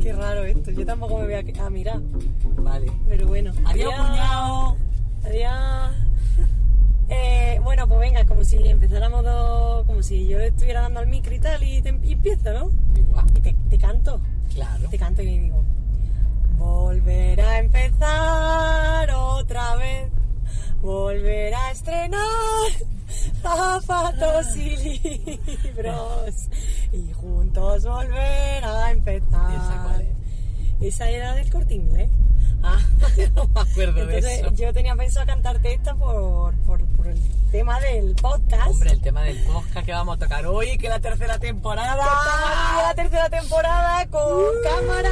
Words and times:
Qué 0.00 0.12
raro 0.12 0.44
esto. 0.44 0.70
Yo 0.70 0.84
tampoco 0.86 1.18
me 1.18 1.24
voy 1.24 1.34
a, 1.34 1.66
a 1.66 1.70
mirar. 1.70 2.00
Vale. 2.56 2.90
Pero 3.08 3.26
bueno. 3.26 3.52
Adiós, 3.66 3.92
cuñado. 3.94 4.76
Adiós. 5.24 5.94
Eh, 7.08 7.60
bueno, 7.64 7.88
pues 7.88 8.00
venga, 8.00 8.24
como 8.24 8.44
si 8.44 8.56
empezáramos 8.68 9.24
dos, 9.24 9.84
como 9.86 10.02
si 10.02 10.28
yo 10.28 10.38
le 10.38 10.46
estuviera 10.48 10.82
dando 10.82 11.00
al 11.00 11.08
micro 11.08 11.34
y 11.34 11.40
tal, 11.40 11.62
y, 11.62 11.82
te, 11.82 11.98
y 12.04 12.12
empiezo, 12.12 12.52
¿no? 12.52 12.70
Igual. 12.96 13.24
Y 13.34 13.40
te, 13.40 13.56
te 13.68 13.78
canto, 13.78 14.20
Claro. 14.54 14.88
te 14.88 14.96
canto 14.98 15.20
y 15.22 15.24
le 15.26 15.38
digo, 15.40 15.62
volver 16.56 17.40
a 17.40 17.58
empezar 17.58 19.10
otra 19.12 19.74
vez, 19.76 20.08
volver 20.82 21.52
a 21.54 21.72
estrenar 21.72 22.20
zapatos 23.42 24.56
y 24.56 24.76
libros, 24.76 26.34
y 26.92 27.12
juntos 27.12 27.84
volver 27.84 28.64
a 28.64 28.90
empezar. 28.90 29.52
¿Esa 29.52 29.82
cuál 29.84 30.00
es? 30.02 30.94
Esa 30.94 31.10
era 31.10 31.34
del 31.34 31.50
corte 31.50 31.74
inglés. 31.74 32.10
Ah, 32.62 32.78
no 33.34 33.48
me 33.54 33.60
acuerdo 33.60 34.06
de 34.06 34.16
Entonces 34.16 34.40
eso. 34.40 34.50
yo 34.54 34.72
tenía 34.72 34.94
pensado 34.94 35.26
cantarte 35.26 35.72
esta 35.74 35.94
por, 35.94 36.54
por, 36.66 36.84
por 36.96 37.06
el 37.06 37.18
tema 37.50 37.80
del 37.80 38.14
podcast. 38.16 38.66
Hombre, 38.68 38.92
el 38.92 39.00
tema 39.00 39.22
del 39.22 39.38
podcast 39.44 39.86
que 39.86 39.92
vamos 39.92 40.16
a 40.16 40.18
tocar 40.18 40.46
hoy, 40.46 40.76
que 40.76 40.86
es 40.86 40.92
la 40.92 41.00
tercera 41.00 41.38
temporada. 41.38 42.02
Estamos 42.02 42.82
la 42.86 42.94
tercera 42.94 43.30
temporada 43.30 44.06
con 44.08 44.44
cámara, 44.62 45.10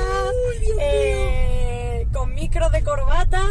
eh, 0.81 2.07
con 2.13 2.35
micro 2.35 2.69
de 2.71 2.83
corbata. 2.83 3.43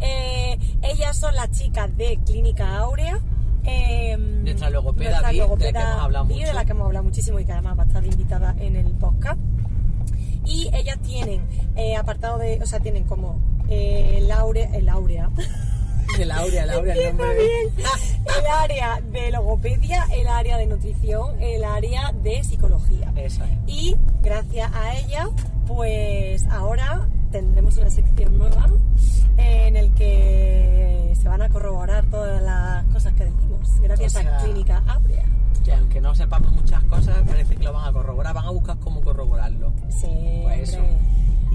Eh, 0.03 0.59
ellas 0.83 1.19
son 1.19 1.35
las 1.37 1.51
chicas 1.51 1.95
de 1.97 2.19
Clínica 2.25 2.79
Áurea. 2.79 3.21
Eh, 3.65 4.17
Nuestra 4.17 4.71
logopeda 4.71 5.21
nuestra 5.21 5.31
de 5.31 5.37
la 5.37 5.73
que 5.73 5.79
hemos 5.79 6.03
hablado 6.03 6.25
mucho. 6.25 6.47
de 6.47 6.55
la 6.55 6.65
que 6.65 6.71
hemos 6.73 6.87
hablado 6.87 7.05
muchísimo 7.05 7.41
y 7.41 7.45
que 7.45 7.53
además 7.53 7.79
va 7.79 7.83
a 7.83 7.87
estar 7.87 8.05
invitada 8.05 8.55
en 8.59 8.77
el 8.77 8.87
podcast 8.93 9.39
y 10.45 10.71
ellas 10.75 10.99
tienen 11.03 11.43
eh, 11.77 11.97
apartado 11.97 12.39
de, 12.39 12.61
o 12.63 12.67
sea, 12.67 12.81
tienen 12.81 13.05
como 13.05 13.39
eh, 13.69 14.17
el 14.19 14.31
áurea, 14.31 14.75
el 14.75 14.89
áurea, 14.89 15.31
el 16.19 16.31
Aurea, 16.31 16.65
el 16.65 16.71
Aurea, 16.71 16.95
el 16.95 17.17
nombre 17.17 17.35
bien. 17.35 17.87
el 18.39 18.47
área 18.47 19.01
de 19.01 19.31
logopedia, 19.31 20.07
el 20.13 20.27
área 20.27 20.59
de 20.59 20.67
nutrición, 20.67 21.41
el 21.41 21.65
área 21.65 22.13
de 22.13 22.43
psicología. 22.43 23.13
Eso 23.17 23.45
es. 23.45 23.51
Y 23.67 23.97
gracias 24.23 24.71
a 24.75 24.97
ella, 24.99 25.29
pues 25.67 26.45
ahora 26.51 27.09
tendremos 27.31 27.77
una 27.77 27.91
sección 27.91 28.39
nueva 28.39 28.69
en 29.37 29.77
el 29.77 29.95
que 29.95 30.60
se 31.21 31.29
van 31.29 31.43
a 31.43 31.49
corroborar 31.49 32.05
todas 32.07 32.43
las 32.43 32.85
cosas 32.87 33.13
que 33.15 33.25
decimos, 33.25 33.69
gracias 33.81 34.17
O 34.17 34.21
sea, 34.21 34.39
a 34.39 34.43
Clínica 34.43 34.83
Áurea. 34.87 35.25
Que 35.65 35.73
aunque 35.75 36.01
no 36.01 36.15
sepamos 36.15 36.53
muchas 36.53 36.83
cosas, 36.85 37.19
parece 37.27 37.57
que 37.57 37.65
lo 37.65 37.73
van 37.73 37.89
a 37.89 37.93
corroborar, 37.93 38.35
van 38.35 38.47
a 38.47 38.51
buscar 38.51 38.79
cómo 38.79 39.01
corroborarlo. 39.03 39.73
Sí, 39.91 40.41
Pues 40.43 40.71
eso. 40.71 40.81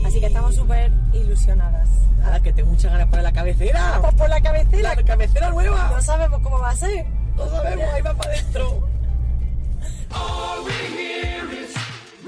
Así 0.06 0.20
que 0.20 0.28
estamos 0.28 0.54
súper 0.56 0.92
ilusionadas. 1.14 1.90
Ahora 2.24 2.40
que 2.42 2.54
tengo 2.54 2.70
muchas 2.70 2.92
ganas 2.92 3.08
para 3.08 3.24
la 3.24 3.32
cabecera. 3.32 3.98
Pues 4.02 4.14
por 4.14 4.30
la 4.30 4.42
cabecera, 4.42 4.96
La 4.96 5.04
cabecera 5.04 5.50
nueva. 5.50 5.90
no 5.96 6.02
sabemos 6.02 6.42
cómo 6.42 6.60
va 6.60 6.70
a 6.72 6.76
ser. 6.76 7.06
No 7.36 7.50
sabemos, 7.50 7.86
ahí 7.94 8.02
va 8.02 8.14
para 8.14 8.32
adentro. 8.32 8.88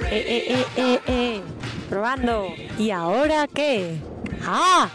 Eh, 0.09 0.23
eh, 0.25 0.43
eh, 0.55 0.65
eh, 0.77 0.99
eh. 1.07 1.41
Probando. 1.89 2.45
¿Y 2.77 2.91
ahora 2.91 3.45
qué? 3.53 3.99
¡Ah! 4.45 4.87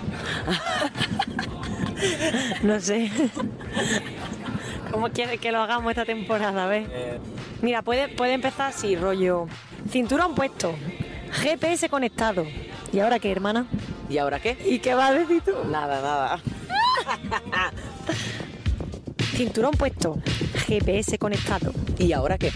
no 2.62 2.80
sé. 2.80 3.10
¿Cómo 4.90 5.08
quieres 5.10 5.40
que 5.40 5.52
lo 5.52 5.60
hagamos 5.60 5.90
esta 5.90 6.04
temporada? 6.04 6.64
A 6.64 6.66
ver. 6.66 7.20
Mira, 7.62 7.82
puede, 7.82 8.08
puede 8.08 8.34
empezar 8.34 8.70
así, 8.70 8.96
rollo. 8.96 9.46
Cinturón 9.90 10.34
puesto. 10.34 10.74
GPS 11.32 11.88
conectado. 11.88 12.46
¿Y 12.92 12.98
ahora 13.00 13.18
qué, 13.18 13.32
hermana? 13.32 13.66
¿Y 14.10 14.18
ahora 14.18 14.38
qué? 14.41 14.56
¿Y 14.64 14.80
qué 14.80 14.94
vas 14.94 15.10
a 15.10 15.14
decir 15.14 15.42
tú? 15.42 15.52
Nada, 15.70 16.02
nada. 16.02 16.41
Cinturón 19.34 19.72
puesto. 19.72 20.18
GPS 20.66 21.18
conectado. 21.18 21.72
¿Y 21.98 22.12
ahora 22.12 22.36
qué? 22.36 22.52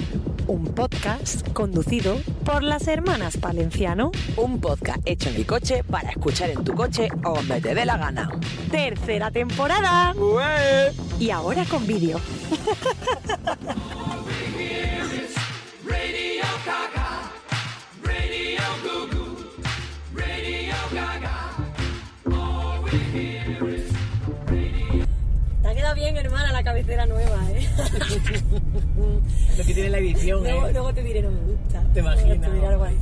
Un 0.48 0.64
podcast 0.64 1.48
conducido 1.52 2.20
por 2.44 2.62
las 2.62 2.86
hermanas 2.86 3.36
Palenciano. 3.36 4.12
Un 4.36 4.60
podcast 4.60 5.00
hecho 5.04 5.28
en 5.28 5.36
el 5.36 5.46
coche 5.46 5.82
para 5.82 6.10
escuchar 6.10 6.50
en 6.50 6.62
tu 6.62 6.72
coche 6.74 7.08
o 7.24 7.34
donde 7.34 7.60
te 7.60 7.74
dé 7.74 7.84
la 7.84 7.96
gana. 7.96 8.30
Tercera 8.70 9.32
temporada. 9.32 10.14
Y 11.18 11.30
ahora 11.30 11.64
con 11.64 11.84
vídeo. 11.86 12.20
Te 20.92 21.00
ha 21.00 21.18
quedado 21.18 21.66
bien, 25.96 26.16
hermana, 26.16 26.52
la 26.52 26.62
cabecera 26.62 27.06
nueva, 27.06 27.36
¿eh? 27.50 27.66
Lo 29.58 29.64
que 29.64 29.74
tiene 29.74 29.90
la 29.90 29.98
edición, 29.98 30.42
luego, 30.44 30.66
¿eh? 30.68 30.72
luego 30.72 30.94
te 30.94 31.02
diré, 31.02 31.22
no 31.22 31.30
me 31.30 31.40
gusta. 31.40 31.82
¿Te 31.92 32.00
imaginas? 32.00 32.48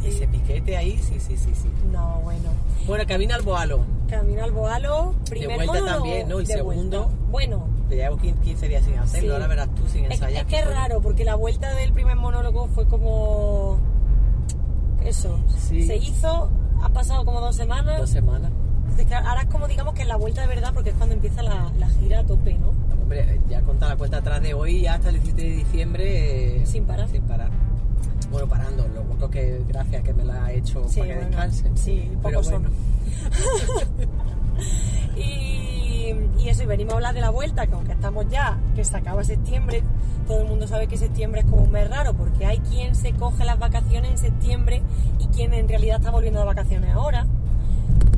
Ese 0.05 0.27
piquete 0.29 0.77
ahí, 0.77 0.97
sí, 0.99 1.19
sí, 1.21 1.37
sí, 1.37 1.51
sí. 1.55 1.69
No, 1.93 2.21
bueno. 2.23 2.51
Bueno, 2.87 3.05
cabina 3.07 3.35
al 3.35 3.43
boalo. 3.43 3.81
Camino 4.09 4.45
al 4.45 4.53
Boalo, 4.53 5.15
primer 5.29 5.57
vuelta 5.57 5.73
módulo 5.73 5.93
también, 5.93 6.29
¿no? 6.29 6.39
De 6.39 6.47
segundo. 6.47 7.03
vuelta. 7.05 7.19
Bueno, 7.31 7.69
Te 7.89 7.97
llevo 7.97 8.17
15 8.17 8.69
días 8.69 8.85
sin 8.85 8.99
hacerlo, 8.99 9.29
Sí. 9.29 9.33
ahora 9.35 9.47
verás 9.49 9.69
tú 9.75 9.83
sin 9.89 10.05
es, 10.05 10.13
ensayar. 10.13 10.43
es 10.43 10.49
que 10.49 10.59
es 10.61 10.67
raro, 10.67 11.01
porque 11.01 11.25
la 11.25 11.35
vuelta 11.35 11.75
del 11.75 11.93
primer 11.93 12.17
monólogo 12.17 12.67
fue 12.69 12.87
como... 12.87 13.79
Eso, 15.05 15.39
Sí. 15.69 15.83
se 15.87 15.97
hizo, 15.97 16.51
ha 16.83 16.89
pasado 16.91 17.25
como 17.25 17.41
dos 17.41 17.57
semanas. 17.57 17.99
Dos 17.99 18.11
semanas. 18.11 18.53
Ahora 19.27 19.43
es 19.43 19.49
como 19.49 19.67
digamos 19.69 19.95
que 19.95 20.03
es 20.03 20.09
la 20.09 20.17
vuelta 20.17 20.41
de 20.43 20.47
verdad, 20.49 20.73
porque 20.75 20.91
es 20.91 20.97
cuando 20.97 21.15
empieza 21.15 21.43
la, 21.43 21.71
la 21.79 21.89
gira 21.89 22.21
a 22.21 22.25
tope, 22.25 22.55
¿no? 22.55 22.71
Hombre, 23.03 23.41
ya 23.49 23.61
contar 23.63 23.91
la 23.91 23.97
cuenta 23.97 24.19
atrás 24.19 24.41
de 24.43 24.55
hoy 24.55 24.83
ya 24.83 24.95
hasta 24.95 25.09
el 25.11 25.17
17 25.17 25.43
de 25.43 25.57
diciembre. 25.57 26.57
eh, 26.63 26.67
Sin 26.67 26.85
parar. 26.85 27.09
Sin 27.09 27.23
parar. 27.23 27.51
Bueno, 28.31 28.49
parando. 28.49 28.89
Lo 28.89 29.03
único 29.03 29.29
que 29.31 29.63
gracias 29.69 30.03
que 30.03 30.13
me 30.15 30.25
la 30.25 30.47
ha 30.47 30.53
hecho 30.53 30.89
Sí, 30.89 31.01
para 31.01 31.13
que 31.13 31.15
bueno, 31.21 31.31
descanse. 31.37 31.71
sí, 31.75 32.09
pero 32.23 32.41
pocos 32.41 32.47
son. 32.47 32.63
bueno. 32.63 32.75
Y, 35.17 36.13
y 36.39 36.49
eso, 36.49 36.63
y 36.65 36.67
venimos 36.67 36.95
a 36.95 36.97
hablar 36.97 37.15
de 37.15 37.21
la 37.21 37.31
vuelta, 37.31 37.67
que 37.67 37.75
aunque 37.75 37.93
estamos 37.93 38.27
ya, 38.29 38.59
que 38.75 38.85
se 38.85 38.97
acaba 38.97 39.23
septiembre, 39.25 39.83
todo 40.27 40.43
el 40.43 40.49
mundo 40.49 40.67
sabe 40.67 40.87
que 40.89 40.97
septiembre 40.97 41.41
es 41.43 41.47
como 41.47 41.63
un 41.63 41.71
mes 41.71 41.89
raro, 41.89 42.15
porque 42.15 42.47
hay 42.47 42.59
quien 42.59 42.95
se 42.95 43.13
coge 43.13 43.45
las 43.45 43.59
vacaciones 43.59 44.11
en 44.11 44.19
septiembre 44.19 44.83
y 45.21 45.27
quien 45.29 45.55
en 45.55 45.69
realidad 45.69 45.99
está 45.99 46.11
volviendo 46.11 46.41
de 46.41 46.47
vacaciones 46.47 46.91
ahora. 46.93 47.27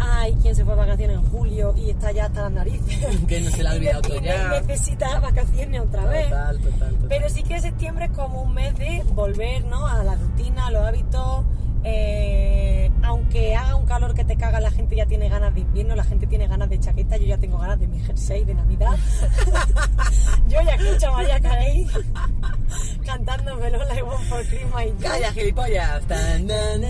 Hay 0.08 0.34
quien 0.36 0.54
se 0.54 0.64
fue 0.64 0.74
de 0.74 0.80
vacaciones 0.80 1.16
en 1.18 1.30
julio 1.30 1.74
y 1.76 1.90
está 1.90 2.12
ya 2.12 2.26
hasta 2.26 2.42
las 2.42 2.52
narices. 2.52 3.06
Que 3.28 3.40
no 3.40 3.50
se 3.50 3.62
le 3.62 3.68
ha 3.68 3.72
Y 3.74 3.76
olvidado 3.78 4.02
todo 4.02 4.16
y 4.18 4.22
ya. 4.24 4.60
necesita 4.60 5.18
vacaciones 5.20 5.80
otra 5.80 6.04
vez. 6.06 6.28
Total, 6.28 6.58
total, 6.60 6.78
total. 6.94 7.06
Pero 7.08 7.28
sí 7.28 7.42
que 7.42 7.60
septiembre 7.60 8.04
es 8.06 8.10
como 8.12 8.42
un 8.42 8.54
mes 8.54 8.76
de 8.78 9.02
volver 9.14 9.64
¿no? 9.64 9.86
a 9.86 10.02
la 10.04 10.14
rutina, 10.14 10.66
a 10.66 10.70
los 10.70 10.82
hábitos. 10.86 11.44
eh, 11.84 12.90
aunque 13.02 13.54
haga 13.54 13.76
un 13.76 13.86
calor 13.86 14.14
que 14.14 14.24
te 14.24 14.36
caga, 14.36 14.58
la 14.58 14.70
gente 14.72 14.96
ya 14.96 15.06
tiene 15.06 15.28
ganas 15.28 15.54
de 15.54 15.60
invierno, 15.60 15.94
la 15.94 16.02
gente 16.02 16.26
tiene 16.26 16.48
ganas 16.48 16.68
de 16.68 16.80
chaqueta, 16.80 17.16
yo 17.16 17.26
ya 17.26 17.38
tengo 17.38 17.58
ganas 17.58 17.78
de 17.78 17.86
mi 17.86 18.00
jersey 18.00 18.44
de 18.44 18.54
Navidad. 18.54 18.96
yo 20.48 20.60
ya 20.62 20.74
escucho 20.74 21.08
a 21.08 21.12
María 21.12 21.38
Carey 21.40 21.86
cantando 23.06 23.54
Melon 23.56 23.86
Like 23.88 24.02
One 24.02 24.24
for 24.24 24.44
Christmas 24.46 24.84
y 24.86 24.88
yo- 24.88 25.08
¡Calla, 25.08 25.32
gilipollas! 25.32 26.06
Tan, 26.06 26.46
tan. 26.48 26.82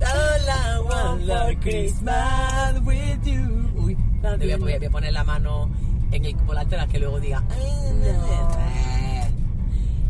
All 0.00 0.48
I 0.48 0.80
want 0.80 1.26
for 1.26 1.54
Christmas 1.60 2.80
with 2.84 3.26
you. 3.26 3.70
Uy, 3.76 3.96
voy 4.22 4.52
a, 4.52 4.56
voy 4.58 4.88
poner 4.90 5.12
la 5.12 5.24
mano 5.24 5.70
en 6.12 6.24
el 6.24 6.36
la 6.76 6.86
que 6.86 6.98
luego 6.98 7.20
diga. 7.20 7.42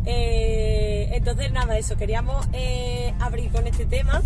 Eh, 0.04 1.10
entonces, 1.12 1.52
nada, 1.52 1.76
eso, 1.76 1.96
queríamos 1.96 2.46
eh, 2.52 3.12
abrir 3.20 3.50
con 3.50 3.66
este 3.66 3.84
tema. 3.84 4.22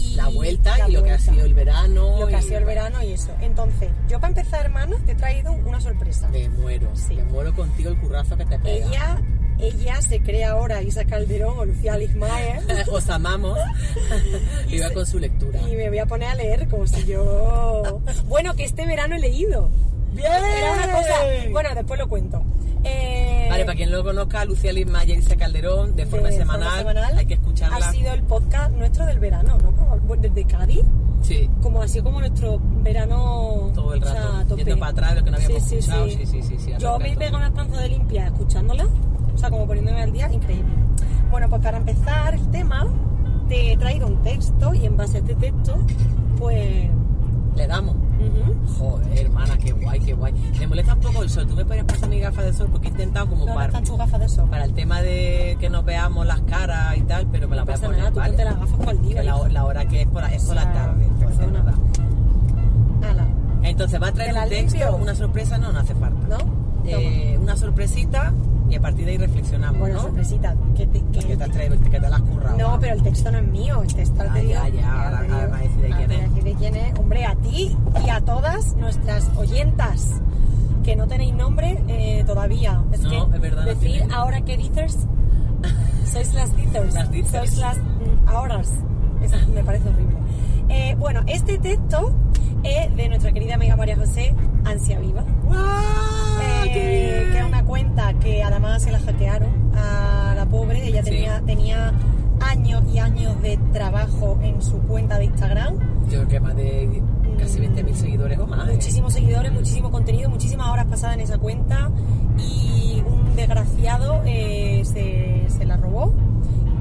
Y 0.00 0.14
La 0.16 0.28
vuelta 0.28 0.78
la 0.78 0.88
y 0.88 0.92
lo 0.92 1.02
que 1.04 1.10
ha 1.12 1.18
sido 1.18 1.44
el 1.44 1.54
verano. 1.54 2.18
Lo 2.20 2.26
que 2.26 2.36
ha 2.36 2.42
sido 2.42 2.58
el 2.58 2.64
verano 2.64 3.02
y 3.02 3.12
eso. 3.12 3.30
Entonces, 3.40 3.90
yo 4.08 4.18
para 4.20 4.28
empezar, 4.28 4.64
hermano, 4.64 4.96
te 5.06 5.12
he 5.12 5.14
traído 5.14 5.52
una 5.52 5.80
sorpresa. 5.80 6.28
Me 6.28 6.48
muero, 6.48 6.90
Sí. 6.94 7.14
me 7.16 7.24
muero 7.24 7.54
contigo 7.54 7.90
el 7.90 7.98
currazo 7.98 8.36
que 8.36 8.44
te 8.46 8.58
pega. 8.58 8.86
Ella 8.86 9.22
ella 9.62 10.00
se 10.00 10.20
cree 10.22 10.44
ahora 10.46 10.80
Isa 10.80 11.04
Calderón 11.04 11.58
o 11.58 11.64
Lucía 11.66 11.94
Ligmaer 11.98 12.62
Os 12.90 13.10
amamos. 13.10 13.58
y 14.68 14.78
va 14.78 14.90
con 14.90 15.04
su 15.04 15.18
lectura. 15.18 15.60
y 15.70 15.76
me 15.76 15.88
voy 15.90 15.98
a 15.98 16.06
poner 16.06 16.28
a 16.30 16.34
leer 16.34 16.66
como 16.68 16.86
si 16.86 17.04
yo... 17.04 18.00
Bueno, 18.26 18.54
que 18.54 18.64
este 18.64 18.86
verano 18.86 19.16
he 19.16 19.20
leído. 19.20 19.70
¡Bien! 20.12 20.30
Era 20.32 20.72
una 20.72 20.92
cosa... 20.92 21.14
Bueno, 21.52 21.68
después 21.74 22.00
lo 22.00 22.08
cuento. 22.08 22.42
Eh, 22.84 23.46
Vale, 23.50 23.64
para 23.64 23.76
quien 23.76 23.90
no 23.90 23.98
lo 23.98 24.04
conozca, 24.04 24.44
Lucía 24.44 24.72
Lismayer 24.72 25.18
y 25.18 25.36
Calderón, 25.36 25.94
de 25.96 26.06
forma, 26.06 26.28
de 26.28 26.36
semanal, 26.38 26.78
semanal, 26.78 27.18
hay 27.18 27.26
que 27.26 27.34
escucharla. 27.34 27.76
Ha 27.88 27.92
sido 27.92 28.12
el 28.14 28.22
podcast 28.22 28.72
nuestro 28.72 29.04
del 29.06 29.18
verano, 29.18 29.58
¿no? 29.62 29.72
Como 29.72 30.16
Desde 30.16 30.44
Cádiz, 30.44 30.82
Sí, 31.22 31.50
como 31.60 31.82
ha 31.82 31.88
sido 31.88 32.04
como 32.04 32.20
nuestro 32.20 32.58
verano... 32.82 33.70
todo 33.74 33.92
el 33.92 34.02
o 34.02 34.06
sea, 34.06 34.22
rato. 34.38 34.56
Yendo 34.56 34.78
para 34.78 34.92
atrás, 34.92 35.14
lo 35.16 35.22
que 35.24 35.30
no 35.30 35.36
habíamos 35.36 35.62
Sí, 35.64 35.76
escuchado. 35.76 36.06
sí. 36.08 36.16
Sí, 36.16 36.26
sí, 36.26 36.42
sí. 36.42 36.56
sí, 36.58 36.72
a 36.72 36.78
Yo 36.78 36.98
me 36.98 37.08
rato. 37.08 37.18
pego 37.18 37.36
una 37.36 37.52
panza 37.52 37.80
de 37.82 37.88
limpia 37.90 38.26
escuchándola, 38.28 38.86
o 39.34 39.38
sea, 39.38 39.50
como 39.50 39.66
poniéndome 39.66 40.00
al 40.02 40.12
día, 40.12 40.32
increíble. 40.32 40.72
Bueno, 41.30 41.48
pues 41.50 41.60
para 41.62 41.76
empezar 41.76 42.34
el 42.34 42.50
tema, 42.50 42.86
te 43.48 43.72
he 43.72 43.76
traído 43.76 44.06
un 44.06 44.22
texto 44.22 44.72
y 44.74 44.86
en 44.86 44.96
base 44.96 45.18
a 45.18 45.20
este 45.20 45.34
texto, 45.34 45.76
pues... 46.38 46.88
Le 47.60 47.66
damos. 47.66 47.94
Joder, 48.78 49.18
hermana, 49.18 49.58
qué 49.58 49.72
guay, 49.72 50.00
qué 50.00 50.14
guay. 50.14 50.32
Me 50.58 50.66
molesta 50.66 50.94
un 50.94 51.00
poco 51.00 51.22
el 51.22 51.28
sol. 51.28 51.46
Tú 51.46 51.54
me 51.54 51.64
podrías 51.64 51.84
pasar 51.84 52.08
mi 52.08 52.18
gafas 52.18 52.44
de 52.46 52.52
sol 52.54 52.68
porque 52.72 52.88
he 52.88 52.90
intentado 52.90 53.26
como 53.26 53.40
¿Dónde 53.40 53.54
para, 53.54 53.66
están 53.66 53.84
tus 53.84 53.98
gafas 53.98 54.20
de 54.20 54.28
sol? 54.30 54.48
para 54.48 54.64
el 54.64 54.72
tema 54.72 55.02
de 55.02 55.56
que 55.60 55.68
nos 55.68 55.84
veamos 55.84 56.26
las 56.26 56.40
caras 56.42 56.96
y 56.96 57.02
tal, 57.02 57.26
pero 57.30 57.48
me 57.48 57.56
las 57.56 57.66
No 57.66 57.72
voy 57.72 57.78
a 57.78 57.80
poner, 57.86 57.98
nada, 57.98 58.10
tú 58.12 58.16
¿vale? 58.18 58.30
ponte 58.32 58.44
las 58.44 58.58
gafas 58.60 58.78
cual 58.84 59.02
diva. 59.02 59.20
Que 59.20 59.26
la, 59.26 59.48
la 59.48 59.64
hora 59.66 59.84
que 59.86 60.00
es, 60.02 60.08
por, 60.08 60.24
es 60.24 60.42
por 60.44 60.56
O 60.56 60.60
sea, 60.60 60.64
la 60.64 60.72
tarde, 60.72 61.04
entonces 61.04 61.38
perdona. 61.38 61.62
nada. 61.62 61.74
Ala, 63.10 63.26
Entonces 63.62 64.02
va 64.02 64.08
a 64.08 64.12
traer 64.12 64.30
¿Te 64.30 64.36
la 64.38 64.42
un 64.44 64.48
texto, 64.48 64.78
limpio? 64.78 64.96
una 64.96 65.14
sorpresa, 65.14 65.58
no, 65.58 65.72
no 65.72 65.80
hace 65.80 65.94
falta. 65.94 66.26
¿no? 66.28 66.38
Eh, 66.86 67.38
una 67.40 67.56
sorpresita 67.56 68.32
y 68.70 68.76
a 68.76 68.80
partir 68.80 69.04
de 69.04 69.12
ahí 69.12 69.18
reflexionamos, 69.18 69.78
Bueno, 69.80 69.96
¿no? 69.96 70.02
sorpresita, 70.02 70.54
que 70.76 70.86
te, 70.86 71.00
que- 71.12 71.26
Que 71.26 71.36
te 71.36 71.44
has 71.44 71.50
traído, 71.50 71.78
que 71.80 71.90
te 71.90 72.00
la 72.00 72.16
has 72.16 72.22
currado. 72.22 72.56
No, 72.56 72.78
pero 72.80 72.94
el 72.94 73.02
texto 73.02 73.30
no 73.32 73.38
es 73.38 73.46
mío, 73.48 73.82
el 73.82 73.92
texto 73.94 74.22
Ah, 74.22 74.32
te 74.32 74.40
digo- 74.40 74.52
ya, 74.52 74.68
ya, 74.68 75.04
ahora- 75.04 75.22
digo- 75.22 75.36
me 75.52 75.58
decís 75.62 75.76
de 75.82 75.92
ahora 75.92 75.96
quién 76.06 76.10
es. 76.12 76.44
de 76.44 76.54
quién 76.54 76.76
es. 76.76 76.98
Hombre, 76.98 77.24
a 77.26 77.34
ti 77.36 77.76
y 78.06 78.08
a 78.10 78.20
todas 78.20 78.76
nuestras 78.76 79.28
oyentas 79.36 80.20
que 80.84 80.96
no 80.96 81.06
tenéis 81.08 81.34
nombre 81.34 81.82
eh, 81.88 82.24
todavía. 82.26 82.82
Es 82.92 83.00
No, 83.02 83.10
que 83.30 83.36
es 83.36 83.42
verdad, 83.42 83.64
no 83.64 83.68
decir 83.68 84.04
ahora 84.12 84.40
que 84.42 84.56
dices, 84.56 84.98
sois 86.10 86.32
las 86.34 86.56
dithers. 86.56 86.94
Las. 86.94 87.08
Sois 87.30 87.56
las 87.58 87.76
mm, 87.78 88.28
ahoras. 88.28 88.70
Me 89.54 89.62
parece 89.62 89.88
horrible. 89.88 90.16
Eh, 90.70 90.94
bueno, 90.98 91.22
este 91.26 91.58
texto 91.58 92.12
es 92.62 92.94
de 92.96 93.08
nuestra 93.08 93.32
querida 93.32 93.54
amiga 93.54 93.76
María 93.76 93.96
José, 93.96 94.34
Ansia 94.64 94.98
Viva. 95.00 95.24
¡Guau! 95.44 95.58
Eh, 96.42 96.70
que 96.72 97.38
es 97.38 97.44
una 97.44 97.64
cuenta 97.64 98.12
que 98.14 98.42
además 98.42 98.82
se 98.82 98.92
la 98.92 99.00
hackearon 99.00 99.72
a 99.76 100.34
la 100.36 100.46
pobre. 100.46 100.86
Ella 100.86 101.02
Sí. 101.04 101.10
tenía, 101.46 101.92
años 102.40 102.82
y 102.92 102.98
años 102.98 103.40
de 103.42 103.58
trabajo 103.72 104.38
en 104.42 104.62
su 104.62 104.78
cuenta 104.82 105.18
de 105.18 105.26
Instagram. 105.26 105.74
Yo 106.08 106.18
creo 106.20 106.28
que 106.28 106.40
más 106.40 106.56
de 106.56 107.02
casi 107.38 107.58
20.000 107.60 107.94
seguidores 107.94 108.38
o 108.38 108.46
más. 108.46 108.66
¿eh? 108.68 108.72
Muchísimos 108.72 109.12
seguidores, 109.12 109.52
muchísimo 109.52 109.90
contenido, 109.90 110.30
muchísimas 110.30 110.68
horas 110.68 110.86
pasadas 110.86 111.16
en 111.16 111.20
esa 111.22 111.36
cuenta. 111.38 111.90
Y 112.38 113.02
un 113.06 113.36
desgraciado 113.36 114.22
eh, 114.24 114.82
se, 114.84 115.44
se 115.54 115.64
la 115.66 115.76
robó. 115.76 116.14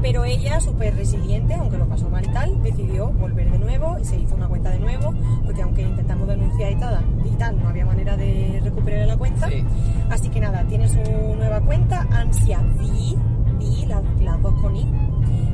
Pero 0.02 0.24
ella, 0.24 0.60
súper 0.62 0.96
resiliente, 0.96 1.54
aunque 1.56 1.78
lo 1.78 1.86
pasó 1.88 2.10
mal 2.10 2.24
y 2.26 2.32
tal, 2.32 2.64
decidió 2.64 3.10
volver 3.10 3.52
de 3.52 3.60
nuevo 3.60 3.98
y 4.00 4.06
se 4.06 4.18
hizo 4.18 4.36
una 4.36 4.48
cuenta 4.48 4.70
de 4.72 4.80
nuevo, 4.80 5.14
porque 5.46 5.62
aunque 5.62 5.82
intentamos 5.82 6.28
denunciar 6.28 6.72
y 6.72 6.76
tal, 6.78 7.04
y 7.26 7.36
tal 7.36 7.62
no 7.62 7.68
había 7.68 7.86
manera 7.86 8.16
de 8.16 8.62
recuperar 8.64 9.08
la 9.08 9.18
cuenta. 9.18 9.50
Sí. 9.50 9.64
Así 10.10 10.30
que 10.30 10.40
nada, 10.40 10.64
tiene 10.64 10.88
su 10.88 11.02
nueva 11.38 11.60
cuenta, 11.62 12.08
Ansia 12.12 12.60
Vi, 12.80 13.18
Vi, 13.60 13.86
la- 13.88 14.02
las 14.22 14.42
dos 14.42 14.54
con 14.62 14.76
I, 14.76 14.86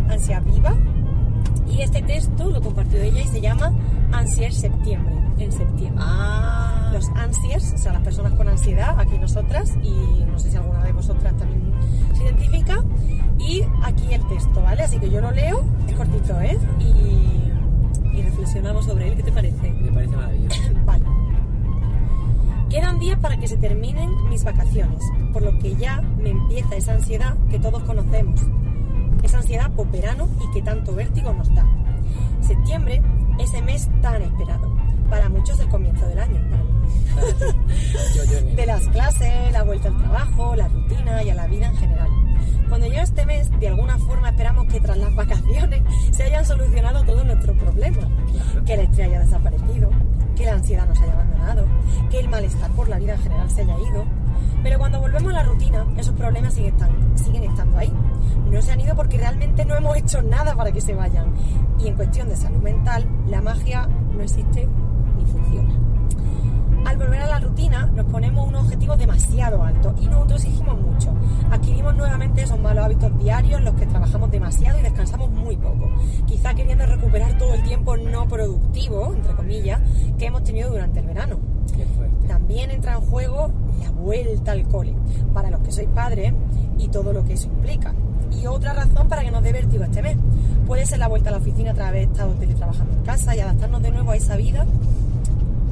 Ansia 0.09 0.39
Viva. 0.42 0.75
Y 1.67 1.81
este 1.81 2.01
texto 2.01 2.50
lo 2.50 2.62
compartió 2.62 3.01
ella 3.01 3.21
y 3.21 3.27
se 3.27 3.41
llama 3.41 3.71
Ansier 4.12 4.53
Septiembre, 4.53 5.15
en 5.39 5.51
septiembre. 5.51 6.03
Ah, 6.06 6.89
Los 6.94 7.09
ansiers, 7.09 7.73
o 7.73 7.77
sea, 7.77 7.94
las 7.94 8.01
personas 8.03 8.33
con 8.33 8.47
ansiedad, 8.47 8.97
aquí 9.00 9.17
nosotras, 9.17 9.73
y 9.83 10.23
no 10.25 10.39
sé 10.39 10.51
si 10.51 10.57
alguna 10.57 10.83
de 10.83 10.91
vosotras 10.94 11.35
también 11.38 11.73
se 12.13 12.23
identifica. 12.23 12.83
Y 13.39 13.63
aquí 13.83 14.13
el 14.13 14.25
texto, 14.27 14.62
¿vale? 14.62 14.83
Así 14.83 14.97
que 15.00 15.09
yo 15.09 15.19
lo 15.21 15.31
leo, 15.31 15.63
es 15.88 15.95
cortito, 15.95 16.39
¿eh? 16.41 16.57
Y, 16.79 18.17
y 18.17 18.21
reflexionamos 18.21 18.85
sobre 18.85 19.09
él, 19.09 19.15
¿qué 19.15 19.23
te 19.23 19.31
parece? 19.31 19.71
me 19.71 19.91
parece 19.91 20.15
maravilloso. 20.15 20.62
Vale. 20.85 21.03
Quedan 22.69 23.00
días 23.00 23.19
para 23.19 23.38
que 23.38 23.47
se 23.47 23.57
terminen 23.57 24.09
mis 24.29 24.44
vacaciones, 24.44 25.03
por 25.33 25.44
lo 25.44 25.57
que 25.59 25.75
ya 25.75 26.01
me 26.01 26.31
empieza 26.31 26.75
esa 26.75 26.94
ansiedad 26.94 27.35
que 27.50 27.59
todos 27.59 27.83
conocemos. 27.83 28.41
Esa 29.25 29.39
ansiedad 29.39 29.72
por 29.72 29.89
verano 29.89 30.30
y 30.39 30.54
que 30.54 30.62
tanto 30.62 30.94
vértigo 30.94 31.33
nos 31.33 31.54
da. 31.56 31.66
Septiembre, 32.42 33.01
ese 33.39 33.60
mes 33.63 33.89
tan 34.00 34.22
esperado. 34.22 34.72
Para 35.10 35.30
muchos 35.30 35.60
el 35.60 35.68
comienzo 35.68 36.06
del 36.07 36.19
año, 36.19 36.39
De 38.56 38.66
las 38.68 38.88
clases, 38.89 39.51
la 39.51 39.63
vuelta 39.63 39.88
al 39.88 39.98
trabajo, 39.98 40.56
la 40.56 40.68
rutina 40.68 41.24
y 41.24 41.31
a 41.31 41.36
la 41.36 41.48
vida 41.48 41.66
en 41.66 41.75
general. 41.75 42.10
Cuando 42.69 42.86
llega 42.86 43.01
este 43.01 43.25
mes, 43.25 43.50
de 43.60 43.68
alguna 43.68 43.98
forma 43.98 44.30
esperamos 44.30 44.68
que 44.68 44.80
tras 44.80 44.98
las 44.98 45.16
vacaciones 45.16 45.81
se 46.12 46.24
hayan 46.24 46.45
solucionado 46.45 47.04
todos 47.04 47.25
nuestros 47.25 47.57
problemas. 47.57 48.06
Que 48.63 48.75
el 48.75 48.81
estrés 48.81 49.07
haya 49.07 49.19
desaparecido, 49.22 49.89
que 50.36 50.45
la 50.45 50.54
ansiedad 50.54 50.88
nos 50.88 51.00
haya 51.01 51.13
abandonado, 51.13 51.66
que 52.12 52.19
el 52.19 52.30
malestar 52.30 52.69
por 52.74 52.89
la 52.89 53.00
vida 53.00 53.16
en 53.16 53.22
general 53.22 53.50
se 53.50 53.62
haya 53.62 53.75
ido. 53.80 54.06
Pero 54.65 54.79
cuando 54.79 55.00
volvemos 55.00 55.31
a 55.31 55.35
la 55.35 55.44
rutina, 55.44 55.85
esos 55.95 56.15
problemas 56.15 56.56
siguen 56.56 56.73
estando, 56.73 57.17
siguen 57.19 57.44
estando 57.44 57.77
ahí. 57.77 57.94
No 58.50 58.59
se 58.63 58.71
han 58.71 58.81
ido 58.81 58.95
porque 58.95 59.15
realmente 59.15 59.63
no 59.63 59.75
hemos 59.75 59.95
hecho 59.95 60.23
nada 60.23 60.56
para 60.56 60.71
que 60.71 60.81
se 60.81 60.95
vayan. 60.95 61.35
Y 61.77 61.88
en 61.88 61.95
cuestión 61.95 62.29
de 62.29 62.35
salud 62.35 62.63
mental, 62.63 63.07
la 63.27 63.44
magia 63.44 63.85
no 63.85 64.23
existe 64.23 64.67
ni 65.17 65.25
funciona. 65.27 65.71
Al 66.83 66.97
volver 66.97 67.21
a 67.21 67.27
la 67.27 67.39
rutina 67.39 67.85
nos 67.94 68.07
ponemos 68.07 68.47
unos 68.47 68.63
objetivos 68.63 68.97
demasiado 68.97 69.62
altos 69.62 69.94
y 70.01 70.07
nos 70.07 70.21
autoexigimos 70.21 70.81
mucho. 70.81 71.13
Adquirimos 71.51 71.95
nuevamente 71.95 72.41
esos 72.41 72.59
malos 72.59 72.85
hábitos 72.85 73.15
diarios 73.19 73.59
en 73.59 73.65
los 73.65 73.75
que 73.75 73.85
trabajamos 73.85 74.31
demasiado 74.31 74.79
y 74.79 74.81
descansamos 74.81 75.29
muy 75.29 75.57
poco. 75.57 75.91
Quizá 76.25 76.56
queriendo 76.56 76.88
recuperar 76.88 77.38
todo 77.38 77.53
el 77.53 77.62
tiempo 77.62 77.97
no 77.97 78.27
productivo, 78.27 79.13
entre 79.13 79.35
comillas, 79.35 79.79
que 80.17 80.25
hemos 80.25 80.44
tenido 80.44 80.71
durante 80.71 81.01
el 81.01 81.06
verano. 81.06 81.38
También 82.27 82.71
entra 82.71 82.94
en 82.94 83.01
juego 83.01 83.51
la 83.80 83.92
vuelta 83.92 84.51
al 84.51 84.68
cole, 84.68 84.94
para 85.33 85.50
los 85.50 85.62
que 85.62 85.72
sois 85.72 85.89
padres 85.89 86.33
y 86.77 86.88
todo 86.89 87.13
lo 87.13 87.24
que 87.25 87.33
eso 87.33 87.48
implica. 87.48 87.94
Y 88.31 88.48
otra 88.48 88.74
razón 88.74 89.07
para 89.07 89.24
que 89.24 89.31
nos 89.31 89.44
dé 89.44 89.51
vértigo 89.51 89.83
este 89.83 90.01
mes. 90.01 90.17
Puede 90.67 90.86
ser 90.86 91.00
la 91.00 91.08
vuelta 91.08 91.29
a 91.29 91.32
la 91.32 91.38
oficina 91.38 91.74
tras 91.74 91.89
haber 91.89 92.03
estado 92.03 92.34
teletrabajando 92.34 92.94
en 92.94 93.03
casa 93.03 93.36
y 93.36 93.39
adaptarnos 93.39 93.82
de 93.82 93.91
nuevo 93.91 94.12
a 94.12 94.15
esa 94.15 94.36
vida. 94.36 94.65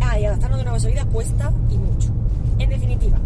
Ah, 0.01 0.19
y 0.19 0.25
adaptarnos 0.25 0.59
de 0.59 0.63
nuevo 0.63 0.75
a 0.75 0.77
esa 0.77 0.89
vida 0.89 1.05
cuesta 1.05 1.51
y 1.69 1.77
mucho. 1.77 2.09
En 2.59 2.69
definitiva, 2.69 3.17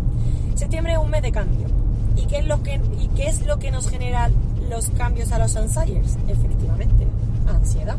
septiembre 0.55 0.93
es 0.93 0.99
un 0.99 1.09
mes 1.09 1.21
de 1.21 1.31
cambio. 1.31 1.67
¿Y 2.15 2.25
qué 2.25 2.39
es 2.39 2.47
lo 2.47 2.63
que, 2.63 2.81
y 2.99 3.07
qué 3.15 3.27
es 3.27 3.45
lo 3.45 3.59
que 3.59 3.69
nos 3.69 3.89
genera 3.89 4.29
los 4.69 4.89
cambios 4.89 5.31
a 5.31 5.39
los 5.39 5.55
anxiers? 5.55 6.17
Efectivamente, 6.27 7.05
ansiedad. 7.47 7.97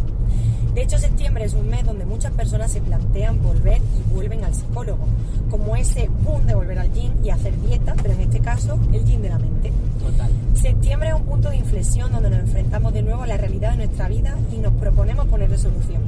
De 0.78 0.84
hecho, 0.84 0.96
septiembre 0.96 1.44
es 1.44 1.54
un 1.54 1.68
mes 1.68 1.84
donde 1.84 2.04
muchas 2.04 2.30
personas 2.30 2.70
se 2.70 2.80
plantean 2.80 3.42
volver 3.42 3.78
y 3.78 4.14
vuelven 4.14 4.44
al 4.44 4.54
psicólogo, 4.54 5.08
como 5.50 5.74
ese 5.74 6.08
boom 6.22 6.46
de 6.46 6.54
volver 6.54 6.78
al 6.78 6.92
gym 6.92 7.10
y 7.24 7.30
hacer 7.30 7.60
dieta, 7.62 7.96
pero 8.00 8.14
en 8.14 8.20
este 8.20 8.38
caso 8.38 8.78
el 8.92 9.04
gym 9.04 9.20
de 9.20 9.28
la 9.28 9.40
mente. 9.40 9.72
Total. 10.00 10.30
Septiembre 10.54 11.08
es 11.08 11.16
un 11.16 11.24
punto 11.24 11.50
de 11.50 11.56
inflexión 11.56 12.12
donde 12.12 12.30
nos 12.30 12.38
enfrentamos 12.38 12.92
de 12.92 13.02
nuevo 13.02 13.24
a 13.24 13.26
la 13.26 13.36
realidad 13.36 13.72
de 13.72 13.78
nuestra 13.78 14.06
vida 14.06 14.38
y 14.52 14.58
nos 14.58 14.72
proponemos 14.74 15.26
ponerle 15.26 15.58
solución. 15.58 16.00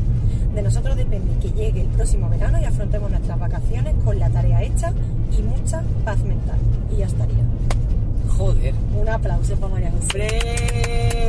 De 0.54 0.62
nosotros 0.62 0.96
depende 0.96 1.32
que 1.42 1.50
llegue 1.50 1.80
el 1.80 1.88
próximo 1.88 2.28
verano 2.30 2.60
y 2.60 2.64
afrontemos 2.64 3.10
nuestras 3.10 3.40
vacaciones 3.40 3.96
con 4.04 4.20
la 4.20 4.30
tarea 4.30 4.62
hecha 4.62 4.92
y 5.36 5.42
mucha 5.42 5.82
paz 6.04 6.22
mental. 6.22 6.58
Y 6.94 6.98
ya 6.98 7.06
estaría. 7.06 7.42
Joder. 8.38 8.74
Un 8.96 9.08
aplauso 9.08 9.56
para 9.56 9.72
María 9.72 9.90
José. 9.90 11.19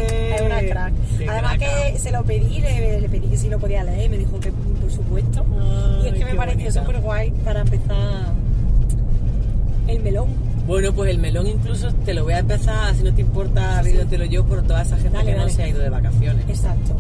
Se 2.02 2.12
lo 2.12 2.24
pedí, 2.24 2.60
le, 2.62 3.00
le 3.02 3.10
pedí 3.10 3.28
que 3.28 3.38
si 3.38 3.50
lo 3.50 3.60
podía 3.60 3.84
leer 3.84 4.06
y 4.06 4.10
me 4.10 4.18
dijo 4.18 4.40
que 4.40 4.52
por 4.52 4.92
supuesto. 4.92 5.46
y 6.04 6.08
es 6.08 6.14
que 6.14 6.26
me 6.26 6.36
pareció 6.36 6.72
súper 6.72 7.00
guay 7.02 7.32
para 7.44 7.62
empezar 7.62 8.34
el 9.88 10.02
melón. 10.02 10.28
Bueno, 10.68 10.94
pues 10.94 11.12
el 11.12 11.18
melón 11.20 11.48
incluso 11.48 11.92
te 12.06 12.14
lo 12.14 12.24
voy 12.24 12.34
a 12.34 12.40
empezar, 12.40 12.96
si 12.96 13.04
no 13.04 13.14
te 13.14 13.22
importa, 13.22 13.80
abriéndotelo 13.80 14.26
yo 14.26 14.46
por 14.46 14.62
toda 14.64 14.84
esa 14.84 14.96
gente 14.98 15.18
Dale, 15.18 15.32
que 15.34 15.38
no 15.38 15.50
se 15.50 15.64
ha 15.64 15.68
ido 15.68 15.80
de 15.80 15.90
vacaciones. 15.90 16.46
Exacto. 16.48 16.96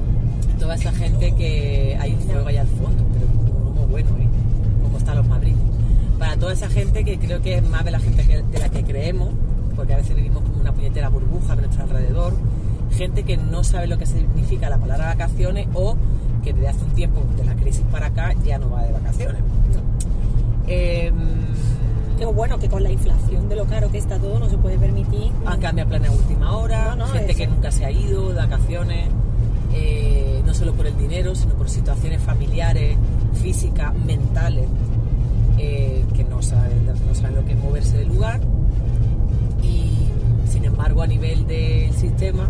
Toda 0.60 0.75
esa 0.75 0.91
gente 0.91 1.31
que 1.36 1.98
hay 2.00 2.15
fuego 2.15 2.48
allá 2.48 2.62
al 2.62 2.67
fondo, 2.67 3.03
pero 3.13 3.27
muy 3.74 3.86
bueno, 4.03 4.10
¿eh? 4.20 4.27
Como 4.84 4.98
están 4.98 5.17
los 5.17 5.27
madriles. 5.27 5.60
Para 6.20 6.38
toda 6.38 6.53
esa 6.53 6.70
gente 6.70 7.03
que 7.03 7.17
creo 7.17 7.41
que 7.41 7.55
es 7.58 7.63
más 7.70 7.84
de 7.86 7.91
la 7.91 8.00
gente 8.00 8.24
que- 8.27 8.43
de 8.43 8.60
la 8.60 8.70
que 8.70 8.84
creemos, 8.84 9.29
porque 9.75 9.93
a 9.93 9.98
veces 9.98 10.15
vivimos 10.15 10.43
como 10.43 10.60
una 10.62 10.72
puñetera 10.74 11.10
burbuja 11.10 11.53
a 11.53 11.55
nuestro 11.55 11.84
alrededor, 11.84 12.34
gente 12.91 13.24
que 13.24 13.38
no 13.38 13.63
sabe 13.63 13.88
lo 13.88 13.98
que 13.98 14.05
significa 14.05 14.69
la 14.69 14.77
palabra 14.77 15.07
vacaciones 15.07 15.67
o 15.74 15.95
que 16.43 16.53
desde 16.53 16.67
hace 16.69 16.83
un 16.83 16.91
tiempo, 16.91 17.21
de 17.38 17.43
la 17.43 17.55
crisis 17.55 17.86
para 17.91 18.07
acá, 18.07 18.33
ya 18.43 18.57
no 18.57 18.69
va 18.69 18.83
de 18.83 18.91
vacaciones. 18.93 19.41
Eh, 20.67 21.12
bueno, 22.33 22.60
que 22.60 22.69
con 22.69 22.83
la 22.83 22.91
inflación 22.91 23.50
de 23.50 23.55
lo 23.55 23.65
caro 23.65 23.91
que 23.91 23.98
está 23.98 24.17
todo 24.17 24.39
no 24.39 24.50
se 24.50 24.57
puede 24.57 24.77
permitir. 24.77 25.31
Han 25.45 25.60
cambiado 25.60 25.89
planes 25.89 26.10
a 26.10 26.13
última 26.13 26.55
hora, 26.55 26.95
No, 26.95 27.07
no, 27.07 27.13
gente 27.13 27.31
eso. 27.31 27.39
que 27.39 27.48
nunca 27.48 27.71
se 27.71 27.86
ha 27.86 27.91
ido 27.91 28.29
de 28.29 28.36
vacaciones, 28.36 29.10
eh, 29.74 30.41
no 30.45 30.53
solo 30.53 30.74
por 30.74 30.88
el 30.88 30.98
dinero, 30.98 31.36
sino 31.36 31.53
por 31.55 31.69
situaciones 31.69 32.21
familiares, 32.21 32.98
físicas, 33.33 33.93
mentales, 34.05 34.65
eh, 35.57 36.03
que 36.15 36.24
no 36.24 36.41
saben, 36.41 36.86
no 36.86 37.15
saben 37.15 37.36
lo 37.36 37.45
que 37.45 37.53
es 37.53 37.60
moverse 37.60 37.98
del 37.98 38.10
lugar. 38.10 38.39
Y 39.63 39.91
sin 40.48 40.65
embargo, 40.65 41.01
a 41.01 41.07
nivel 41.07 41.48
del 41.48 41.93
sistema, 41.93 42.50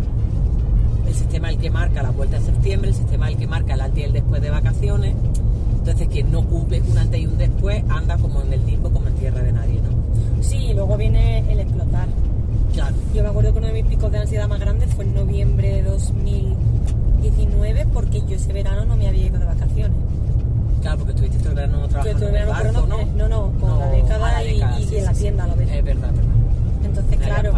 el 1.12 1.18
sistema 1.18 1.50
el 1.50 1.58
que 1.58 1.70
marca 1.70 2.02
la 2.02 2.10
vuelta 2.10 2.38
de 2.38 2.46
septiembre, 2.46 2.90
el 2.90 2.96
sistema 2.96 3.28
el 3.28 3.36
que 3.36 3.46
marca 3.46 3.74
el 3.74 3.80
antes 3.82 3.98
y 4.00 4.04
el 4.04 4.12
después 4.12 4.40
de 4.40 4.50
vacaciones. 4.50 5.14
Entonces, 5.78 6.08
quien 6.08 6.30
no 6.32 6.42
cumple 6.44 6.80
un 6.80 6.96
antes 6.96 7.20
y 7.20 7.26
un 7.26 7.36
después 7.36 7.82
anda 7.88 8.16
como 8.16 8.40
en 8.42 8.52
el 8.52 8.64
limbo, 8.64 8.90
como 8.90 9.08
en 9.08 9.14
tierra 9.14 9.42
de 9.42 9.52
nadie, 9.52 9.80
¿no? 9.82 10.42
Sí, 10.42 10.56
y 10.56 10.74
luego 10.74 10.96
viene 10.96 11.40
el 11.52 11.60
explotar. 11.60 12.08
Claro. 12.72 12.94
Yo 13.14 13.22
me 13.22 13.28
acuerdo 13.28 13.52
que 13.52 13.58
uno 13.58 13.66
de 13.66 13.72
mis 13.74 13.84
picos 13.86 14.10
de 14.10 14.18
ansiedad 14.18 14.48
más 14.48 14.60
grandes 14.60 14.94
fue 14.94 15.04
en 15.04 15.14
noviembre 15.14 15.68
de 15.68 15.82
2019 15.82 17.86
porque 17.92 18.22
yo 18.26 18.36
ese 18.36 18.52
verano 18.52 18.84
no 18.86 18.96
me 18.96 19.08
había 19.08 19.26
ido 19.26 19.38
de 19.38 19.44
vacaciones. 19.44 19.96
Claro, 20.80 20.98
porque 20.98 21.12
estuviste 21.12 21.38
todo 21.38 21.50
el 21.50 21.54
verano 21.56 21.88
trabajando 21.88 22.28
en 22.28 22.36
el 22.36 22.46
barco, 22.46 22.86
¿no? 22.86 22.96
no, 23.16 23.28
no, 23.28 23.52
con 23.60 23.78
la 23.78 23.88
década 23.90 24.36
a 24.38 24.44
y- 24.44 24.54
década, 24.54 24.80
y 24.80 24.84
sí, 24.86 24.96
en 24.96 25.04
la 25.04 25.14
sí, 25.14 25.20
tienda 25.22 25.44
a 25.44 25.46
la 25.48 25.52
sí. 25.54 25.58
vez. 25.60 25.70
Es 25.72 25.84
verdad, 25.84 26.10
verdad. 26.10 26.22
Entonces, 26.84 27.18
Me 27.18 27.24
claro. 27.24 27.52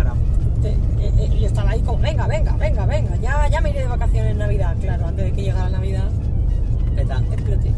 Te- 0.65 1.07
eh, 1.07 1.13
eh, 1.19 1.39
yo 1.41 1.47
estaba 1.47 1.71
ahí 1.71 1.81
como, 1.81 1.99
venga, 1.99 2.27
venga, 2.27 2.53
venga, 2.57 2.87
venga, 2.87 3.17
ya, 3.17 3.49
ya 3.49 3.61
me 3.61 3.71
iré 3.71 3.81
de 3.81 3.87
vacaciones 3.87 4.33
en 4.33 4.39
Navidad. 4.39 4.75
Claro, 4.81 5.07
antes 5.07 5.25
de 5.27 5.33
que 5.33 5.43
llegara 5.43 5.69
Navidad, 5.71 6.09
exploté. 7.33 7.71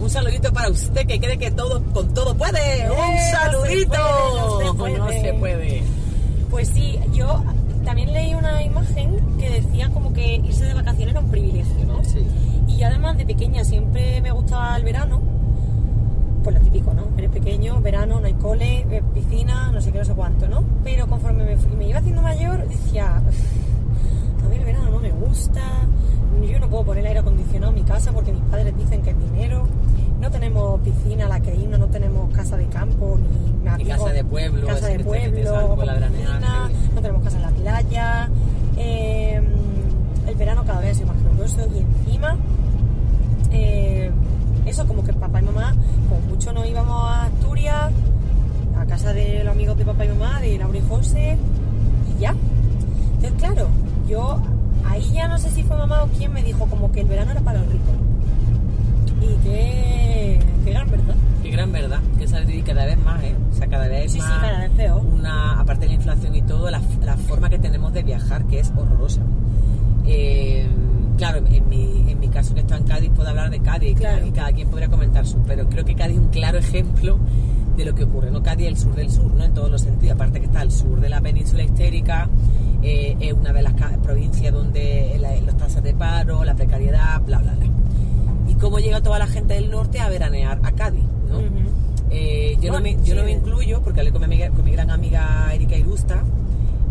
Un 0.00 0.10
saludito 0.10 0.52
para 0.52 0.68
usted 0.68 1.06
que 1.06 1.18
cree 1.18 1.38
que 1.38 1.50
todo 1.50 1.82
con 1.94 2.12
todo 2.12 2.34
puede. 2.36 2.82
Eh, 2.82 2.86
no 2.86 2.94
Un 2.94 3.16
se 3.18 3.30
saludito. 3.30 3.96
puede, 3.96 4.38
no 4.38 4.58
se 4.60 4.74
puede. 4.74 4.98
No 4.98 5.08
se 5.08 5.32
puede. 5.34 5.82
Pues 6.50 6.68
sí, 6.68 6.98
yo 7.12 7.42
también 7.84 8.12
leí 8.12 8.34
una 8.34 8.62
imagen 8.62 9.16
que 9.38 9.48
decía 9.50 9.88
como 9.90 10.12
que 10.12 10.36
irse 10.36 10.64
de 10.64 10.74
vacaciones 10.74 11.10
era 11.10 11.20
un 11.20 11.30
privilegio, 11.30 11.84
¿no? 11.86 12.04
Sí. 12.04 12.26
Y 12.68 12.76
yo 12.78 12.86
además 12.88 13.16
de 13.16 13.24
pequeña 13.24 13.64
siempre 13.64 14.20
me 14.20 14.30
gustaba 14.32 14.76
el 14.76 14.84
verano, 14.84 15.20
pues 16.44 16.56
lo 16.56 16.62
típico, 16.62 16.92
¿no? 16.92 17.05
Pequeño, 17.40 17.80
verano, 17.82 18.18
no 18.18 18.26
hay 18.26 18.32
cole, 18.32 18.86
eh, 18.90 19.02
piscina, 19.12 19.70
no 19.70 19.80
sé 19.82 19.92
qué, 19.92 19.98
no 19.98 20.04
sé 20.06 20.14
cuánto, 20.14 20.48
¿no? 20.48 20.64
Pero 20.82 21.06
conforme 21.06 21.44
me, 21.44 21.56
fui- 21.58 21.76
me 21.76 21.86
iba 21.88 21.98
haciendo 21.98 22.22
mayor, 22.22 22.66
decía, 22.66 23.20
"Uf, 23.28 24.44
a 24.44 24.48
mí 24.48 24.56
el 24.56 24.64
verano 24.64 24.90
no 24.90 24.98
me 25.00 25.10
gusta, 25.10 25.60
yo 26.50 26.58
no 26.58 26.68
puedo 26.70 26.84
poner 26.84 27.06
aire 27.06 27.20
acondicionado 27.20 27.72
en 27.74 27.78
mi 27.80 27.84
casa 27.84 28.10
porque 28.12 28.32
mis 28.32 28.40
padres 28.44 28.74
dicen 28.78 29.02
que 29.02 29.10
es 29.10 29.16
dinero, 29.32 29.66
no 30.18 30.30
tenemos 30.30 30.80
piscina 30.80 31.26
a 31.26 31.28
la 31.28 31.40
que 31.40 31.54
irnos, 31.54 31.78
no 31.78 31.86
tenemos 31.88 32.32
casa 32.34 32.56
de 32.56 32.64
campo, 32.68 33.18
ni, 33.18 33.62
casa 33.84 34.12
de 34.14 34.24
pueblo, 34.24 34.66
casa 34.66 34.86
de 34.86 35.04
pueblo, 35.04 35.52
piscina, 36.08 36.70
no 36.94 37.00
tenemos 37.02 37.22
casa 37.22 37.36
en 37.36 37.42
la 37.42 37.50
playa, 37.50 38.30
eh, 38.78 39.42
el 40.26 40.34
verano 40.36 40.64
cada 40.64 40.80
vez 40.80 40.98
es 41.00 41.06
más 41.06 41.16
caluroso 41.22 41.68
y 41.74 41.78
encima 41.80 42.36
eh, 43.50 44.10
eso 44.66 44.86
como 44.86 45.02
que 45.04 45.12
papá 45.12 45.40
y 45.40 45.44
mamá 45.44 45.74
como 46.08 46.20
mucho 46.22 46.52
nos 46.52 46.66
íbamos 46.66 47.02
a 47.10 47.24
Asturias 47.26 47.90
a 48.78 48.84
casa 48.86 49.12
de 49.14 49.42
los 49.44 49.52
amigos 49.54 49.78
de 49.78 49.84
papá 49.84 50.04
y 50.04 50.08
mamá 50.08 50.40
de 50.40 50.58
Laura 50.58 50.78
y 50.78 50.82
José 50.88 51.38
y 52.16 52.20
ya 52.20 52.34
entonces 53.14 53.32
claro 53.38 53.68
yo 54.08 54.38
ahí 54.84 55.10
ya 55.14 55.28
no 55.28 55.38
sé 55.38 55.50
si 55.50 55.62
fue 55.62 55.76
mamá 55.76 56.02
o 56.02 56.08
quién 56.08 56.32
me 56.32 56.42
dijo 56.42 56.66
como 56.66 56.92
que 56.92 57.00
el 57.00 57.06
verano 57.08 57.30
era 57.32 57.40
para 57.40 57.60
los 57.60 57.68
ricos 57.72 57.94
y 59.22 59.34
que 59.44 60.38
que 60.64 60.70
gran 60.72 60.90
verdad 60.90 61.14
Qué 61.42 61.52
gran 61.52 61.70
verdad, 61.70 62.00
que 62.18 62.26
sale 62.26 62.56
y 62.56 62.60
cada 62.62 62.84
vez 62.86 62.98
más, 62.98 63.22
¿eh? 63.22 63.32
O 63.52 63.54
sea, 63.54 63.68
cada 63.68 63.86
vez 63.86 64.10
Sí, 64.10 64.18
sí, 64.20 64.26
más. 64.26 64.40
cada 64.40 64.58
vez 64.62 64.70
peor. 64.72 65.00
Una, 65.06 65.60
aparte 65.60 65.82
de 65.82 65.90
la 65.90 65.94
inflación 65.94 66.34
y 66.34 66.42
todo, 66.42 66.68
la, 66.72 66.80
la 67.04 67.16
forma 67.16 67.48
que 67.48 67.56
tenemos 67.60 67.92
de 67.92 68.02
viajar, 68.02 68.44
que 68.46 68.58
es 68.58 68.72
horrorosa. 68.76 69.20
Eh, 70.06 70.66
claro, 71.16 71.38
en 71.46 71.68
mi, 71.68 72.04
en 72.10 72.18
mi 72.20 72.28
caso 72.28 72.54
que 72.54 72.60
estoy 72.60 72.78
en 72.78 72.84
Cádiz, 72.84 73.10
puedo 73.14 73.28
hablar 73.28 73.50
de 73.50 73.60
Cádiz 73.60 73.98
Claro. 73.98 74.26
y 74.26 74.30
cada 74.30 74.52
quien 74.52 74.68
podría 74.68 74.88
comentar 74.88 75.26
su, 75.26 75.38
pero 75.38 75.68
creo 75.68 75.84
que 75.84 75.94
Cádiz 75.94 76.16
es 76.16 76.22
un 76.22 76.28
claro 76.28 76.58
ejemplo 76.58 77.18
de 77.76 77.84
lo 77.84 77.94
que 77.94 78.04
ocurre. 78.04 78.30
No 78.30 78.42
Cádiz 78.42 78.66
es 78.66 78.72
el 78.72 78.78
sur 78.78 78.94
del 78.94 79.10
sur, 79.10 79.32
¿no? 79.34 79.44
En 79.44 79.52
todos 79.54 79.70
los 79.70 79.80
sentidos. 79.82 80.14
Aparte 80.14 80.40
que 80.40 80.46
está 80.46 80.60
al 80.60 80.70
sur 80.72 81.00
de 81.00 81.08
la 81.08 81.20
península 81.20 81.62
histérica, 81.62 82.28
eh, 82.82 83.16
es 83.20 83.32
una 83.32 83.52
de 83.52 83.62
las 83.62 83.74
provincias 84.02 84.52
donde 84.52 85.16
la- 85.20 85.36
los 85.40 85.56
tasas 85.56 85.82
de 85.82 85.92
paro, 85.94 86.44
la 86.44 86.54
precariedad, 86.54 87.20
bla, 87.22 87.38
bla, 87.38 87.54
bla. 87.54 87.66
Y 88.48 88.54
cómo 88.54 88.78
llega 88.78 89.00
toda 89.02 89.18
la 89.18 89.26
gente 89.26 89.54
del 89.54 89.70
norte 89.70 89.98
a 90.00 90.08
veranear 90.08 90.60
a 90.62 90.72
Cádiz, 90.72 91.02
¿no? 91.30 91.40
Eh, 92.10 92.56
yo, 92.60 92.72
no 92.72 92.80
me, 92.80 92.92
yo 93.04 93.14
no 93.14 93.20
sí. 93.22 93.26
me 93.26 93.32
incluyo 93.32 93.82
porque 93.82 94.00
hablé 94.00 94.12
con 94.12 94.20
mi, 94.20 94.26
amiga- 94.26 94.50
con 94.50 94.64
mi 94.64 94.70
gran 94.72 94.90
amiga 94.90 95.50
Erika 95.52 95.76
Irusta. 95.76 96.22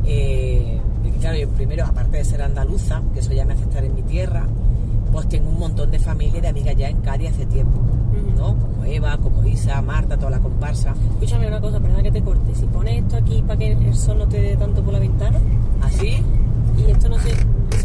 eh, 0.05 0.77
que, 1.15 1.19
claro, 1.19 1.37
yo 1.37 1.49
primero, 1.49 1.85
aparte 1.85 2.17
de 2.17 2.25
ser 2.25 2.41
andaluza, 2.41 3.01
que 3.13 3.19
eso 3.19 3.33
ya 3.33 3.45
me 3.45 3.53
hace 3.53 3.63
estar 3.63 3.83
en 3.83 3.95
mi 3.95 4.01
tierra, 4.03 4.45
pues 5.11 5.27
tengo 5.29 5.49
un 5.49 5.59
montón 5.59 5.91
de 5.91 5.99
familia 5.99 6.37
y 6.39 6.41
de 6.41 6.47
amigas 6.49 6.75
ya 6.77 6.89
en 6.89 6.97
Cádiz 6.97 7.31
hace 7.31 7.45
tiempo. 7.45 7.79
¿no? 8.37 8.55
Como 8.57 8.83
Eva, 8.85 9.17
como 9.17 9.45
Isa, 9.45 9.81
Marta, 9.81 10.17
toda 10.17 10.31
la 10.31 10.39
comparsa. 10.39 10.93
Escúchame 11.13 11.47
una 11.47 11.59
cosa, 11.61 11.79
perdona 11.79 12.03
que 12.03 12.11
te 12.11 12.21
corte. 12.21 12.53
Si 12.55 12.65
pones 12.65 13.01
esto 13.03 13.17
aquí 13.17 13.41
para 13.41 13.57
que 13.59 13.71
el 13.73 13.95
sol 13.95 14.17
no 14.19 14.27
te 14.27 14.41
dé 14.41 14.55
tanto 14.57 14.81
por 14.83 14.93
la 14.93 14.99
ventana 14.99 15.39
¿Así? 15.81 16.17
y 16.77 16.91
esto 16.91 17.09
no 17.09 17.17
se. 17.19 17.29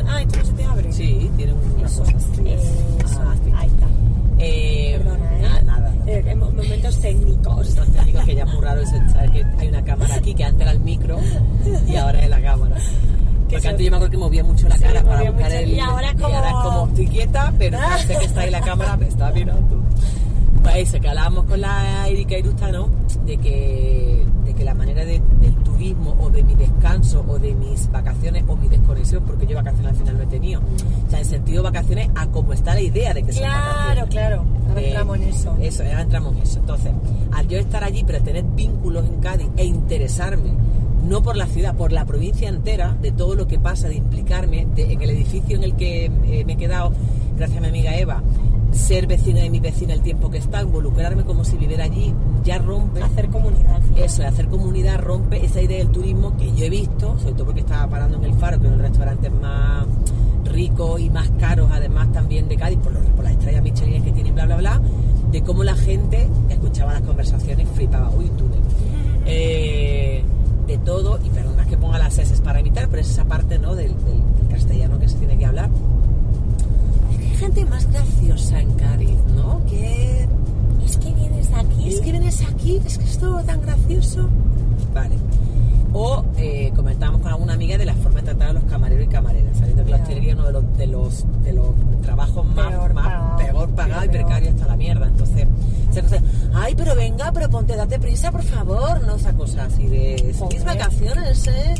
Ah, 0.06 0.22
esto 0.22 0.38
no 0.38 0.44
se 0.44 0.52
te 0.52 0.64
abre. 0.64 0.92
Sí, 0.92 1.30
tiene 1.36 1.52
una 1.52 1.86
Eso, 1.86 2.02
cosa 2.02 2.16
eso, 2.16 3.20
Ah, 3.20 3.34
sí. 3.44 3.52
ahí 3.56 3.66
está. 3.68 3.86
Eh, 4.38 4.94
Perdona, 4.98 5.36
¿eh? 5.38 5.42
Nada, 5.42 5.62
nada. 5.62 5.94
Eh, 6.06 6.24
en 6.26 6.38
momentos 6.38 6.98
técnicos. 7.00 7.68
Estos 7.68 7.88
técnicos 7.92 8.24
que 8.24 8.34
ya 8.34 8.44
es 8.44 8.52
muy 8.52 8.60
raro 8.62 8.82
saber 8.86 9.30
que 9.30 9.44
hay 9.58 9.68
una 9.68 9.82
cámara 9.84 10.14
aquí 10.16 10.34
que 10.34 10.44
antes 10.44 10.62
era 10.62 10.72
el 10.72 10.80
micro 10.80 11.18
y 11.88 11.96
ahora 11.96 12.20
es 12.22 12.30
la 12.30 12.40
cámara. 12.40 12.76
Antes 13.70 13.84
yo 13.84 13.90
me 13.90 13.96
acuerdo 13.96 14.10
que 14.12 14.18
movía 14.18 14.44
mucho 14.44 14.68
la 14.68 14.76
Sí, 14.76 14.82
cara 14.82 15.02
para 15.02 15.16
movía 15.16 15.30
buscar 15.32 15.52
el. 15.52 15.68
Y 15.70 15.80
ahora 15.80 16.08
es 16.10 16.14
como- 16.20 16.62
como 16.62 16.86
estoy 16.88 17.06
quieta, 17.08 17.52
pero 17.58 17.78
sé 18.06 18.16
que 18.18 18.24
está 18.24 18.40
ahí 18.42 18.50
la 18.50 18.60
cámara, 18.60 18.96
me 18.96 19.06
está 19.08 19.32
mirando. 19.32 19.80
Pues 20.62 20.76
eso, 20.76 21.00
que 21.00 21.08
hablábamos 21.08 21.44
con 21.46 21.60
la 21.60 22.06
Erika 22.08 22.36
Irusta, 22.36 22.70
¿no? 22.70 22.88
De 23.24 23.38
que, 23.38 24.26
de 24.44 24.54
que 24.54 24.62
la 24.64 24.74
manera 24.74 25.04
de- 25.06 25.22
del 25.40 25.54
turismo 25.64 26.14
o 26.20 26.28
de 26.28 26.42
mi 26.42 26.54
descanso 26.54 27.24
o 27.26 27.38
de 27.38 27.54
mis 27.54 27.90
vacaciones 27.90 28.44
o 28.46 28.56
mi 28.56 28.68
desconexión, 28.68 29.22
porque 29.24 29.46
yo 29.46 29.56
vacaciones 29.56 29.92
al 29.92 29.96
final 29.96 30.18
no 30.18 30.22
he 30.24 30.26
tenido. 30.26 30.60
O 31.06 31.10
sea, 31.10 31.18
en 31.20 31.24
sentido 31.24 31.62
vacaciones 31.62 32.10
a 32.14 32.26
cómo 32.26 32.52
está 32.52 32.74
la 32.74 32.82
idea 32.82 33.14
de 33.14 33.22
que 33.22 33.32
son 33.32 33.42
Claro, 33.44 33.64
vacaciones. 33.78 34.10
claro. 34.10 34.44
Ahora 34.68 34.80
Eh, 34.82 34.86
entramos 34.88 35.16
en 35.16 35.22
eso. 35.24 35.56
Eso, 35.60 35.82
ahora 35.82 36.02
entramos 36.02 36.36
en 36.36 36.42
eso. 36.42 36.58
Entonces, 36.58 36.92
al 37.32 37.48
yo 37.48 37.58
estar 37.58 37.82
allí, 37.82 38.04
pero 38.06 38.22
tener 38.22 38.44
vínculos 38.44 39.06
en 39.06 39.16
Cádiz 39.20 39.48
e 39.56 39.64
interesarme, 39.64 40.50
no 41.04 41.22
por 41.22 41.36
la 41.36 41.46
ciudad, 41.46 41.74
por 41.76 41.92
la 41.92 42.04
provincia 42.04 42.48
entera, 42.48 42.96
de 43.00 43.10
todo 43.12 43.34
lo 43.34 43.46
que 43.46 43.58
pasa, 43.58 43.88
de 43.88 43.94
implicarme 43.96 44.66
de- 44.74 44.92
en 44.92 45.02
el 45.02 45.10
edificio 45.10 45.56
en 45.56 45.64
el 45.64 45.74
que 45.74 46.06
eh, 46.06 46.44
me 46.46 46.52
he 46.54 46.56
quedado, 46.56 46.92
gracias 47.36 47.58
a 47.58 47.60
mi 47.62 47.68
amiga 47.68 47.96
Eva, 47.96 48.22
ser 48.72 49.06
vecina 49.08 49.40
de 49.40 49.50
mi 49.50 49.58
vecina 49.60 49.92
el 49.94 50.00
tiempo 50.02 50.30
que 50.30 50.38
está, 50.38 50.62
involucrarme 50.62 51.24
como 51.24 51.44
si 51.44 51.56
viviera 51.56 51.84
allí, 51.84 52.14
ya 52.44 52.58
rompe. 52.58 53.02
Hacer 53.02 53.28
comunidad. 53.28 53.80
Eso, 53.96 54.22
de 54.22 54.28
hacer 54.28 54.46
comunidad 54.48 55.00
rompe 55.00 55.44
esa 55.44 55.60
idea 55.60 55.78
del 55.78 55.88
turismo 55.88 56.36
que 56.36 56.54
yo 56.54 56.64
he 56.66 56.70
visto, 56.70 57.18
sobre 57.18 57.32
todo 57.34 57.46
porque 57.46 57.60
estaba 57.60 57.88
parando 57.88 58.16
en 58.18 58.24
el 58.24 58.34
Faro, 58.34 58.60
que 58.60 58.66
es 58.66 58.72
uno 58.72 58.76
de 58.76 58.82
los 58.82 58.90
restaurantes 58.92 59.32
más 59.32 59.86
ricos 60.44 61.00
y 61.00 61.10
más 61.10 61.30
caros, 61.38 61.70
además 61.72 62.12
también 62.12 62.48
de 62.48 62.56
Cádiz, 62.56 62.78
por, 62.78 62.92
los- 62.92 63.04
por 63.06 63.24
las 63.24 63.32
estrellas 63.32 63.62
Michelin 63.62 64.02
que 64.04 64.12
tienen, 64.12 64.34
bla, 64.34 64.46
bla, 64.46 64.56
bla, 64.56 64.80
de 65.32 65.42
cómo 65.42 65.62
la 65.64 65.74
gente 65.74 66.28
escuchaba 66.48 66.92
las 66.92 67.02
conversaciones 67.02 67.66
y 67.70 67.74
flipaba, 67.74 68.10
uy, 68.10 68.26
túnel. 68.36 68.60
Eh, 69.26 70.24
de 70.70 70.78
todo, 70.78 71.18
y 71.24 71.28
perdona 71.30 71.66
que 71.66 71.76
ponga 71.76 71.98
las 71.98 72.18
S 72.18 72.40
para 72.42 72.60
imitar, 72.60 72.88
pero 72.88 73.02
es 73.02 73.10
esa 73.10 73.24
parte 73.24 73.58
¿no? 73.58 73.74
del, 73.74 73.88
del- 74.04 74.22
del 74.40 74.48
castellano 74.50 74.98
que 74.98 75.08
se 75.08 75.16
tiene 75.18 75.36
que 75.38 75.46
hablar. 75.46 75.68
Es 77.12 77.18
que 77.18 77.24
hay 77.26 77.36
gente 77.36 77.64
más 77.66 77.90
graciosa 77.90 78.60
en 78.60 78.72
Cádiz, 78.74 79.18
¿no? 79.36 79.60
Que 79.66 80.26
Es 80.84 80.96
que 80.96 81.12
vienes 81.12 81.48
aquí. 81.54 81.88
es 81.88 82.00
que 82.00 82.10
vienes 82.12 82.42
aquí, 82.42 82.80
es 82.84 82.98
que 82.98 83.04
es 83.04 83.18
todo 83.18 83.42
tan 83.42 83.60
gracioso. 83.62 84.28
Vale. 84.94 85.16
O 85.92 86.24
eh, 86.36 86.72
comentábamos 86.76 87.20
con 87.20 87.32
alguna 87.32 87.54
amiga 87.54 87.76
de 87.76 87.84
la 87.84 87.94
forma 87.94 88.20
de 88.20 88.26
tratar 88.26 88.50
a 88.50 88.52
los 88.52 88.64
camareros 88.64 89.04
y 89.04 89.08
camareras, 89.08 89.58
sabiendo 89.58 89.84
que 89.84 89.90
la 89.90 89.96
hostelería 89.96 90.32
es 90.32 90.38
uno 90.38 90.46
de 90.46 90.52
los, 90.52 90.76
de 90.76 90.86
los, 90.86 91.24
de 91.42 91.52
los 91.52 91.74
trabajos 92.02 92.46
más, 92.46 92.68
Peor 92.68 92.94
más 92.94 93.04
pagado. 93.06 93.36
peor 93.38 93.70
pagado 93.70 94.04
y 94.04 94.08
precario 94.08 94.50
hasta 94.50 94.66
la 94.66 94.76
mierda. 94.76 95.06
Entonces, 95.06 95.46
esa 95.90 96.02
cosa, 96.02 96.22
ay, 96.54 96.74
pero 96.76 96.94
venga, 96.94 97.32
pero 97.32 97.50
ponte, 97.50 97.76
date 97.76 97.98
prisa, 97.98 98.30
por 98.30 98.42
favor, 98.42 99.02
no 99.04 99.16
esa 99.16 99.32
cosa 99.32 99.64
así 99.64 99.86
de, 99.86 100.34
mis 100.50 100.64
vacaciones, 100.64 101.46
¿eh? 101.48 101.74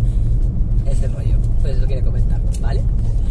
Ese 0.87 1.07
rollo, 1.09 1.37
pues 1.61 1.76
eso 1.76 1.87
quería 1.87 2.02
comentar, 2.02 2.40
¿vale? 2.61 2.83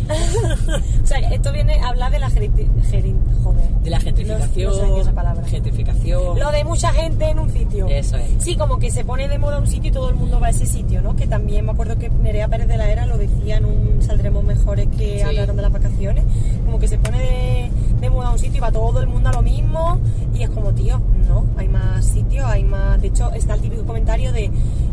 O 1.03 1.07
sea, 1.07 1.19
esto 1.31 1.51
viene 1.51 1.79
a 1.79 1.89
hablar 1.89 2.11
de 2.11 2.19
la 2.19 2.29
joder. 2.29 3.69
De 3.83 3.89
la 3.89 3.99
gentrificación, 3.99 4.71
No, 4.71 4.87
no 4.87 4.95
sé 4.95 5.01
esa 5.01 5.13
palabra. 5.13 5.43
gentrificación, 5.47 6.39
Lo 6.39 6.51
de 6.51 6.63
mucha 6.63 6.91
gente 6.93 7.29
en 7.29 7.39
un 7.39 7.49
sitio. 7.49 7.87
Eso 7.87 8.17
es. 8.17 8.29
Sí, 8.43 8.55
como 8.55 8.79
que 8.79 8.91
se 8.91 9.03
pone 9.05 9.27
de 9.27 9.37
moda 9.37 9.59
un 9.59 9.67
sitio 9.67 9.89
y 9.89 9.93
todo 9.93 10.09
el 10.09 10.15
mundo 10.15 10.39
va 10.39 10.47
a 10.47 10.49
ese 10.51 10.65
sitio, 10.65 11.01
¿no? 11.01 11.15
Que 11.15 11.27
también 11.27 11.65
me 11.65 11.71
acuerdo 11.71 11.97
que 11.97 12.09
Nerea 12.09 12.47
Pérez 12.47 12.67
de 12.67 12.77
la 12.77 12.91
Era 12.91 13.05
lo 13.05 13.17
decía 13.17 13.57
en 13.57 13.65
un 13.65 14.01
Saldremos 14.01 14.43
Mejores 14.43 14.87
que 14.97 15.17
Sí. 15.19 15.21
hablaron 15.21 15.55
de 15.55 15.61
las 15.61 15.71
vacaciones. 15.71 16.23
Como 16.65 16.79
que 16.79 16.87
se 16.87 16.97
pone 16.97 17.19
de, 17.19 17.71
de 18.01 18.09
mudar 18.09 18.27
a 18.27 18.31
un 18.31 18.39
sitio 18.39 18.57
y 18.57 18.61
va 18.61 18.71
todo 18.71 18.99
el 19.01 19.07
mundo 19.07 19.29
a 19.29 19.33
lo 19.33 19.41
mismo. 19.41 19.99
Y 20.35 20.43
es 20.43 20.49
como, 20.49 20.71
tío, 20.73 20.99
no, 21.27 21.45
hay 21.57 21.67
más 21.67 22.05
sitios, 22.05 22.45
hay 22.45 22.63
más. 22.63 23.01
De 23.01 23.07
hecho, 23.07 23.31
está 23.33 23.55
el 23.55 23.61
típico 23.61 23.83
comentario 23.85 24.31
de, 24.31 24.51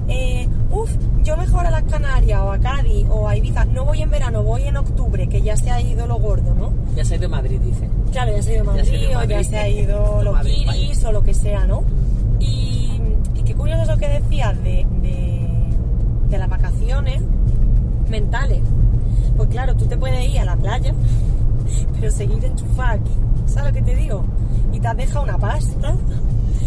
eh, 0.08 0.48
uff, 0.70 0.90
yo 1.24 1.36
mejor 1.36 1.66
a 1.66 1.70
las 1.70 1.82
Canarias 1.84 2.40
o 2.40 2.52
a 2.52 2.58
Cádiz 2.58 3.06
o 3.10 3.28
a 3.28 3.36
Ibiza, 3.36 3.64
no 3.64 3.84
voy 3.84 4.02
en 4.02 4.10
verano, 4.10 4.42
voy 4.42 4.62
en 4.62 4.76
octubre, 4.76 5.28
que 5.28 5.42
ya 5.42 5.56
se 5.56 5.70
ha 5.70 5.80
ido 5.80 6.06
lo 6.06 6.16
gordo, 6.18 6.54
¿no? 6.54 6.72
Ya 6.94 7.04
se 7.04 7.14
ha 7.14 7.16
ido 7.18 7.26
a 7.26 7.30
Madrid, 7.30 7.60
dice. 7.60 7.88
Claro, 8.12 8.32
ya 8.36 8.42
se 8.42 8.50
ha 8.50 8.54
ido 8.54 8.64
Madrid, 8.64 8.84
Ya 8.84 8.98
ido 8.98 9.20
o 9.20 9.24
ya 9.24 9.44
se 9.44 9.58
ha 9.58 9.68
ido 9.68 10.22
los 10.22 10.40
Kiris 10.40 11.04
o 11.04 11.12
lo 11.12 11.22
que 11.22 11.34
sea, 11.34 11.66
¿no? 11.66 11.84
Y, 12.38 13.00
y 13.34 13.42
qué 13.42 13.54
curioso 13.54 13.82
eso 13.82 13.96
que 13.96 14.08
decías 14.08 14.56
de, 14.62 14.86
de, 15.02 15.48
de 16.30 16.38
las 16.38 16.48
vacaciones 16.48 17.20
mentales. 18.08 18.60
Pues 19.36 19.48
claro, 19.48 19.74
tú 19.74 19.86
te 19.86 19.96
puedes 19.96 20.24
ir 20.28 20.38
a 20.38 20.44
la 20.44 20.56
playa, 20.56 20.94
pero 22.00 22.12
seguir 22.12 22.44
enchufada 22.44 22.92
aquí, 22.92 23.12
¿sabes 23.46 23.74
lo 23.74 23.74
que 23.74 23.82
te 23.82 23.96
digo? 23.96 24.24
Y 24.72 24.78
te 24.78 24.88
has 24.88 24.96
dejado 24.96 25.24
una 25.24 25.38
pasta 25.38 25.94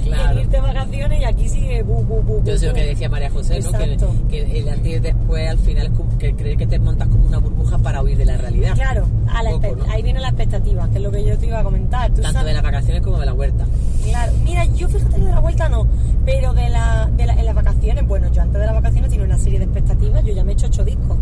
Claro. 0.03 0.31
en 0.31 0.39
irte 0.39 0.57
de 0.57 0.61
vacaciones 0.61 1.21
y 1.21 1.23
aquí 1.23 1.49
sigue 1.49 1.83
bu, 1.83 2.03
bu, 2.03 2.21
bu, 2.21 2.43
Yo 2.43 2.57
sé 2.57 2.67
lo 2.67 2.73
que 2.73 2.85
decía 2.85 3.09
María 3.09 3.29
José, 3.29 3.59
¿no? 3.59 3.71
Que, 3.71 3.97
que 4.29 4.59
el 4.59 4.69
antes 4.69 4.87
y 4.87 4.99
después 4.99 5.49
al 5.49 5.59
final 5.59 5.87
es 5.87 5.93
como 5.93 6.17
que 6.17 6.33
crees 6.35 6.57
que 6.57 6.67
te 6.67 6.79
montas 6.79 7.07
como 7.07 7.27
una 7.27 7.37
burbuja 7.37 7.77
para 7.77 8.01
huir 8.01 8.17
de 8.17 8.25
la 8.25 8.37
realidad. 8.37 8.73
Claro, 8.75 9.07
a 9.31 9.43
la 9.43 9.51
poco, 9.51 9.75
¿no? 9.75 9.91
ahí 9.91 10.01
viene 10.01 10.19
la 10.19 10.29
expectativa, 10.29 10.87
que 10.89 10.97
es 10.97 11.03
lo 11.03 11.11
que 11.11 11.23
yo 11.23 11.37
te 11.37 11.47
iba 11.47 11.59
a 11.59 11.63
comentar. 11.63 12.09
¿Tú 12.09 12.21
Tanto 12.21 12.31
sabes? 12.39 12.47
de 12.47 12.53
las 12.53 12.63
vacaciones 12.63 13.01
como 13.03 13.19
de 13.19 13.25
la 13.25 13.33
huerta. 13.33 13.65
Claro, 14.03 14.31
mira, 14.43 14.65
yo 14.65 14.87
fíjate 14.89 15.15
que 15.15 15.21
de 15.21 15.31
la 15.31 15.39
vuelta 15.39 15.69
no, 15.69 15.87
pero 16.25 16.53
de 16.53 16.69
la, 16.69 17.09
de 17.15 17.25
la, 17.25 17.33
en 17.33 17.45
las 17.45 17.55
vacaciones, 17.55 18.07
bueno, 18.07 18.31
yo 18.31 18.41
antes 18.41 18.59
de 18.59 18.65
las 18.65 18.75
vacaciones 18.75 19.09
tenía 19.11 19.25
una 19.25 19.37
serie 19.37 19.59
de 19.59 19.65
expectativas, 19.65 20.23
yo 20.23 20.33
ya 20.33 20.43
me 20.43 20.51
he 20.51 20.53
hecho 20.53 20.67
ocho 20.67 20.83
discos. 20.83 21.17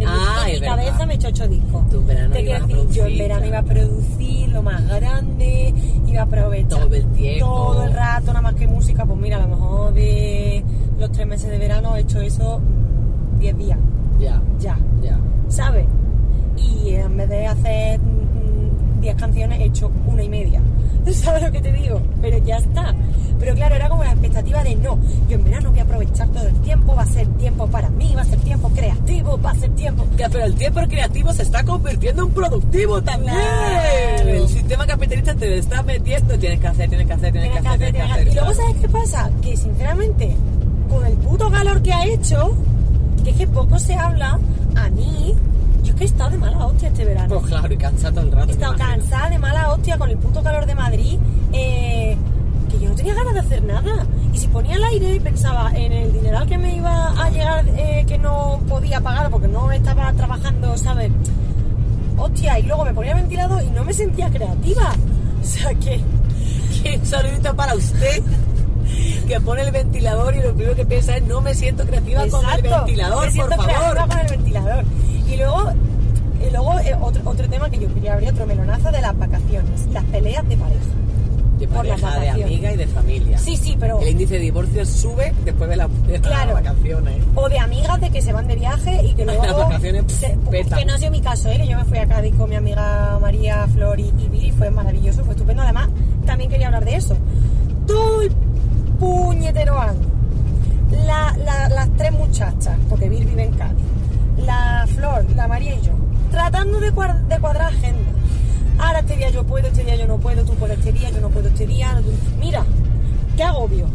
En 0.00 0.06
mi- 0.06 0.06
Ah, 0.06 0.44
en 0.48 0.60
mi 0.60 0.66
cabeza 0.66 1.06
me 1.06 1.12
he 1.14 1.16
hecho 1.16 1.28
ocho 1.28 1.48
discos. 1.48 1.88
Tú 1.90 1.96
en 1.98 2.06
verano 2.06 2.32
Te 2.34 2.42
ibas 2.42 2.62
a 2.62 2.66
decir, 2.66 2.88
yo 2.90 3.06
en 3.06 3.18
verano 3.18 3.46
iba 3.46 3.58
a 3.58 3.62
producir 3.62 4.48
lo 4.50 4.62
más 4.62 4.86
grande, 4.86 5.74
iba 6.06 6.20
a 6.20 6.24
aprovechar 6.24 6.68
Todo 6.84 6.94
el 6.94 7.06
tiempo. 7.12 7.46
todo 7.46 7.84
el 7.84 7.92
rato, 7.92 8.26
nada 8.28 8.42
más 8.42 8.54
que 8.54 8.68
música, 8.68 9.04
pues 9.04 9.18
mira, 9.18 9.36
a 9.38 9.40
lo 9.40 9.48
mejor 9.48 9.94
de 9.94 10.62
los 10.98 11.10
tres 11.12 11.26
meses 11.26 11.50
de 11.50 11.58
verano 11.58 11.96
he 11.96 12.00
hecho 12.00 12.20
eso 12.20 12.60
mm, 12.60 13.38
diez 13.40 13.56
días, 13.58 13.78
Ya, 14.20 14.40
ya. 14.60 14.78
ya. 15.02 15.18
¿sabes? 15.48 15.86
Y 16.56 16.90
en 16.90 17.16
vez 17.16 17.28
de 17.28 17.46
hacer 17.46 18.00
mm, 18.00 19.00
10 19.00 19.14
canciones, 19.16 19.60
he 19.60 19.64
hecho 19.64 19.90
una 20.06 20.22
y 20.22 20.28
media. 20.28 20.60
¿Sabes 21.12 21.42
lo 21.42 21.52
que 21.52 21.60
te 21.60 21.72
digo? 21.72 22.00
Pero 22.20 22.38
ya 22.38 22.56
está. 22.56 22.94
Pero 23.38 23.54
claro, 23.54 23.76
era 23.76 23.88
como 23.88 24.02
la 24.02 24.10
expectativa 24.10 24.64
de 24.64 24.74
no, 24.76 24.98
yo 25.28 25.36
en 25.36 25.44
verano 25.44 25.70
voy 25.70 25.78
a 25.78 25.82
aprovechar 25.82 26.28
todo 26.28 26.46
el 26.48 26.54
tiempo, 26.60 26.94
va 26.96 27.02
a 27.02 27.06
ser 27.06 27.26
tiempo 27.38 27.66
para 27.68 27.88
mí, 27.90 28.12
va 28.16 28.22
a 28.22 28.24
ser 28.24 28.40
tiempo 28.40 28.68
creativo, 28.70 29.40
va 29.40 29.50
a 29.50 29.54
ser 29.54 29.70
tiempo... 29.76 30.04
Ya, 30.16 30.28
pero 30.28 30.44
el 30.44 30.54
tiempo 30.54 30.80
creativo 30.88 31.32
se 31.32 31.42
está 31.42 31.62
convirtiendo 31.62 32.24
en 32.24 32.30
productivo 32.30 33.00
también. 33.00 33.34
Claro. 33.34 34.28
El 34.28 34.48
sistema 34.48 34.86
capitalista 34.86 35.34
te 35.34 35.50
lo 35.50 35.54
está 35.54 35.82
metiendo. 35.82 36.38
Tienes 36.38 36.60
que 36.60 36.66
hacer, 36.66 36.88
tienes 36.88 37.06
que 37.06 37.12
hacer, 37.12 37.32
tienes, 37.32 37.52
Tienes 37.52 37.62
que 37.62 37.68
hacer, 37.68 37.92
tienes 37.92 38.06
que 38.06 38.12
hacer. 38.12 38.28
Y 38.28 38.34
luego. 38.34 38.54
¿sabes 38.54 38.76
qué 38.80 38.88
pasa? 38.88 39.30
Que 39.40 39.56
sinceramente, 39.56 40.36
con 40.88 41.06
el 41.06 41.14
puto 41.14 41.50
calor 41.50 41.80
que 41.80 41.92
ha 41.92 42.06
hecho, 42.06 42.56
que 43.22 43.30
es 43.30 43.36
que 43.36 43.46
poco 43.46 43.78
se 43.78 43.94
habla, 43.94 44.38
a 44.74 44.88
mí, 44.90 45.36
yo 45.82 45.90
es 45.92 45.94
que 45.94 46.04
he 46.04 46.06
estado 46.06 46.30
de 46.30 46.38
mala 46.38 46.66
hostia 46.66 46.88
este 46.88 47.04
verano. 47.04 47.34
Pues 47.40 47.46
claro, 47.46 47.72
y 47.72 47.76
cansado 47.76 48.14
todo 48.14 48.24
el 48.26 48.32
rato. 48.32 48.48
He 48.48 48.52
estado 48.52 48.76
cansada 48.76 49.30
de 49.30 49.38
mala 49.38 49.72
hostia 49.72 49.98
con 49.98 50.10
el 50.10 50.16
puto 50.18 50.42
calor 50.42 50.66
de 50.66 50.74
Madrid, 50.74 51.18
eh, 51.52 52.16
que 52.70 52.78
yo 52.80 52.88
no 52.90 52.94
tenía 52.94 53.14
ganas 53.14 53.34
de 53.34 53.40
hacer 53.40 53.62
nada. 53.64 54.06
Y 54.32 54.38
si 54.38 54.46
ponía 54.48 54.76
el 54.76 54.84
aire 54.84 55.14
y 55.14 55.20
pensaba 55.20 55.70
en 55.74 55.92
el 55.92 56.12
dineral 56.12 56.46
que 56.46 56.58
me 56.58 56.76
iba 56.76 57.10
a 57.22 57.30
llegar, 57.30 57.64
eh, 57.76 58.04
que 58.06 58.18
no 58.18 58.60
podía 58.68 59.00
pagar 59.00 59.30
porque 59.30 59.48
no 59.48 59.70
estaba 59.72 60.12
trabajando, 60.12 60.76
¿sabes? 60.76 61.10
Hostia, 62.16 62.58
y 62.58 62.64
luego 62.64 62.84
me 62.84 62.92
ponía 62.94 63.12
el 63.12 63.18
ventilador 63.18 63.62
y 63.62 63.70
no 63.70 63.84
me 63.84 63.92
sentía 63.92 64.30
creativa. 64.30 64.92
O 65.40 65.44
sea 65.50 65.72
que, 65.74 66.00
Que 66.82 66.96
un 66.98 67.06
saludito 67.06 67.54
para 67.54 67.74
usted 67.74 68.22
que 69.28 69.40
pone 69.40 69.62
el 69.62 69.70
ventilador 69.70 70.34
y 70.34 70.40
lo 70.42 70.52
primero 70.52 70.74
que 70.74 70.84
piensa 70.84 71.16
es 71.16 71.22
no 71.22 71.40
me 71.40 71.54
siento 71.54 71.84
creativa 71.86 72.26
con 72.28 72.44
el 72.44 72.62
ventilador, 72.62 73.26
me 73.26 73.30
siento 73.32 73.56
por 73.56 73.64
creativa 73.64 73.94
favor. 73.94 74.08
con 74.08 74.18
el 74.18 74.26
ventilador. 74.28 74.84
Y 75.38 75.40
luego, 75.40 75.72
y 76.46 76.50
luego 76.50 76.78
eh, 76.80 76.96
otro, 77.00 77.22
otro 77.24 77.48
tema 77.48 77.70
que 77.70 77.78
yo 77.78 77.92
quería 77.94 78.14
abrir, 78.14 78.30
otro 78.30 78.44
melonazo 78.46 78.90
de 78.90 79.00
las 79.00 79.16
vacaciones, 79.16 79.86
las 79.92 80.02
peleas 80.04 80.48
de 80.48 80.56
pareja. 80.56 80.80
De 81.60 81.66
por 81.66 81.76
pareja, 81.78 81.96
de 81.96 82.02
vacaciones. 82.26 82.44
amiga 82.44 82.72
y 82.72 82.76
de 82.76 82.86
familia. 82.86 83.38
Sí, 83.38 83.56
sí, 83.56 83.76
pero... 83.78 84.00
El 84.00 84.08
índice 84.10 84.34
de 84.34 84.40
divorcio 84.40 84.86
sube 84.86 85.32
después 85.44 85.68
de, 85.70 85.76
la, 85.76 85.88
de 85.88 86.18
las 86.20 86.52
vacaciones. 86.52 87.16
O 87.34 87.48
de 87.48 87.58
amigas 87.58 88.00
de 88.00 88.10
que 88.10 88.22
se 88.22 88.32
van 88.32 88.46
de 88.46 88.54
viaje 88.56 89.00
y 89.04 89.14
que 89.14 89.24
luego. 89.26 89.44
Las 89.44 89.56
vacaciones, 89.56 90.04
se- 90.12 90.36
que 90.76 90.84
no 90.84 90.94
ha 90.94 90.98
sido 90.98 91.10
mi 91.10 91.20
caso, 91.20 91.48
¿eh? 91.50 91.56
que 91.58 91.66
yo 91.66 91.76
me 91.76 91.84
fui 91.84 91.98
a 91.98 92.06
Cádiz 92.06 92.34
con 92.36 92.48
mi 92.50 92.56
amiga 92.56 93.18
María, 93.20 93.66
Flor 93.74 93.98
y, 93.98 94.08
y 94.18 94.28
Viri, 94.28 94.50
fue 94.52 94.70
maravilloso, 94.70 95.24
fue 95.24 95.34
estupendo. 95.34 95.62
Además, 95.62 95.88
también 96.26 96.48
quería 96.50 96.66
hablar 96.66 96.84
de 96.84 96.94
eso. 96.96 97.16
Todo 97.88 98.22
el 98.22 98.30
puñetero 99.00 99.78
año. 99.80 99.98
La- 101.06 101.36
la- 101.44 101.68
las 101.70 101.88
tres 101.96 102.12
muchachas, 102.12 102.76
porque 102.88 103.08
Vir 103.08 103.24
vive 103.26 103.44
en 103.44 103.52
Cádiz, 103.54 103.84
la 104.44 104.86
Flor, 104.94 105.24
la 105.34 105.48
María 105.48 105.74
y 105.74 105.80
yo, 105.82 105.92
tratando 106.30 106.80
de, 106.80 106.92
cuad- 106.92 107.20
de 107.28 107.38
cuadrar 107.38 107.72
agenda. 107.72 108.10
Ahora 108.78 109.00
este 109.00 109.16
día 109.16 109.30
yo 109.30 109.44
puedo, 109.44 109.66
este 109.68 109.84
día 109.84 109.96
yo 109.96 110.06
no 110.06 110.18
puedo, 110.18 110.44
tú 110.44 110.54
puedes 110.54 110.78
este 110.78 110.92
día, 110.92 111.10
yo 111.10 111.20
no 111.20 111.30
puedo 111.30 111.48
este 111.48 111.66
día. 111.66 112.00
Mira, 112.38 112.64
qué 113.36 113.42
agobio, 113.42 113.86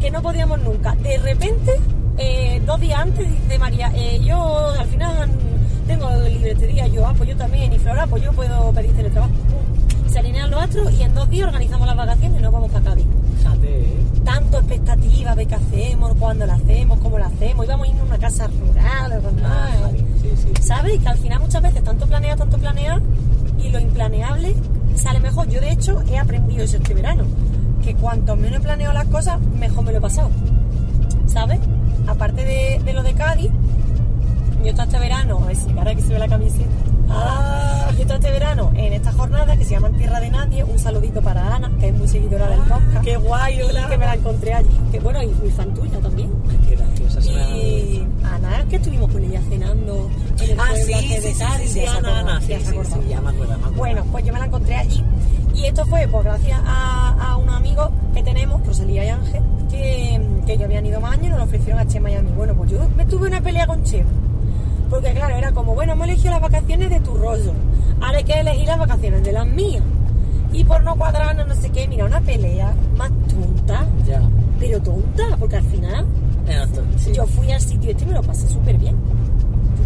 que 0.00 0.10
no 0.10 0.22
podíamos 0.22 0.60
nunca. 0.62 0.94
De 0.96 1.18
repente, 1.18 1.72
eh, 2.18 2.60
dos 2.66 2.80
días 2.80 3.00
antes, 3.00 3.28
dice 3.30 3.58
María, 3.58 3.92
eh, 3.94 4.20
yo 4.24 4.70
al 4.78 4.86
final 4.86 5.30
tengo 5.86 6.10
libre 6.28 6.52
este 6.52 6.66
día, 6.66 6.86
yo, 6.88 7.06
ah, 7.06 7.14
pues 7.16 7.28
yo 7.30 7.36
también, 7.36 7.72
y 7.72 7.78
Flora, 7.78 8.06
pues 8.08 8.22
yo 8.24 8.32
puedo 8.32 8.72
pedir 8.72 8.92
teletrabajo. 8.96 9.32
Se 10.14 10.20
alinean 10.20 10.48
los 10.48 10.62
astros 10.62 10.92
y 10.92 11.02
en 11.02 11.12
dos 11.12 11.28
días 11.28 11.48
organizamos 11.48 11.88
las 11.88 11.96
vacaciones 11.96 12.38
y 12.38 12.42
nos 12.44 12.52
vamos 12.52 12.70
para 12.70 12.84
Cádiz. 12.84 13.04
Fíjate. 13.36 13.96
Tanto 14.24 14.58
expectativa 14.58 15.34
de 15.34 15.46
qué 15.46 15.56
hacemos, 15.56 16.14
cuándo 16.20 16.46
la 16.46 16.54
hacemos, 16.54 17.00
cómo 17.00 17.18
la 17.18 17.26
hacemos, 17.26 17.66
íbamos 17.66 17.88
a 17.88 17.90
ir 17.90 17.98
a 17.98 18.04
una 18.04 18.18
casa 18.18 18.46
rural, 18.46 19.20
Ah, 19.44 19.90
sí, 20.22 20.28
sí. 20.36 20.62
¿Sabes? 20.62 20.94
Y 20.94 20.98
que 21.00 21.08
al 21.08 21.18
final 21.18 21.40
muchas 21.40 21.60
veces 21.62 21.82
tanto 21.82 22.06
planea, 22.06 22.36
tanto 22.36 22.58
planea 22.58 23.00
y 23.58 23.70
lo 23.70 23.80
implaneable 23.80 24.54
sale 24.94 25.18
mejor. 25.18 25.48
Yo 25.48 25.60
de 25.60 25.72
hecho 25.72 26.00
he 26.08 26.16
aprendido 26.16 26.62
eso 26.62 26.76
este 26.76 26.94
verano, 26.94 27.24
que 27.82 27.96
cuanto 27.96 28.36
menos 28.36 28.60
he 28.60 28.62
planeado 28.62 28.94
las 28.94 29.06
cosas, 29.06 29.40
mejor 29.40 29.82
me 29.82 29.90
lo 29.90 29.98
he 29.98 30.00
pasado. 30.00 30.30
¿Sabes? 31.26 31.58
Aparte 32.06 32.44
de, 32.44 32.80
de 32.84 32.92
lo 32.92 33.02
de 33.02 33.14
Cádiz, 33.14 33.50
yo 34.60 34.66
he 34.66 34.68
estado 34.68 34.86
este 34.90 35.00
verano, 35.00 35.40
a 35.42 35.46
ver 35.46 35.56
si 35.56 35.76
ahora 35.76 35.92
que 35.92 36.02
se 36.02 36.12
ve 36.12 36.20
la 36.20 36.28
camiseta. 36.28 36.93
Ah, 37.10 37.90
este 37.98 38.30
verano 38.30 38.70
en 38.76 38.92
esta 38.92 39.12
jornada 39.12 39.56
que 39.56 39.64
se 39.64 39.72
llama 39.72 39.90
Tierra 39.90 40.20
de 40.20 40.30
Nadie. 40.30 40.64
Un 40.64 40.78
saludito 40.78 41.20
para 41.20 41.54
Ana, 41.54 41.70
que 41.80 41.88
es 41.88 41.94
muy 41.94 42.08
seguidora 42.08 42.48
del 42.48 42.60
podcast. 42.60 42.82
Ah, 42.96 43.00
qué 43.02 43.16
guay, 43.16 43.60
hola. 43.62 43.88
que 43.88 43.98
me 43.98 44.06
la 44.06 44.14
encontré 44.14 44.54
allí. 44.54 44.68
Que 44.92 45.00
bueno, 45.00 45.22
y 45.22 45.26
muy 45.26 45.50
fan 45.50 45.74
tuya 45.74 45.98
también. 46.00 46.30
Qué 46.68 46.76
graciosa 46.76 47.20
Y 47.20 48.06
Ana, 48.24 48.64
que 48.68 48.76
estuvimos 48.76 49.10
con 49.10 49.22
ella 49.24 49.40
cenando 49.48 50.08
en 50.40 50.50
el 50.50 50.60
Ah, 50.60 50.64
pueblo 50.70 50.84
sí, 50.98 51.08
de 51.08 51.34
sí, 51.68 51.84
Ana, 51.86 52.20
Ana, 52.20 52.40
ya 52.40 53.20
me 53.20 53.30
acuerdo, 53.30 53.58
me. 53.58 53.76
Bueno, 53.76 54.04
pues 54.10 54.24
yo 54.24 54.32
me 54.32 54.38
la 54.38 54.46
encontré 54.46 54.76
allí. 54.76 55.04
Y 55.54 55.66
esto 55.66 55.84
fue 55.86 56.06
pues 56.08 56.24
gracias 56.24 56.60
a, 56.64 57.16
a 57.32 57.36
unos 57.36 57.54
amigos 57.56 57.90
que 58.14 58.22
tenemos, 58.22 58.64
Rosalía 58.66 59.04
y 59.04 59.08
Ángel, 59.08 59.42
que, 59.70 60.20
que 60.46 60.56
yo 60.58 60.64
habían 60.64 60.84
ido 60.86 61.00
más 61.00 61.12
años 61.12 61.26
y 61.26 61.28
nos 61.30 61.38
lo 61.38 61.44
ofrecieron 61.44 61.78
a 61.80 61.86
Chema 61.86 62.10
y 62.10 62.14
a 62.14 62.22
mí. 62.22 62.32
Bueno, 62.36 62.54
pues 62.54 62.70
yo 62.70 62.78
me 62.96 63.04
tuve 63.06 63.28
una 63.28 63.40
pelea 63.40 63.66
con 63.66 63.82
Chema. 63.84 64.08
Porque 64.94 65.12
claro, 65.12 65.34
era 65.36 65.50
como, 65.50 65.74
bueno, 65.74 65.92
hemos 65.94 66.06
elegido 66.06 66.30
las 66.30 66.40
vacaciones 66.40 66.88
de 66.88 67.00
tu 67.00 67.14
rollo. 67.16 67.52
Ahora 68.00 68.18
hay 68.18 68.24
que 68.24 68.38
elegir 68.38 68.66
las 68.68 68.78
vacaciones 68.78 69.24
de 69.24 69.32
las 69.32 69.44
mías. 69.46 69.82
Y 70.52 70.62
por 70.62 70.84
no 70.84 70.94
cuadrarnos, 70.94 71.48
no 71.48 71.54
sé 71.56 71.70
qué, 71.70 71.88
mira, 71.88 72.04
una 72.04 72.20
pelea 72.20 72.72
más 72.96 73.10
tonta, 73.28 73.86
Ya. 74.06 74.22
pero 74.60 74.80
tonta, 74.80 75.24
porque 75.40 75.56
al 75.56 75.64
final 75.64 76.06
Era 76.46 76.64
to- 76.68 76.84
sí. 76.96 77.12
yo 77.12 77.26
fui 77.26 77.50
al 77.50 77.60
sitio 77.60 77.90
este 77.90 78.04
y 78.04 78.06
me 78.06 78.12
lo 78.14 78.22
pasé 78.22 78.46
súper 78.48 78.78
bien. 78.78 78.94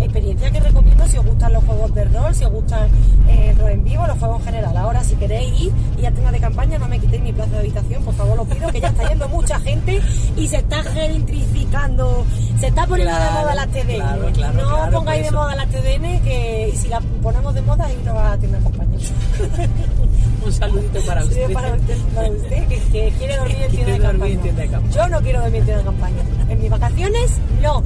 Experiencia 0.01 0.51
que 0.51 0.61
recomiendo 0.61 1.07
si 1.07 1.19
os 1.19 1.27
gustan 1.27 1.53
los 1.53 1.65
juegos 1.65 1.95
de 1.95 2.05
rol, 2.05 2.35
si 2.35 2.45
os 2.45 2.53
gustan 2.53 2.89
eh, 3.29 3.55
rol 3.59 3.71
en 3.71 3.85
vivo, 3.85 4.07
los 4.07 4.19
juegos 4.19 4.41
en 4.41 4.47
general. 4.47 4.77
Ahora, 4.77 5.05
si 5.05 5.17
queréis 5.17 5.61
ir 5.61 5.73
y 5.99 6.03
ya 6.03 6.11
tengo 6.11 6.31
de 6.31 6.41
campaña, 6.41 6.79
no 6.79 6.89
me 6.89 6.99
quitéis 6.99 7.23
mi 7.23 7.33
plaza 7.33 7.53
de 7.53 7.59
habitación, 7.59 8.03
por 8.05 8.15
favor, 8.15 8.41
os 8.41 8.49
pido 8.49 8.71
que 8.71 8.81
ya 8.81 8.89
está 8.89 9.09
yendo 9.09 9.29
mucha 9.29 9.59
gente 9.61 10.01
y 10.37 10.49
se 10.49 10.57
está 10.57 10.83
gentrificando, 10.83 12.25
se 12.59 12.69
está 12.69 12.87
poniendo 12.87 13.15
de 13.15 13.31
moda 13.31 13.55
las 13.55 13.69
TDN. 13.69 13.97
claro, 13.97 14.33
claro, 14.33 14.87
no 14.87 14.91
pongáis 14.91 15.25
de 15.25 15.31
moda 15.31 15.57
las 15.57 15.69
TDN, 15.69 16.23
que 16.23 16.73
si 16.77 16.89
las 16.89 17.03
ponemos 17.23 17.55
de 17.55 17.63
moda, 17.63 17.87
ahí 17.87 17.99
no 18.05 18.15
va 18.15 18.33
a 18.33 18.39
tener 18.39 18.63
campaña. 18.63 18.99
Un 20.45 20.53
saludito 20.53 21.01
para 21.07 21.23
Sí, 21.23 21.29
usted. 21.29 21.53
para 21.53 21.75
usted, 21.75 21.97
para 22.15 22.31
usted, 22.31 22.69
que, 22.69 22.77
que 22.93 23.13
quiere 23.19 23.37
dormir 23.37 23.57
en 23.63 23.71
tienda 23.71 23.93
de 23.93 23.99
campaña. 24.01 24.33
en 24.33 24.41
tienda 24.41 24.63
de 24.63 24.69
campaña. 24.69 24.95
Yo 24.95 25.09
no 25.09 25.21
quiero 25.21 25.41
dormir 25.41 25.59
en 25.61 25.65
tienda 25.65 25.79
de 25.83 25.85
campaña. 25.89 26.17
En 26.49 26.61
mis 26.61 26.71
vacaciones, 26.71 27.39
no. 27.63 27.83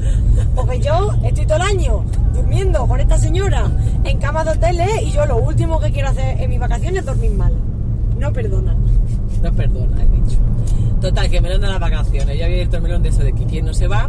Porque 0.54 0.80
yo 0.80 1.10
estoy 1.24 1.46
todo 1.46 1.56
el 1.56 1.62
año 1.62 2.04
durmiendo 2.34 2.86
con 2.86 3.00
esta 3.00 3.18
señora 3.18 3.70
en 4.04 4.18
camas 4.18 4.44
de 4.44 4.50
hoteles 4.52 5.02
y 5.02 5.10
yo 5.12 5.26
lo 5.26 5.36
último 5.36 5.80
que 5.80 5.90
quiero 5.92 6.08
hacer 6.08 6.40
en 6.40 6.50
mis 6.50 6.60
vacaciones 6.60 7.00
es 7.00 7.06
dormir 7.06 7.30
mal. 7.32 7.52
No 8.18 8.32
perdona. 8.32 8.76
No 9.42 9.52
perdona, 9.52 10.02
he 10.02 10.06
dicho. 10.08 10.38
Total, 11.00 11.28
que 11.28 11.40
melón 11.40 11.60
de 11.60 11.66
las 11.66 11.80
vacaciones. 11.80 12.38
Yo 12.38 12.44
había 12.44 12.58
visto 12.60 12.76
el 12.76 12.82
melón 12.82 13.02
de 13.02 13.08
eso 13.08 13.24
de 13.24 13.32
que 13.32 13.44
quien 13.44 13.64
no 13.64 13.74
se 13.74 13.88
va 13.88 14.08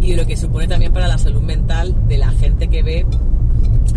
y 0.00 0.10
de 0.10 0.16
lo 0.16 0.26
que 0.26 0.36
supone 0.36 0.66
también 0.66 0.92
para 0.92 1.06
la 1.06 1.16
salud 1.18 1.40
mental 1.42 1.94
de 2.08 2.18
la 2.18 2.30
gente 2.32 2.66
que 2.68 2.82
ve, 2.82 3.06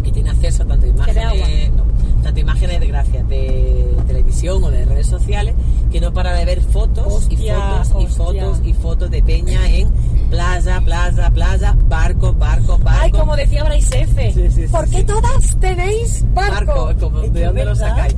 que 0.04 0.12
tiene 0.12 0.30
acceso 0.30 0.62
a 0.64 0.68
tanto 0.68 0.86
imágenes, 0.86 1.72
no, 1.74 1.84
tanto 2.28 2.42
imágenes 2.42 2.82
de 2.82 2.88
gracias 2.88 3.30
de 3.30 3.96
televisión 4.06 4.62
o 4.62 4.70
de 4.70 4.84
redes 4.84 5.08
sociales, 5.08 5.56
que 5.90 6.02
no 6.02 6.12
para 6.12 6.34
de 6.34 6.44
ver 6.44 6.62
fotos 6.62 7.26
y 7.30 7.36
Hostia, 7.36 7.56
fotos 7.56 8.02
y 8.02 8.06
hostia. 8.06 8.18
fotos 8.18 8.62
y 8.66 8.74
fotos 8.74 9.12
de 9.12 9.24
peña 9.24 9.70
en 9.70 9.90
playa, 10.30 10.82
playa, 10.82 11.30
playa, 11.32 11.74
barcos, 11.86 12.38
barcos, 12.38 12.84
barcos. 12.84 13.02
Ay, 13.02 13.12
como 13.12 13.34
decía 13.38 13.64
Bryce 13.64 14.02
F. 14.02 14.34
Sí, 14.34 14.42
sí, 14.42 14.52
sí, 14.52 14.68
¿Por 14.68 14.90
qué 14.90 14.98
sí. 14.98 15.04
todas 15.06 15.58
tenéis 15.62 16.26
barco? 16.34 16.86
Barco, 16.86 17.00
como, 17.00 17.22
¿de 17.22 17.46
dónde 17.46 17.64
lo 17.64 17.76
sacáis? 17.76 18.14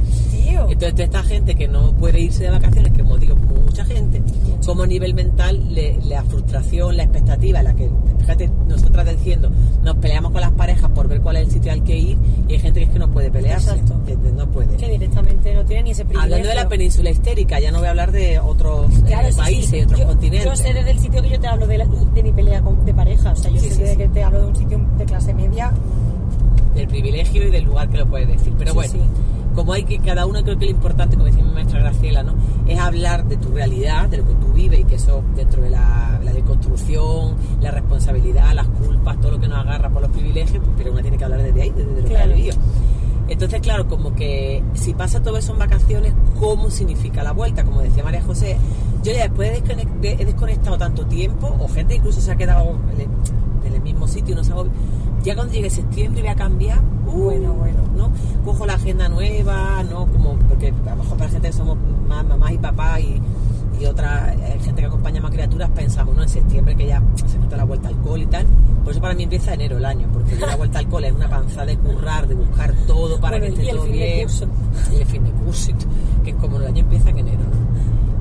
Tío. 0.49 0.61
Entonces, 0.69 0.93
toda 0.93 1.03
esta 1.05 1.23
gente 1.23 1.55
que 1.55 1.67
no 1.67 1.91
puede 1.93 2.19
irse 2.19 2.43
de 2.43 2.49
vacaciones, 2.49 2.91
que 2.93 3.01
como 3.03 3.17
digo, 3.17 3.35
mucha 3.35 3.85
gente, 3.85 4.21
como 4.65 4.83
a 4.83 4.87
nivel 4.87 5.13
mental, 5.13 5.73
le- 5.73 5.99
la 6.05 6.23
frustración, 6.23 6.97
la 6.97 7.03
expectativa, 7.03 7.61
la 7.63 7.73
que, 7.75 7.89
fíjate, 8.19 8.49
nosotras 8.67 9.07
diciendo, 9.17 9.49
nos 9.83 9.95
peleamos 9.97 10.31
con 10.31 10.41
las 10.41 10.51
parejas 10.51 10.89
por 10.91 11.07
ver 11.07 11.21
cuál 11.21 11.37
es 11.37 11.43
el 11.47 11.51
sitio 11.51 11.71
al 11.71 11.83
que 11.83 11.97
ir, 11.97 12.17
y 12.47 12.53
hay 12.53 12.59
gente 12.59 12.79
que 12.79 12.85
es 12.87 12.91
que 12.91 12.99
no 12.99 13.09
puede 13.09 13.31
pelearse, 13.31 13.69
Exacto. 13.71 13.95
que 14.05 14.15
no 14.15 14.47
puede. 14.47 14.75
que 14.77 14.87
directamente 14.89 15.53
no 15.53 15.65
tiene 15.65 15.83
ni 15.83 15.91
ese 15.91 16.03
privilegio. 16.05 16.23
Hablando 16.35 16.47
de 16.49 16.55
la 16.55 16.69
península 16.69 17.09
histérica, 17.09 17.59
ya 17.59 17.71
no 17.71 17.79
voy 17.79 17.87
a 17.87 17.91
hablar 17.91 18.11
de 18.11 18.39
otros 18.39 18.91
eh, 18.99 19.03
Claro, 19.07 19.27
sí, 19.27 19.33
sí. 19.33 19.39
países, 19.39 19.85
otros 19.85 19.99
yo, 19.99 20.07
continentes. 20.07 20.45
Yo 20.49 20.55
sé 20.55 20.73
desde 20.73 20.91
el 20.91 20.99
sitio 20.99 21.21
que 21.21 21.29
yo 21.29 21.39
te 21.39 21.47
hablo 21.47 21.67
de, 21.67 21.77
la- 21.77 21.85
de 21.85 22.23
mi 22.23 22.31
pelea 22.31 22.61
con- 22.61 22.85
de 22.85 22.93
pareja. 22.93 23.31
O 23.31 23.35
sea, 23.35 23.51
yo 23.51 23.59
Sí, 23.59 23.69
sé 23.69 23.81
desde 23.83 23.97
que 23.97 24.07
te 24.09 24.23
hablo 24.23 24.41
de 24.41 24.47
un 24.47 24.55
sitio 24.55 24.79
de 24.97 25.05
clase 25.05 25.33
media. 25.33 25.71
del 26.75 26.87
privilegio 26.87 27.47
y 27.47 27.51
del 27.51 27.65
lugar 27.65 27.89
que 27.89 27.97
lo 27.97 28.05
puedes 28.05 28.27
decir. 28.27 28.53
Pero 28.57 28.73
bueno. 28.73 28.93
Como 29.59 29.73
hay 29.73 29.83
que, 29.83 29.99
cada 29.99 30.25
uno 30.25 30.41
creo 30.41 30.57
que 30.57 30.63
lo 30.63 30.71
importante, 30.71 31.17
como 31.17 31.25
decía 31.25 31.43
mi 31.43 31.51
maestra 31.51 31.81
Graciela, 31.81 32.23
¿no? 32.23 32.33
Es 32.65 32.79
hablar 32.79 33.25
de 33.25 33.35
tu 33.35 33.49
realidad, 33.49 34.07
de 34.07 34.19
lo 34.19 34.25
que 34.25 34.33
tú 34.35 34.53
vives 34.53 34.79
y 34.79 34.83
que 34.85 34.95
eso 34.95 35.21
dentro 35.35 35.61
de 35.61 35.69
la, 35.69 36.17
la 36.23 36.31
deconstrucción, 36.31 37.35
la 37.59 37.69
responsabilidad, 37.71 38.53
las 38.53 38.69
culpas, 38.69 39.19
todo 39.19 39.31
lo 39.31 39.39
que 39.41 39.49
nos 39.49 39.57
agarra 39.57 39.89
por 39.89 40.01
los 40.01 40.11
privilegios, 40.11 40.63
pues 40.63 40.75
pero 40.77 40.93
uno 40.93 41.01
tiene 41.01 41.17
que 41.17 41.25
hablar 41.25 41.43
desde 41.43 41.61
ahí, 41.61 41.71
desde 41.71 42.01
lo 42.01 42.07
que 42.07 42.17
ha 42.17 42.25
vivido. 42.27 42.55
Entonces, 43.27 43.59
claro, 43.59 43.85
como 43.89 44.15
que 44.15 44.63
si 44.75 44.93
pasa 44.93 45.21
todo 45.21 45.35
eso 45.35 45.51
en 45.51 45.59
vacaciones, 45.59 46.13
¿cómo 46.39 46.71
significa 46.71 47.21
la 47.21 47.33
vuelta? 47.33 47.65
Como 47.65 47.81
decía 47.81 48.01
María 48.01 48.21
José, 48.21 48.55
yo 49.03 49.11
ya 49.11 49.23
después 49.23 49.61
he 50.03 50.25
desconectado 50.25 50.77
tanto 50.77 51.05
tiempo, 51.05 51.53
o 51.59 51.67
gente 51.67 51.95
incluso 51.95 52.21
se 52.21 52.31
ha 52.31 52.37
quedado 52.37 52.77
en 52.93 53.73
el, 53.73 53.81
mismo 53.81 54.07
sitio, 54.07 54.35
no 54.35 54.43
se 54.45 54.53
agobia. 54.53 54.71
Ya 55.23 55.35
cuando 55.35 55.53
llegue 55.53 55.69
septiembre 55.69 56.21
voy 56.21 56.31
a 56.31 56.35
cambiar, 56.35 56.79
uh, 57.07 57.11
Bueno, 57.11 57.53
bueno. 57.53 57.79
¿no? 57.95 58.11
Cojo 58.45 58.65
la 58.65 58.75
agenda 58.75 59.09
nueva, 59.09 59.83
¿no? 59.83 60.07
Como, 60.07 60.35
porque 60.47 60.73
a 60.85 60.95
lo 60.95 61.03
mejor 61.03 61.17
para 61.17 61.29
gente 61.29 61.47
que 61.49 61.53
somos 61.53 61.77
más 62.07 62.25
mamás 62.25 62.51
y 62.53 62.57
papás 62.57 62.99
y, 63.01 63.21
y 63.79 63.85
otra 63.85 64.33
eh, 64.33 64.59
gente 64.63 64.81
que 64.81 64.87
acompaña 64.87 65.21
más 65.21 65.31
criaturas, 65.31 65.69
pensamos, 65.75 66.15
¿no? 66.15 66.23
En 66.23 66.29
septiembre 66.29 66.75
que 66.75 66.87
ya 66.87 67.03
se 67.27 67.37
nota 67.37 67.57
la 67.57 67.65
vuelta 67.65 67.89
al 67.89 67.97
col 68.01 68.21
y 68.21 68.25
tal. 68.25 68.45
Por 68.83 68.91
eso 68.91 69.01
para 69.01 69.13
mí 69.13 69.23
empieza 69.23 69.53
enero 69.53 69.77
el 69.77 69.85
año, 69.85 70.07
porque 70.13 70.35
la 70.35 70.55
vuelta 70.55 70.79
al 70.79 70.87
col 70.87 71.03
es 71.03 71.11
una 71.11 71.29
panza 71.29 71.65
de 71.65 71.77
currar, 71.77 72.27
de 72.27 72.35
buscar 72.35 72.73
todo 72.87 73.19
para 73.19 73.39
que 73.39 73.47
esté 73.47 73.67
todo 73.67 73.83
bien. 73.83 74.27
Y 74.91 75.01
el 75.01 75.05
fin 75.05 75.23
de 75.23 75.31
curso, 75.31 75.71
que 76.23 76.31
es 76.31 76.35
como 76.37 76.57
el 76.57 76.67
año 76.67 76.79
empieza 76.79 77.09
en 77.09 77.19
enero, 77.19 77.43
¿no? 77.43 77.68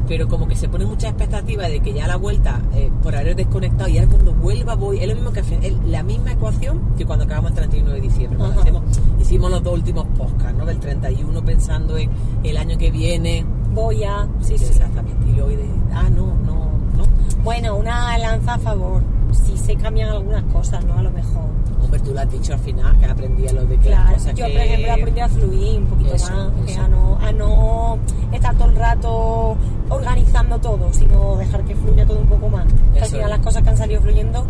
Pero 0.09 0.27
como 0.27 0.49
que 0.49 0.57
se 0.57 0.68
pone 0.68 0.87
mucha 0.87 1.09
expectativa 1.09 1.68
de 1.68 1.81
que 1.81 1.92
ya 1.92 2.07
a 2.07 2.09
la 2.09 2.16
vuelta, 2.16 2.61
eh, 2.75 2.90
por 3.03 3.14
haber 3.14 3.37
desconectado, 3.37 3.88
y 3.88 3.99
ahora 3.99 4.11
cuando 4.11 4.33
vuelva 4.33 4.75
voy, 4.75 4.99
es 5.01 5.09
lo 5.09 5.14
mismo 5.14 5.33
que 5.33 5.40
es 5.40 5.75
la 5.87 6.03
misma 6.03 6.33
ecuación 6.33 6.81
que 6.97 7.05
cuando 7.05 7.27
acabamos 7.27 7.51
el 7.51 7.57
31 7.57 7.90
de 7.90 8.01
diciembre. 8.01 8.38
cuando 8.38 8.61
hacemos, 8.61 8.83
hicimos 9.21 9.51
los 9.51 9.62
dos 9.62 9.75
últimos 9.75 10.07
podcasts, 10.16 10.57
¿no? 10.57 10.64
Del 10.64 10.81
31 10.81 11.44
pensando 11.44 11.99
en 11.99 12.11
el 12.42 12.57
año 12.57 12.79
que 12.79 12.90
viene. 12.90 13.44
Voy 13.75 14.05
a. 14.05 14.27
Sí, 14.40 14.57
sí. 14.57 14.64
Exactamente. 14.64 15.31
Y 15.31 15.35
luego 15.35 15.51
de, 15.51 15.68
ah, 15.92 16.09
no, 16.09 16.35
no, 16.44 16.71
no. 16.97 17.05
Bueno, 17.44 17.77
una 17.77 18.16
lanza 18.18 18.55
a 18.55 18.59
favor. 18.59 19.03
Si 19.33 19.59
se 19.59 19.77
cambian 19.77 20.09
algunas 20.09 20.42
cosas, 20.44 20.85
¿no? 20.87 20.94
A 20.94 21.03
lo 21.03 21.11
mejor. 21.11 21.58
Hombre, 21.82 22.00
tú 22.00 22.12
lo 22.12 22.20
has 22.20 22.30
dicho 22.30 22.52
al 22.52 22.58
final, 22.60 22.98
que 22.98 23.06
aprendí 23.06 23.48
a 23.48 23.52
lo 23.52 23.64
de 23.66 23.78
que 23.78 23.90
las 23.90 24.00
Claro, 24.00 24.14
cosas 24.16 24.34
yo 24.34 24.46
que... 24.46 24.52
por 24.52 24.60
ejemplo 24.60 24.92
aprendí 24.92 25.20
a 25.20 25.28
fluir 25.28 25.78
un 25.78 25.86
poquito 25.86 26.14
Eso, 26.14 26.32
más, 26.34 26.52
que 26.66 26.72
eso. 26.72 26.80
a 26.82 26.88
no, 26.88 27.18
a 27.20 27.32
no 27.32 27.98
estar 28.32 28.54
todo 28.56 28.68
el 28.68 28.76
rato 28.76 29.56
organizando 29.88 30.58
todo, 30.58 30.92
sino 30.92 31.36
dejar 31.36 31.64
que 31.64 31.74
fluya 31.74 32.04
todo 32.06 32.18
un 32.18 32.26
poco 32.26 32.48
más. 32.48 32.66
Que 32.92 33.00
al 33.00 33.06
final 33.06 33.30
las 33.30 33.38
cosas 33.40 33.62
que 33.62 33.70
han 33.70 33.76
salido 33.76 34.00
fluyendo 34.02 34.44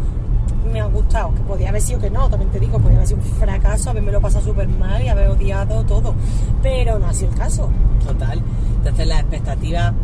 me 0.72 0.80
han 0.80 0.92
gustado, 0.92 1.32
que 1.34 1.40
podía 1.42 1.68
haber 1.70 1.80
sido 1.80 2.00
que 2.00 2.10
no, 2.10 2.28
también 2.28 2.50
te 2.50 2.60
digo, 2.60 2.78
podía 2.78 2.96
haber 2.96 3.06
sido 3.08 3.20
un 3.20 3.26
fracaso, 3.26 3.90
haberme 3.90 4.12
lo 4.12 4.20
pasado 4.20 4.44
súper 4.44 4.68
mal 4.68 5.02
y 5.02 5.08
haber 5.08 5.28
odiado 5.28 5.82
todo, 5.84 6.14
pero 6.62 6.98
no 6.98 7.06
ha 7.06 7.14
sido 7.14 7.30
el 7.30 7.38
caso. 7.38 7.68
Total. 8.06 8.42
Entonces 8.78 9.06
la 9.06 9.20
expectativa 9.20 9.94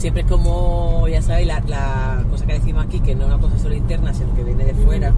siempre 0.00 0.22
es 0.22 0.28
como, 0.28 1.06
ya 1.08 1.22
sabéis, 1.22 1.46
la, 1.46 1.60
la 1.68 2.24
cosa 2.30 2.46
que 2.46 2.54
decimos 2.54 2.84
aquí, 2.86 3.00
que 3.00 3.14
no 3.14 3.22
es 3.22 3.28
una 3.28 3.38
cosa 3.38 3.58
solo 3.58 3.74
interna, 3.74 4.12
sino 4.14 4.34
que 4.34 4.42
viene 4.44 4.64
de 4.64 4.74
fuera 4.74 5.12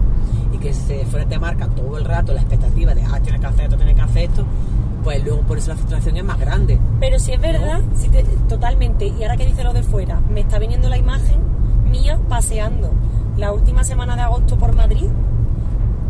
y 0.53 0.57
que 0.57 0.73
se 0.73 1.05
fuera 1.05 1.25
te 1.27 1.39
marca 1.39 1.67
todo 1.67 1.97
el 1.97 2.05
rato 2.05 2.33
la 2.33 2.41
expectativa 2.41 2.93
de, 2.93 3.01
ah, 3.03 3.19
tienes 3.21 3.41
que 3.41 3.47
hacer 3.47 3.63
esto, 3.65 3.77
tienes 3.77 3.95
que 3.95 4.01
hacer 4.01 4.23
esto, 4.29 4.45
pues 5.03 5.23
luego 5.23 5.41
por 5.41 5.57
eso 5.57 5.69
la 5.69 5.75
frustración 5.75 6.17
es 6.17 6.23
más 6.23 6.39
grande. 6.39 6.79
Pero 6.99 7.17
si 7.19 7.31
es 7.33 7.41
verdad, 7.41 7.81
si 7.95 8.09
te- 8.09 8.23
totalmente, 8.47 9.07
y 9.07 9.23
ahora 9.23 9.37
que 9.37 9.45
dice 9.45 9.63
lo 9.63 9.73
de 9.73 9.83
fuera, 9.83 10.19
me 10.31 10.41
está 10.41 10.59
viniendo 10.59 10.89
la 10.89 10.97
imagen 10.97 11.37
mía 11.89 12.19
paseando 12.29 12.91
la 13.37 13.51
última 13.51 13.83
semana 13.83 14.15
de 14.15 14.21
agosto 14.21 14.57
por 14.57 14.75
Madrid. 14.75 15.07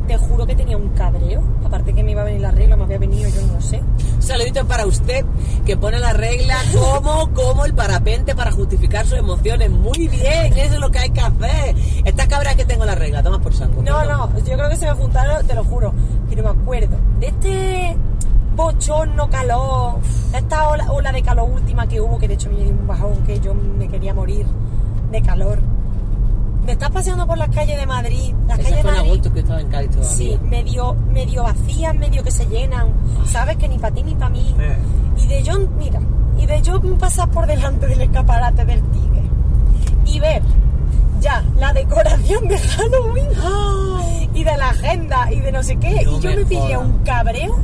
Te 0.07 0.17
juro 0.17 0.45
que 0.45 0.55
tenía 0.55 0.75
un 0.75 0.89
cabreo, 0.89 1.41
aparte 1.65 1.93
que 1.93 2.03
me 2.03 2.11
iba 2.11 2.21
a 2.21 2.25
venir 2.25 2.41
la 2.41 2.51
regla, 2.51 2.75
me 2.75 2.83
había 2.83 2.97
venido, 2.97 3.29
yo 3.29 3.41
no 3.47 3.61
sé. 3.61 3.81
Saludito 4.19 4.65
para 4.67 4.85
usted 4.85 5.25
que 5.65 5.77
pone 5.77 5.99
la 5.99 6.13
regla 6.13 6.57
como, 6.73 7.31
como 7.33 7.65
el 7.65 7.73
parapente 7.73 8.35
para 8.35 8.51
justificar 8.51 9.05
sus 9.05 9.19
emociones. 9.19 9.69
Muy 9.69 10.07
bien, 10.07 10.57
eso 10.57 10.73
es 10.73 10.79
lo 10.79 10.91
que 10.91 10.99
hay 10.99 11.09
que 11.09 11.21
hacer. 11.21 11.75
Esta 12.03 12.27
cabra 12.27 12.55
que 12.55 12.65
tengo 12.65 12.83
la 12.85 12.95
regla, 12.95 13.23
toma 13.23 13.39
por 13.39 13.53
saco. 13.53 13.81
No, 13.81 14.03
no, 14.03 14.29
yo 14.39 14.57
creo 14.57 14.69
que 14.69 14.75
se 14.75 14.85
me 14.85 14.93
juntaron, 14.93 15.45
te 15.47 15.55
lo 15.55 15.63
juro, 15.63 15.93
pero 16.29 16.43
me 16.43 16.49
acuerdo 16.49 16.97
de 17.19 17.27
este 17.27 17.97
bochorno 18.55 19.29
calor, 19.29 19.95
esta 20.35 20.69
ola, 20.69 20.91
ola 20.91 21.11
de 21.11 21.23
calor 21.23 21.49
última 21.49 21.87
que 21.87 21.99
hubo, 21.99 22.19
que 22.19 22.27
de 22.27 22.35
hecho 22.35 22.49
me 22.49 22.57
dio 22.57 22.69
un 22.69 22.87
bajón 22.87 23.23
que 23.25 23.39
yo 23.39 23.53
me 23.53 23.87
quería 23.87 24.13
morir 24.13 24.45
de 25.11 25.21
calor. 25.21 25.72
Me 26.65 26.71
estás 26.71 26.91
paseando 26.91 27.27
por 27.27 27.37
las 27.37 27.49
calles 27.49 27.77
de 27.77 27.85
Madrid, 27.85 28.33
las 28.47 28.59
Esa 28.59 28.69
calles 28.69 28.83
de 28.85 28.91
Madrid. 28.91 29.09
agosto 29.11 29.33
que 29.33 29.39
estaba 29.41 29.61
en 29.61 29.67
Cádiz 29.67 29.91
todavía. 29.91 30.15
Sí, 30.15 30.39
medio, 30.43 30.93
medio 30.93 31.43
vacías, 31.43 31.95
medio 31.95 32.23
que 32.23 32.31
se 32.31 32.45
llenan, 32.45 32.87
sabes 33.25 33.57
que 33.57 33.67
ni 33.67 33.77
para 33.77 33.93
ti 33.93 34.03
ni 34.03 34.15
para 34.15 34.29
mí. 34.29 34.55
Eh. 34.59 34.75
Y 35.17 35.27
de 35.27 35.43
yo, 35.43 35.59
mira, 35.77 35.99
y 36.37 36.45
de 36.45 36.61
yo 36.61 36.79
pasar 36.97 37.29
por 37.29 37.47
delante 37.47 37.87
del 37.87 38.01
escaparate 38.01 38.65
del 38.65 38.81
tigre 38.91 39.23
y 40.05 40.19
ver 40.19 40.41
ya 41.19 41.43
la 41.57 41.73
decoración 41.73 42.47
de 42.47 42.57
Halloween 42.57 43.29
y 44.33 44.43
de 44.43 44.57
la 44.57 44.69
agenda 44.69 45.31
y 45.31 45.39
de 45.39 45.51
no 45.51 45.63
sé 45.63 45.75
qué. 45.77 46.03
No 46.05 46.17
y 46.17 46.19
yo 46.19 46.29
me 46.29 46.35
me 46.37 46.45
pillé 46.45 46.77
un 46.77 46.99
cabreo 46.99 47.57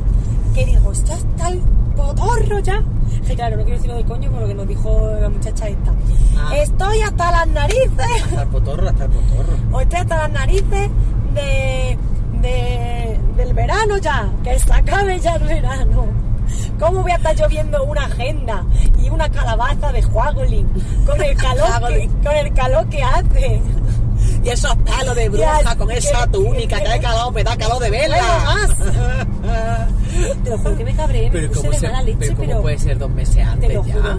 que 0.54 0.66
digo, 0.66 0.92
esto 0.92 1.12
está 1.12 1.48
el 1.48 1.60
potorro 1.96 2.58
ya. 2.60 2.82
Que 3.26 3.34
claro, 3.34 3.56
no 3.56 3.62
quiero 3.62 3.76
decirlo 3.78 3.96
de 3.96 4.04
coño 4.04 4.30
por 4.30 4.40
lo 4.42 4.48
que 4.48 4.54
nos 4.54 4.68
dijo 4.68 5.10
la 5.20 5.28
muchacha 5.28 5.68
esta. 5.68 5.92
Ah. 6.36 6.56
Estoy 6.56 7.00
hasta 7.02 7.30
las 7.32 7.46
narices 7.48 8.22
Hasta 8.24 8.42
el 8.42 8.48
potorro, 8.48 8.88
hasta 8.88 9.04
el 9.04 9.10
potorro. 9.10 9.56
o 9.72 9.80
estoy 9.82 10.00
hasta 10.00 10.16
las 10.16 10.30
narices 10.32 10.90
de, 11.34 11.98
de- 12.40 13.20
del 13.36 13.54
verano 13.54 13.98
ya, 13.98 14.28
que 14.42 14.58
se 14.58 14.72
acabe 14.72 15.18
ya 15.20 15.34
el 15.36 15.44
verano. 15.44 16.06
¿Cómo 16.80 17.02
voy 17.02 17.12
a 17.12 17.16
estar 17.16 17.36
yo 17.36 17.46
viendo 17.48 17.84
una 17.84 18.06
agenda 18.06 18.64
y 18.98 19.08
una 19.10 19.28
calabaza 19.28 19.92
de 19.92 20.02
Juagolin 20.02 20.66
con 21.06 21.22
el 21.22 21.36
calor 21.36 21.68
que, 21.88 22.08
con 22.24 22.34
el 22.36 22.52
calor 22.54 22.88
que 22.88 23.02
hace? 23.02 23.60
Y 24.44 24.48
esos 24.48 24.74
palos 24.76 25.14
de 25.16 25.28
bruja 25.28 25.76
con 25.76 25.90
esa 25.90 26.26
túnica 26.28 26.78
que 26.80 27.00
calor, 27.00 27.32
me 27.32 27.44
da 27.44 27.56
calor 27.56 27.78
de 27.82 27.90
verla. 27.90 28.16
Te 30.44 30.50
lo 30.50 30.58
juro 30.58 30.76
que 30.76 30.84
me 30.84 30.94
cabré, 30.94 31.22
me 31.24 31.30
pero 31.30 31.48
puse 31.48 31.60
¿cómo, 31.60 31.70
de 31.72 31.78
se- 31.78 31.86
mala 31.88 32.02
leche, 32.02 32.18
pero 32.20 32.36
pero... 32.36 32.50
¿cómo 32.52 32.62
puede 32.62 32.78
ser 32.78 32.98
dos 32.98 33.10
meses 33.10 33.46
antes 33.46 33.74
lo 33.74 33.84
ya? 33.84 34.18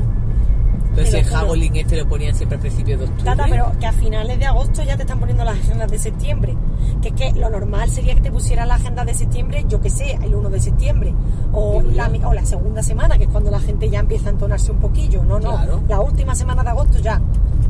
Entonces 0.92 1.14
el 1.14 1.24
jabolín 1.24 1.76
este 1.78 1.96
lo 1.96 2.06
ponían 2.10 2.36
siempre 2.36 2.58
a 2.58 2.62
principios 2.62 3.00
de 3.00 3.06
octubre. 3.06 3.24
Tata, 3.24 3.46
pero 3.50 3.72
que 3.80 3.86
a 3.86 3.94
finales 3.94 4.38
de 4.40 4.46
agosto 4.46 4.84
ya 4.84 4.98
te 4.98 5.04
están 5.04 5.20
poniendo 5.20 5.46
las 5.46 5.58
agendas 5.58 5.90
de 5.90 5.98
septiembre. 5.98 6.58
Que 7.02 7.08
es 7.10 7.14
que 7.14 7.32
lo 7.32 7.50
normal 7.50 7.90
sería 7.90 8.14
que 8.14 8.20
te 8.20 8.30
pusieran 8.32 8.68
la 8.68 8.76
agenda 8.76 9.06
de 9.06 9.14
septiembre, 9.14 9.64
yo 9.70 9.80
que 9.80 9.90
sé, 9.90 10.20
el 10.22 10.36
1 10.36 10.50
de 10.50 10.60
septiembre. 10.60 11.14
O 11.54 11.82
la, 11.82 12.12
o 12.26 12.34
la 12.34 12.46
segunda 12.46 12.84
semana, 12.84 13.18
que 13.18 13.24
es 13.24 13.30
cuando 13.30 13.50
la 13.50 13.62
gente 13.62 13.90
ya 13.90 14.00
empieza 14.02 14.28
a 14.28 14.32
entonarse 14.32 14.70
un 14.74 14.80
poquillo. 14.80 15.24
No, 15.24 15.40
no. 15.40 15.52
Claro. 15.52 15.82
La 15.88 16.02
última 16.02 16.36
semana 16.36 16.62
de 16.62 16.70
agosto 16.72 16.98
ya. 17.00 17.22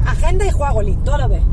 Agenda 0.03 0.43
y 0.47 0.49
juego, 0.49 0.81
todo 1.05 1.17
lo 1.19 1.29
ves. 1.29 1.43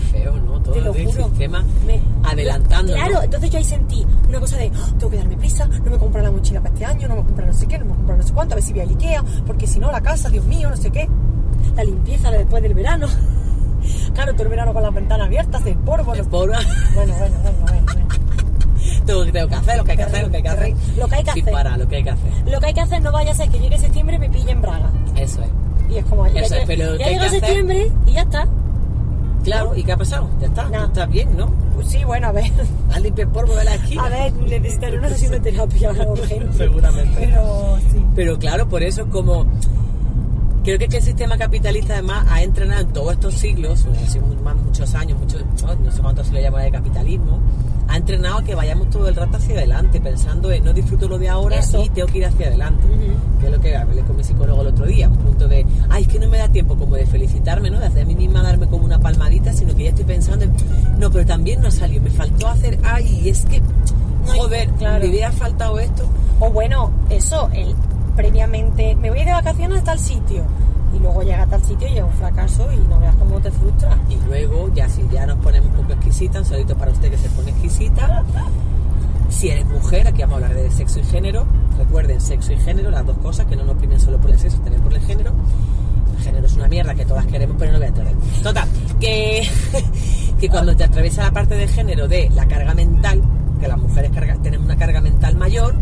Feo, 0.00 0.32
¿no? 0.36 0.60
Todo 0.60 0.74
Te 0.74 0.80
lo 0.80 0.94
el 0.94 1.06
juro. 1.06 1.24
sistema 1.28 1.64
Me- 1.86 2.00
adelantando. 2.24 2.92
Claro, 2.94 3.12
¿no? 3.14 3.22
entonces 3.22 3.50
yo 3.50 3.58
ahí 3.58 3.64
sentí 3.64 4.06
una 4.28 4.40
cosa 4.40 4.56
de, 4.56 4.70
"Ah, 4.74 4.88
tengo 4.98 5.10
que 5.10 5.16
darme 5.18 5.36
prisa, 5.36 5.66
no 5.66 5.90
me 5.90 5.98
compro 5.98 6.22
la 6.22 6.30
mochila 6.30 6.60
para 6.60 6.72
este 6.74 6.84
año, 6.84 7.08
no 7.08 7.16
me 7.16 7.22
compro 7.24 7.46
no 7.46 7.52
sé 7.52 7.66
qué, 7.66 7.78
no 7.78 7.84
me 7.86 7.94
compro 7.94 8.16
no 8.16 8.22
sé 8.22 8.32
cuánto, 8.32 8.54
a 8.54 8.56
ver 8.56 8.64
si 8.64 8.72
voy 8.72 8.82
al 8.82 8.88
Ikea, 8.90 9.24
porque 9.46 9.66
si 9.66 9.78
no 9.78 9.90
la 9.92 10.00
casa, 10.00 10.28
Dios 10.28 10.44
mío, 10.44 10.68
no 10.70 10.76
sé 10.76 10.90
qué. 10.90 11.08
La 11.76 11.84
limpieza 11.84 12.30
de 12.30 12.38
después 12.38 12.62
del 12.62 12.74
verano. 12.74 13.06
Claro, 14.14 14.32
todo 14.34 14.42
el 14.42 14.48
verano 14.50 14.74
con 14.74 14.82
las 14.82 14.92
ventanas 14.92 15.26
abiertas, 15.26 15.64
el 15.64 15.76
polvo. 15.78 16.12
El 16.14 16.24
polvo. 16.26 16.52
Bueno, 16.94 17.14
bueno, 17.18 17.36
bueno, 17.42 17.58
bueno. 17.62 17.82
bueno. 17.94 18.08
Todo 19.06 19.20
lo 19.20 19.24
que 19.26 19.32
tengo 19.32 19.48
que 19.48 19.54
hacer, 19.54 19.76
lo 19.78 19.84
que 19.84 19.90
hay 19.92 19.96
que 19.96 20.02
hacer, 20.02 20.22
lo 20.24 20.30
que 20.30 20.36
hay 20.36 20.42
que 20.42 20.48
hacer. 20.50 20.74
Lo 20.98 21.08
que 21.08 21.14
hay 21.16 21.24
que 21.24 21.32
Sin 21.32 21.42
hacer. 21.42 21.52
parar, 21.54 21.78
lo 21.78 21.88
que 21.88 21.96
hay 21.96 22.04
que 22.04 22.10
hacer. 22.10 22.32
Lo 22.46 22.60
que 22.60 22.66
hay 22.66 22.74
que 22.74 22.80
hacer 22.80 23.02
no 23.02 23.12
vaya 23.12 23.30
a 23.32 23.34
ser 23.34 23.48
que 23.48 23.58
llegue 23.58 23.78
septiembre 23.78 24.16
y 24.16 24.18
me 24.18 24.28
pille 24.28 24.50
en 24.50 24.60
Braga. 24.60 24.90
Eso 25.16 25.40
es. 25.42 25.48
Y 25.90 25.96
es 25.98 26.04
como, 26.04 26.26
ya, 26.26 26.40
Eso 26.42 26.54
es, 26.56 26.60
ya- 26.60 26.66
pero 26.66 26.94
llega 26.96 27.24
hacer- 27.24 27.40
septiembre 27.40 27.90
y 28.06 28.12
ya 28.12 28.22
está. 28.22 28.46
Claro, 29.44 29.74
¿y 29.74 29.82
qué 29.82 29.92
ha 29.92 29.96
pasado? 29.96 30.28
Ya 30.40 30.46
está, 30.48 30.66
tú 30.66 30.84
estás 30.84 31.10
bien, 31.10 31.36
¿no? 31.36 31.50
Pues 31.74 31.88
sí, 31.88 32.04
bueno, 32.04 32.28
a 32.28 32.32
ver. 32.32 32.50
Al 32.92 33.02
limpiar 33.02 33.28
polvo 33.28 33.54
de 33.54 33.64
la 33.64 33.74
esquina. 33.74 34.04
A 34.04 34.08
ver, 34.08 34.32
necesitaré 34.34 34.98
una 34.98 35.08
sesión 35.08 35.32
de 35.32 35.40
terapia 35.40 35.92
urgente. 35.92 36.52
Seguramente. 36.56 37.16
Pero 37.18 37.78
sí. 37.90 38.04
Pero 38.14 38.38
claro, 38.38 38.68
por 38.68 38.82
eso 38.82 39.02
es 39.02 39.08
como... 39.08 39.46
Creo 40.62 40.78
que, 40.78 40.84
es 40.84 40.90
que 40.90 40.96
el 40.98 41.02
sistema 41.02 41.38
capitalista 41.38 41.94
además 41.94 42.26
ha 42.28 42.42
entrenado 42.42 42.82
en 42.82 42.92
todos 42.92 43.12
estos 43.14 43.34
siglos, 43.34 43.86
mu- 43.86 44.42
más 44.42 44.56
muchos 44.56 44.94
años, 44.94 45.18
muchos, 45.18 45.42
no, 45.62 45.74
no 45.74 45.90
sé 45.90 46.00
cuánto 46.02 46.22
se 46.22 46.32
le 46.32 46.42
llama 46.42 46.60
de 46.62 46.70
capitalismo, 46.70 47.40
ha 47.88 47.96
entrenado 47.96 48.38
a 48.38 48.44
que 48.44 48.54
vayamos 48.54 48.90
todo 48.90 49.08
el 49.08 49.16
rato 49.16 49.38
hacia 49.38 49.56
adelante, 49.56 50.00
pensando 50.00 50.52
en 50.52 50.62
no 50.62 50.72
disfruto 50.72 51.08
lo 51.08 51.18
de 51.18 51.28
ahora 51.30 51.56
Eso. 51.56 51.82
y 51.82 51.88
tengo 51.88 52.06
que 52.08 52.18
ir 52.18 52.26
hacia 52.26 52.48
adelante. 52.48 52.82
Que 53.40 53.46
es 53.46 53.52
lo 53.52 53.60
que 53.60 53.74
hablé 53.76 54.02
con 54.02 54.16
mi 54.16 54.22
psicólogo 54.22 54.60
el 54.60 54.68
otro 54.68 54.84
día, 54.86 55.08
un 55.08 55.16
punto 55.16 55.48
de, 55.48 55.64
ay, 55.88 56.02
es 56.02 56.08
que 56.08 56.18
no 56.18 56.28
me 56.28 56.38
da 56.38 56.48
tiempo 56.48 56.76
como 56.76 56.94
de 56.94 57.06
felicitarme, 57.06 57.70
¿no? 57.70 57.80
De 57.80 57.86
hacer 57.86 58.02
a 58.02 58.04
mí 58.04 58.14
misma 58.14 58.42
darme 58.42 58.66
como 58.66 58.84
una 58.84 58.98
palmadita, 59.00 59.52
sino 59.54 59.74
que 59.74 59.84
ya 59.84 59.88
estoy 59.90 60.04
pensando 60.04 60.44
en, 60.44 60.52
no, 60.98 61.10
pero 61.10 61.24
también 61.26 61.62
no 61.62 61.70
salió, 61.70 62.00
me 62.02 62.10
faltó 62.10 62.48
hacer, 62.48 62.78
ay, 62.84 63.28
es 63.30 63.44
que, 63.46 63.62
joder, 64.26 64.68
claro. 64.72 65.02
me 65.04 65.10
hubiera 65.10 65.32
faltado 65.32 65.78
esto. 65.80 66.04
O 66.38 66.50
bueno, 66.50 66.90
eso, 67.08 67.48
el 67.54 67.74
previamente, 68.16 68.94
me 68.96 69.10
voy 69.10 69.24
de 69.24 69.32
vacaciones 69.32 69.80
a 69.80 69.84
tal 69.84 69.98
sitio. 69.98 70.44
Y 70.94 70.98
luego 70.98 71.22
llega 71.22 71.42
a 71.42 71.46
tal 71.46 71.62
sitio 71.62 71.86
y 71.88 71.98
es 71.98 72.02
un 72.04 72.12
fracaso 72.12 72.70
y 72.72 72.76
no 72.88 72.98
veas 72.98 73.14
cómo 73.14 73.38
te 73.40 73.50
frustra. 73.52 73.96
Y 74.08 74.16
luego, 74.26 74.68
ya 74.74 74.88
si 74.88 75.06
ya 75.12 75.24
nos 75.26 75.38
ponemos 75.38 75.70
un 75.70 75.76
poco 75.82 75.92
exquisitas, 75.92 76.42
un 76.42 76.44
saludito 76.46 76.76
para 76.76 76.90
usted 76.90 77.10
que 77.10 77.16
se 77.18 77.28
pone 77.30 77.50
exquisita. 77.50 78.24
Si 79.28 79.48
eres 79.50 79.64
mujer, 79.66 80.08
aquí 80.08 80.22
vamos 80.22 80.42
a 80.42 80.46
hablar 80.46 80.60
de 80.60 80.70
sexo 80.72 80.98
y 80.98 81.04
género. 81.04 81.46
Recuerden, 81.78 82.20
sexo 82.20 82.52
y 82.52 82.58
género, 82.58 82.90
las 82.90 83.06
dos 83.06 83.16
cosas, 83.18 83.46
que 83.46 83.54
no 83.54 83.64
nos 83.64 83.76
oprimen 83.76 84.00
solo 84.00 84.18
por 84.18 84.30
el 84.32 84.38
sexo, 84.40 84.58
también 84.58 84.82
por 84.82 84.92
el 84.92 85.00
género. 85.02 85.30
El 86.18 86.24
género 86.24 86.46
es 86.46 86.54
una 86.56 86.66
mierda 86.66 86.94
que 86.94 87.06
todas 87.06 87.24
queremos, 87.26 87.56
pero 87.58 87.72
no 87.72 87.78
voy 87.78 87.86
a 87.86 87.90
ahí. 87.90 88.16
Total, 88.42 88.68
que, 88.98 89.48
que 90.40 90.48
cuando 90.48 90.74
te 90.76 90.82
atraviesa 90.84 91.22
la 91.22 91.30
parte 91.30 91.54
de 91.54 91.68
género 91.68 92.08
de 92.08 92.28
la 92.30 92.46
carga 92.46 92.74
mental, 92.74 93.22
que 93.60 93.68
las 93.68 93.78
mujeres 93.78 94.10
carga- 94.10 94.36
tenemos 94.42 94.66
una 94.66 94.76
carga 94.76 95.00
mental 95.00 95.36
mayor, 95.36 95.74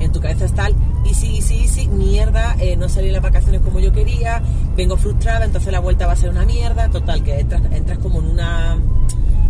en 0.00 0.12
tu 0.12 0.20
cabeza 0.20 0.46
está 0.46 0.66
el 0.66 0.74
y 1.04 1.14
sí, 1.14 1.40
sí, 1.40 1.66
sí, 1.66 1.88
mierda, 1.88 2.56
eh, 2.58 2.76
no 2.76 2.88
salí 2.88 3.08
en 3.08 3.14
las 3.14 3.22
vacaciones 3.22 3.60
como 3.62 3.80
yo 3.80 3.92
quería, 3.92 4.42
vengo 4.76 4.96
frustrada, 4.96 5.44
entonces 5.44 5.72
la 5.72 5.80
vuelta 5.80 6.06
va 6.06 6.12
a 6.12 6.16
ser 6.16 6.30
una 6.30 6.44
mierda, 6.44 6.90
total, 6.90 7.22
que 7.22 7.40
entras, 7.40 7.62
entras 7.72 7.98
como 7.98 8.20
en 8.20 8.26
una 8.26 8.78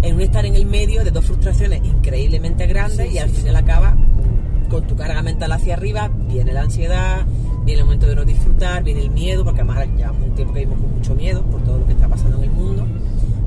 en 0.03 0.15
un 0.15 0.21
estar 0.23 0.47
en 0.47 0.55
el 0.55 0.65
medio 0.65 1.05
de 1.05 1.11
dos 1.11 1.27
frustraciones 1.27 1.85
increíblemente 1.85 2.67
grandes 2.67 3.09
Sí, 3.09 3.15
y 3.15 3.19
al 3.19 3.29
sí, 3.29 3.37
final 3.37 3.57
acaba 3.57 3.97
con 4.71 4.87
tu 4.87 4.97
carga 4.97 5.21
mental 5.23 5.53
hacia 5.53 5.75
arriba, 5.75 6.11
viene 6.29 6.53
la 6.53 6.63
ansiedad, 6.63 7.27
viene 7.65 7.81
el 7.81 7.85
momento 7.85 8.07
de 8.07 8.15
no 8.15 8.25
disfrutar, 8.25 8.83
viene 8.83 9.01
el 9.01 9.11
miedo, 9.11 9.45
porque 9.45 9.61
además 9.61 9.87
llevamos 9.97 10.23
un 10.29 10.35
tiempo 10.35 10.55
que 10.55 10.61
vivimos 10.61 10.81
con 10.81 10.95
mucho 10.95 11.15
miedo 11.15 11.43
por 11.43 11.61
todo 11.63 11.79
lo 11.79 11.87
que 11.87 11.93
está 11.93 12.09
pasando 12.09 12.39
en 12.39 12.45
el 12.45 12.51
mundo. 12.51 12.87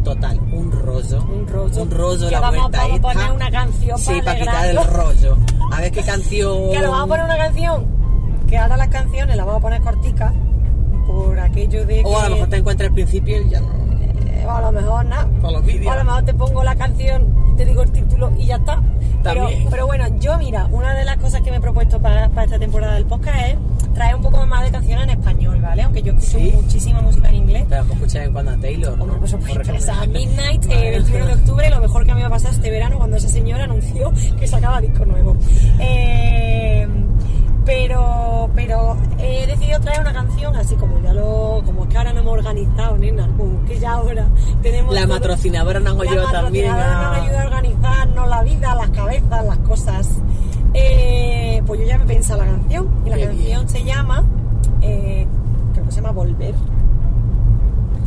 Total, 0.03 0.37
un 0.51 0.71
rollo. 0.71 1.23
Un 1.23 1.47
rollo. 1.47 1.81
Un 1.81 1.91
rollo 1.91 2.25
Que 2.27 2.31
la 2.31 2.39
vamos- 2.41 2.59
vuelta 2.61 2.77
vamos 2.81 2.99
a 2.99 3.01
poner 3.01 3.31
una 3.31 3.51
canción 3.51 3.97
Sí, 3.97 4.05
para 4.07 4.23
para 4.23 4.39
quitar 4.39 4.65
el 4.67 4.83
rollo. 4.85 5.37
A 5.71 5.81
ver 5.81 5.91
qué 5.91 6.01
canción. 6.05 6.71
Que 6.71 6.79
nos 6.79 6.89
vamos 6.91 7.03
a 7.03 7.07
poner 7.07 7.25
una 7.25 7.37
canción, 7.37 7.85
que 8.47 8.57
ahora 8.57 8.77
las 8.77 8.87
canciones 8.89 9.37
las 9.37 9.45
vamos 9.45 9.59
a 9.59 9.61
poner 9.63 9.81
corticas, 9.81 10.33
por 11.07 11.39
aquello 11.39 11.85
de 11.85 11.95
que... 12.03 12.03
O 12.05 12.19
a 12.19 12.27
lo 12.29 12.35
mejor 12.35 12.49
te 12.49 12.57
encuentras 12.57 12.87
al 12.89 12.93
principio 12.93 13.41
y 13.41 13.49
ya 13.49 13.59
no. 13.61 13.67
eh, 14.27 14.45
o 14.45 14.51
a 14.51 14.61
lo 14.61 14.71
mejor 14.73 15.05
nada. 15.05 15.27
Para 15.41 15.53
los 15.53 15.65
vídeos. 15.65 15.87
O 15.87 15.91
a 15.91 15.95
lo 15.97 16.03
mejor 16.03 16.23
te 16.25 16.33
pongo 16.33 16.63
la 16.63 16.75
canción, 16.75 17.55
te 17.57 17.65
digo 17.65 17.81
el 17.83 17.91
título 17.91 18.31
y 18.37 18.45
ya 18.47 18.55
está. 18.57 18.81
Pero, 19.23 19.47
pero 19.69 19.85
bueno, 19.87 20.05
yo 20.19 20.37
mira, 20.37 20.67
una 20.71 20.93
de 20.93 21.05
las 21.05 21.15
cosas 21.17 21.41
que 21.41 21.49
me 21.51 21.57
he 21.57 21.61
propuesto 21.61 22.01
para, 22.01 22.27
para 22.29 22.43
esta 22.43 22.59
temporada 22.59 22.95
del 22.95 23.05
podcast 23.05 23.37
es 23.47 23.55
traer 23.93 24.15
un 24.15 24.21
poco 24.21 24.45
más 24.45 24.63
de 24.63 24.71
canciones 24.71 25.03
en 25.05 25.09
español, 25.11 25.59
¿vale? 25.61 25.81
Aunque 25.83 26.01
yo 26.01 26.13
escucho 26.13 26.37
Sí. 26.39 26.51
muchísima 26.55 27.01
música 27.01 27.29
en 27.29 27.35
inglés. 27.35 27.65
Pero 27.69 27.81
vamos 27.81 27.91
a 27.91 27.95
escuchar 27.95 28.23
en 28.23 28.33
cuando 28.33 28.51
a 28.51 28.57
Taylor. 28.57 28.97
¿no? 28.97 29.05
por 29.19 29.27
supuesto, 29.29 29.61
esa 29.61 29.93
recomendar. 30.03 30.07
Midnight, 30.09 30.65
eh, 30.69 30.91
21 30.91 31.25
de 31.27 31.33
octubre, 31.33 31.69
lo 31.69 31.79
mejor 31.81 32.05
que 32.05 32.11
a 32.11 32.15
mí 32.15 32.21
me 32.21 32.27
ha 32.27 32.29
pasado 32.29 32.53
este 32.53 32.69
verano 32.71 32.97
cuando 32.97 33.17
esa 33.17 33.29
señora 33.29 33.63
anunció 33.65 34.11
que 34.39 34.47
sacaba 34.47 34.81
disco 34.81 35.05
nuevo. 35.05 35.35
Eh, 35.79 36.87
pero, 37.65 38.49
pero 38.55 38.97
he 39.19 39.47
decidido 39.47 39.79
traer 39.79 40.01
una 40.01 40.11
canción 40.13 40.53
así 40.55 40.75
como 40.75 40.99
ya 41.01 41.13
lo, 41.13 41.61
como 41.65 41.83
es 41.83 41.89
que 41.89 41.97
ahora 41.97 42.11
no 42.13 42.19
hemos 42.19 42.33
organizado, 42.33 42.97
nena, 42.97 43.27
como 43.37 43.63
que 43.65 43.79
ya 43.79 43.93
ahora 43.93 44.27
tenemos 44.61 44.93
La 44.93 45.03
todo- 45.05 45.13
patrocinadora 45.13 45.79
nos 45.79 45.95
la 45.95 46.03
ayuda 46.11 46.31
también. 46.31 46.65
patrocinadora 46.71 46.99
a- 46.99 47.13
nos 47.17 47.23
ayuda 47.27 47.41
a 47.41 47.45
organizarnos 47.45 48.27
la 48.29 48.43
vida, 48.43 48.75
las 48.75 48.89
cabezas, 48.89 49.45
las 49.45 49.57
cosas. 49.59 50.09
Eh, 50.73 51.61
pues 51.65 51.79
yo 51.79 51.85
ya 51.85 51.97
me 51.97 52.03
he 52.03 52.07
pensado 52.07 52.39
la 52.43 52.51
canción 52.51 52.87
y 53.05 53.09
la 53.09 53.15
Qué 53.17 53.25
canción 53.25 53.45
bien. 53.65 53.69
se 53.69 53.83
llama, 53.83 54.23
eh, 54.81 55.27
creo 55.73 55.85
que 55.85 55.91
se 55.91 55.97
llama 56.01 56.11
Volver. 56.11 56.55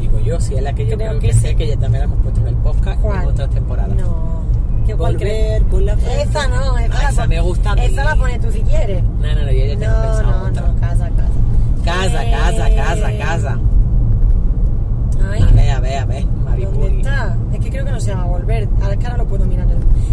Digo 0.00 0.18
yo, 0.20 0.40
si 0.40 0.55
es 0.55 0.62
la 0.62 0.72
que 0.74 0.87
yo 0.87 0.96
Creo 0.96 1.09
creo, 1.11 1.20
que 1.20 1.29
que, 1.29 1.33
sé, 1.35 1.48
sí. 1.50 1.55
que 1.57 1.68
ya 1.68 1.76
también 1.76 2.00
la 2.00 2.05
hemos 2.05 2.18
puesto 2.20 2.40
en 2.40 2.46
el 2.48 2.55
podcast 2.57 3.00
¿Cuál? 3.00 3.22
en 3.22 3.29
otras 3.29 3.50
temporadas. 3.50 3.96
No. 3.96 4.37
¿Qué? 4.87 4.94
Volver 4.94 5.62
con 5.64 5.85
la 5.87 5.96
frente. 5.96 6.22
Esa 6.22 6.46
no, 6.48 6.79
esa, 6.79 6.94
Ah, 6.98 7.02
la 7.02 7.09
esa 7.11 7.26
me 7.26 7.40
gusta. 7.40 7.72
Esa 7.74 8.05
la 8.05 8.16
pones 8.16 8.40
tú 8.40 8.50
si 8.52 8.61
quieres. 8.62 9.02
No, 9.02 9.35
no, 9.35 9.44
no, 9.44 9.50
yo 9.52 9.64
ya 9.64 9.79
tengo 9.79 9.92
No, 9.96 10.02
pensado 10.02 10.22
no, 10.40 10.46
otra. 10.48 10.62
no, 10.68 10.81
casa, 10.81 11.11
casa. 11.11 11.85
Casa, 11.85 12.24
Eh, 12.24 12.31
casa, 12.31 12.74
casa, 12.76 13.18
casa. 13.18 13.59
Ay, 15.30 15.42
A 15.42 15.52
ver, 15.52 15.70
a 15.70 15.80
ver, 15.80 15.98
a 15.98 16.04
ver. 16.06 16.26
¿dónde 16.72 16.98
está? 16.98 17.36
Es 17.52 17.60
que 17.60 17.70
creo 17.70 17.84
que 17.84 17.90
no 17.92 18.00
se 18.00 18.10
llama 18.10 18.24
Volver. 18.24 18.68
Ahora 18.80 18.94
es 18.94 18.98
que 18.98 19.06
ahora 19.06 19.18
lo 19.18 19.26
puedo 19.28 19.44
mirar. 19.46 19.66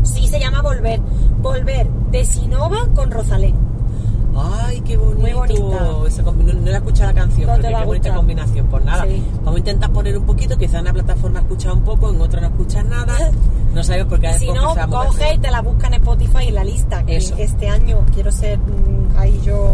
Sí, 0.04 0.28
se 0.28 0.40
llama 0.40 0.62
Volver. 0.62 1.00
Volver 1.42 1.88
de 2.12 2.26
Sinova 2.26 2.88
con 2.96 3.12
Rosalén. 3.12 3.56
Ay, 4.36 4.82
qué 4.82 4.98
bonito. 4.98 5.22
Muy. 5.22 6.08
Esa 6.08 6.24
no, 6.24 6.32
no 6.34 6.70
he 6.72 6.76
escuchado 6.76 7.14
la 7.14 7.20
canción, 7.22 7.48
No 7.48 7.56
pero 7.58 7.68
qué 7.70 7.76
a 7.76 7.86
bonita 7.86 8.10
gustar. 8.10 8.16
combinación. 8.16 8.68
Pues 8.68 8.84
nada, 8.86 9.06
Sí. 9.06 9.24
vamos 9.38 9.56
a 9.56 9.60
intentar 9.60 9.92
poner 9.92 10.18
un 10.18 10.26
poquito. 10.26 10.58
Quizás 10.58 10.76
en 10.76 10.82
una 10.82 10.94
plataforma 10.94 11.40
escuchas 11.40 11.74
un 11.74 11.82
poco, 11.84 12.10
en 12.10 12.20
otra 12.22 12.42
no 12.42 12.48
escuchas 12.48 12.84
nada. 12.86 13.14
No 13.74 13.84
sabes 13.84 14.06
por 14.06 14.20
qué 14.20 14.34
Si 14.40 14.52
no, 14.52 14.72
a 14.72 14.88
coge 14.88 15.36
y 15.36 15.38
te 15.38 15.52
la 15.52 15.62
busca 15.62 15.88
en 15.88 15.94
Spotify 15.96 16.48
en 16.48 16.56
la 16.56 16.64
lista. 16.64 17.04
Que 17.06 17.18
Eso. 17.18 17.36
este 17.38 17.70
año 17.70 18.00
quiero 18.14 18.32
ser 18.32 18.58
mm, 18.58 19.18
ahí 19.18 19.40
yo 19.46 19.74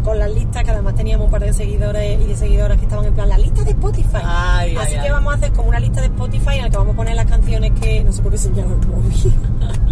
con 0.00 0.18
las 0.18 0.30
listas, 0.32 0.64
que 0.64 0.70
además 0.70 0.94
teníamos 0.94 1.26
un 1.26 1.30
par 1.30 1.42
de 1.42 1.52
seguidores 1.52 2.20
y 2.20 2.24
de 2.26 2.36
seguidoras 2.36 2.78
que 2.78 2.84
estaban 2.84 3.04
en 3.06 3.14
plan, 3.14 3.28
la 3.28 3.38
lista 3.38 3.62
de 3.64 3.70
Spotify. 3.70 4.18
Ay, 4.24 4.76
Así 4.76 4.94
ay, 4.94 5.00
que 5.00 5.06
ay. 5.06 5.10
vamos 5.10 5.32
a 5.32 5.36
hacer 5.36 5.52
como 5.52 5.68
una 5.68 5.80
lista 5.80 6.00
de 6.00 6.06
Spotify 6.06 6.56
en 6.56 6.62
la 6.62 6.70
que 6.70 6.76
vamos 6.76 6.94
a 6.94 6.96
poner 6.96 7.14
las 7.14 7.26
canciones 7.26 7.72
que. 7.80 8.04
No 8.04 8.12
sé 8.12 8.22
por 8.22 8.32
qué 8.32 8.38
se 8.38 8.52
llama 8.52 8.76
el 8.80 8.88
móvil. 8.88 9.12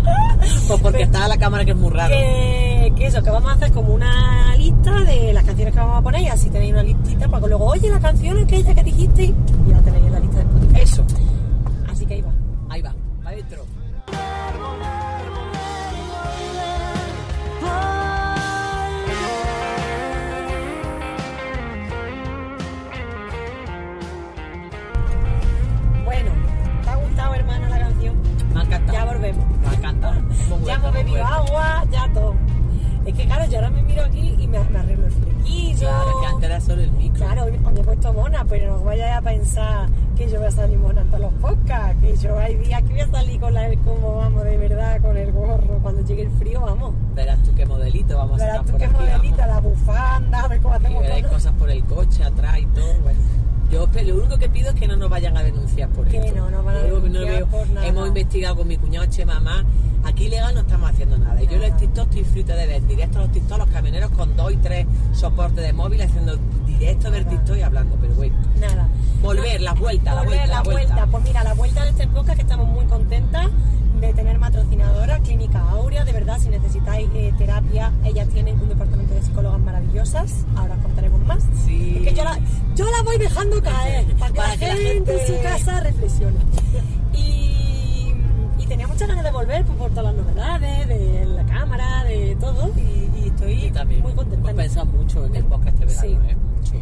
Pues 0.67 0.81
porque 0.81 1.03
está 1.03 1.29
la 1.29 1.37
cámara 1.37 1.65
que 1.65 1.73
es 1.73 1.77
muy 1.77 1.91
raro. 1.91 2.15
que, 2.15 2.93
que 2.97 3.07
eso, 3.07 3.23
que 3.23 3.31
vamos 3.31 3.51
a 3.51 3.55
hacer 3.55 3.73
como 3.73 3.93
una 3.93 4.55
lista 4.57 4.93
de 5.05 5.33
las 5.33 5.45
canciones 5.45 5.75
que 5.75 5.81
vamos 5.81 5.99
a 5.99 6.03
poner 6.03 6.23
y 6.23 6.29
así 6.29 6.49
tenéis 6.49 6.73
una 6.73 6.83
listita 6.83 7.29
para 7.29 7.43
que 7.43 7.49
luego, 7.49 7.67
oye, 7.67 7.91
la 7.91 8.01
canción 8.01 8.39
aquella 8.39 8.75
que 8.75 8.83
dijiste 8.85 9.25
y 9.25 9.35
ya 9.69 9.81
tenéis 9.83 10.07
en 10.07 10.13
la 10.13 10.21
lista 10.21 10.30
Ya 30.67 30.75
hemos 30.75 30.93
bebido 30.93 31.25
agua, 31.25 31.85
ya 31.91 32.13
todo. 32.13 32.35
Es 33.07 33.15
que 33.15 33.25
claro, 33.25 33.45
yo 33.47 33.57
ahora 33.57 33.71
me 33.71 33.83
miro 33.83 34.05
aquí 34.05 34.37
y 34.39 34.47
me, 34.47 34.59
arreglo 34.59 35.07
el 35.07 35.13
flequillo. 35.13 35.79
Claro, 35.79 36.21
que 36.21 36.27
antes 36.27 36.45
era 36.45 36.61
solo 36.61 36.83
el 36.83 36.93
micro. 36.93 37.25
Claro, 37.25 37.47
me 37.47 37.81
he 37.81 37.85
puesto 37.85 38.13
mona, 38.13 38.45
pero 38.45 38.77
no 38.77 38.85
vayáis 38.85 39.17
a 39.17 39.23
pensar 39.23 39.89
que 40.17 40.29
yo 40.29 40.39
voy 40.39 40.49
a 40.49 40.51
salir 40.51 40.79
mona 40.79 41.01
en 41.01 41.07
todos 41.09 41.21
los 41.21 41.33
podcasts, 41.35 41.97
que 42.03 42.17
yo 42.17 42.39
hay 42.39 42.57
días 42.57 42.83
que 42.83 42.89
voy 42.93 43.01
a 43.01 43.11
salir 43.11 43.41
con 43.41 43.55
la 43.55 43.71
como 43.85 44.17
vamos, 44.17 44.45
de 44.45 44.59
verdad, 44.59 45.01
con 45.01 45.17
el 45.17 45.33
gorro, 45.33 45.79
cuando 45.83 46.03
llegue 46.03 46.23
el 46.23 46.31
frío, 46.33 46.61
vamos. 46.61 46.95
Verás 47.15 47.43
tú 47.43 47.55
qué 47.55 47.65
modelito 47.65 48.19
vamos 48.19 48.41
a 48.41 48.45
Verás 48.45 48.65
tú 48.65 48.73
por 48.73 48.81
qué 48.81 48.85
aquí, 48.85 48.95
modelita, 48.95 49.47
vamos. 49.47 49.55
la 49.55 49.61
bufanda, 49.61 50.41
a 50.41 50.49
ver 50.49 50.61
cómo 50.61 50.75
hacemos 50.75 51.05
cosas 51.31 51.53
por 51.55 51.71
el 51.71 51.85
coche, 51.85 52.23
atrás 52.23 52.59
y 52.59 52.67
todo. 52.67 52.95
Bueno, 53.03 53.19
yo 53.71 53.89
lo 54.05 54.17
único 54.17 54.39
que 54.39 54.49
pido 54.49 54.71
es 54.71 54.75
que 54.75 54.89
no 54.89 54.97
nos 54.97 55.09
vayan 55.09 55.37
a 55.37 55.43
denunciar 55.43 55.89
por 55.91 56.07
Que 56.09 56.19
esto. 56.19 56.35
no 56.37 56.51
nos 56.51 56.65
van 56.65 56.77
a 56.77 56.83
denunciar 56.83 57.47
por 57.47 57.69
nada. 57.71 57.87
Hemos 57.87 58.09
investigado 58.09 58.57
con 58.57 58.69
mi 58.69 58.77
cuñado 58.77 59.07
Che 59.07 59.25
Mamá. 59.25 59.65
Aquí 60.05 60.29
legal 60.29 60.55
no 60.55 60.61
estamos 60.61 60.91
haciendo 60.91 61.19
nada. 61.19 61.43
Y 61.43 61.47
yo 61.47 61.53
en 61.55 61.61
los 61.63 61.77
TikTok 61.77 62.09
estoy 62.09 62.25
frito 62.25 62.53
de 62.55 62.67
ver 62.67 62.87
directos 62.87 63.17
a 63.19 63.21
los 63.21 63.33
TikTok, 63.33 63.59
los 63.59 63.69
camioneros 63.69 64.11
con 64.13 64.35
dos 64.37 64.53
y 64.53 64.57
tres 64.57 64.87
soportes 65.13 65.65
de 65.65 65.73
móvil 65.73 66.01
haciendo 66.03 66.37
directo 66.81 67.11
del 67.11 67.27
TikTok 67.27 67.57
y 67.57 67.63
hablando. 67.63 67.97
Pero 68.01 68.15
bueno, 68.15 68.35
Nada. 68.59 68.89
volver, 69.23 69.61
la 69.61 69.75
vuelta, 69.75 70.15
la 70.15 70.23
Volver, 70.23 70.39
vuelta, 70.39 70.55
la 70.57 70.63
vuelta. 70.63 71.07
Pues 71.07 71.25
mira, 71.25 71.45
la 71.45 71.55
vuelta 71.55 71.85
de 71.85 71.91
este 71.91 72.07
podcast 72.09 72.37
que 72.37 72.43
estamos 72.43 72.69
muy 72.69 72.87
contentas 72.87 73.49
de 74.01 74.15
tener 74.15 74.41
patrocinadora, 74.41 75.19
Clínica 75.21 75.61
Aurea, 75.71 76.05
de 76.07 76.13
verdad, 76.13 76.39
si 76.41 76.49
necesitáis 76.49 77.07
eh, 77.15 77.35
terapia, 77.37 77.93
ellas 78.03 78.29
tienen 78.29 78.59
un 78.59 78.69
departamento 78.71 79.13
de 79.13 79.23
psicólogas 79.23 79.61
maravillosas, 79.61 80.47
ahora 80.57 80.75
os 80.77 80.83
contaremos 80.83 81.21
más. 81.27 81.43
Sí. 81.67 81.97
Es 81.99 82.09
que 82.09 82.15
yo 82.15 82.25
la, 82.25 82.39
yo 82.75 82.91
la 82.91 83.03
voy 83.03 83.19
dejando 83.19 83.63
caer, 83.63 84.07
para 84.19 84.31
que, 84.33 84.37
Para 84.37 84.49
la, 84.49 84.57
que 84.57 84.69
la 84.69 84.77
gente 84.77 85.21
en 85.21 85.27
su 85.27 85.43
casa 85.43 85.81
reflexione. 85.81 86.39
Y, 87.13 88.15
y 88.59 88.67
tenía 88.67 88.87
muchas 88.87 89.07
ganas 89.07 89.23
de 89.23 89.31
volver 89.31 89.65
pues, 89.67 89.79
por 89.79 89.91
todas 89.91 90.15
las 90.15 90.25
novedades, 90.25 90.89
de 90.89 91.27
la 91.27 91.45
cámara, 91.45 92.05
de 92.05 92.37
todo, 92.41 92.71
y 92.79 93.10
estoy 93.41 93.65
Y 93.67 93.71
también 93.71 94.03
muy 94.03 94.13
contenta. 94.13 94.51
hemos 94.51 94.63
pensado 94.63 94.87
mucho 94.87 95.25
en 95.27 95.37
el 95.37 95.45
podcast 95.45 95.81
este 95.83 96.07
verano, 96.07 96.25
Sí. 96.25 96.31
¿eh? 96.33 96.37
Mucho. 96.57 96.75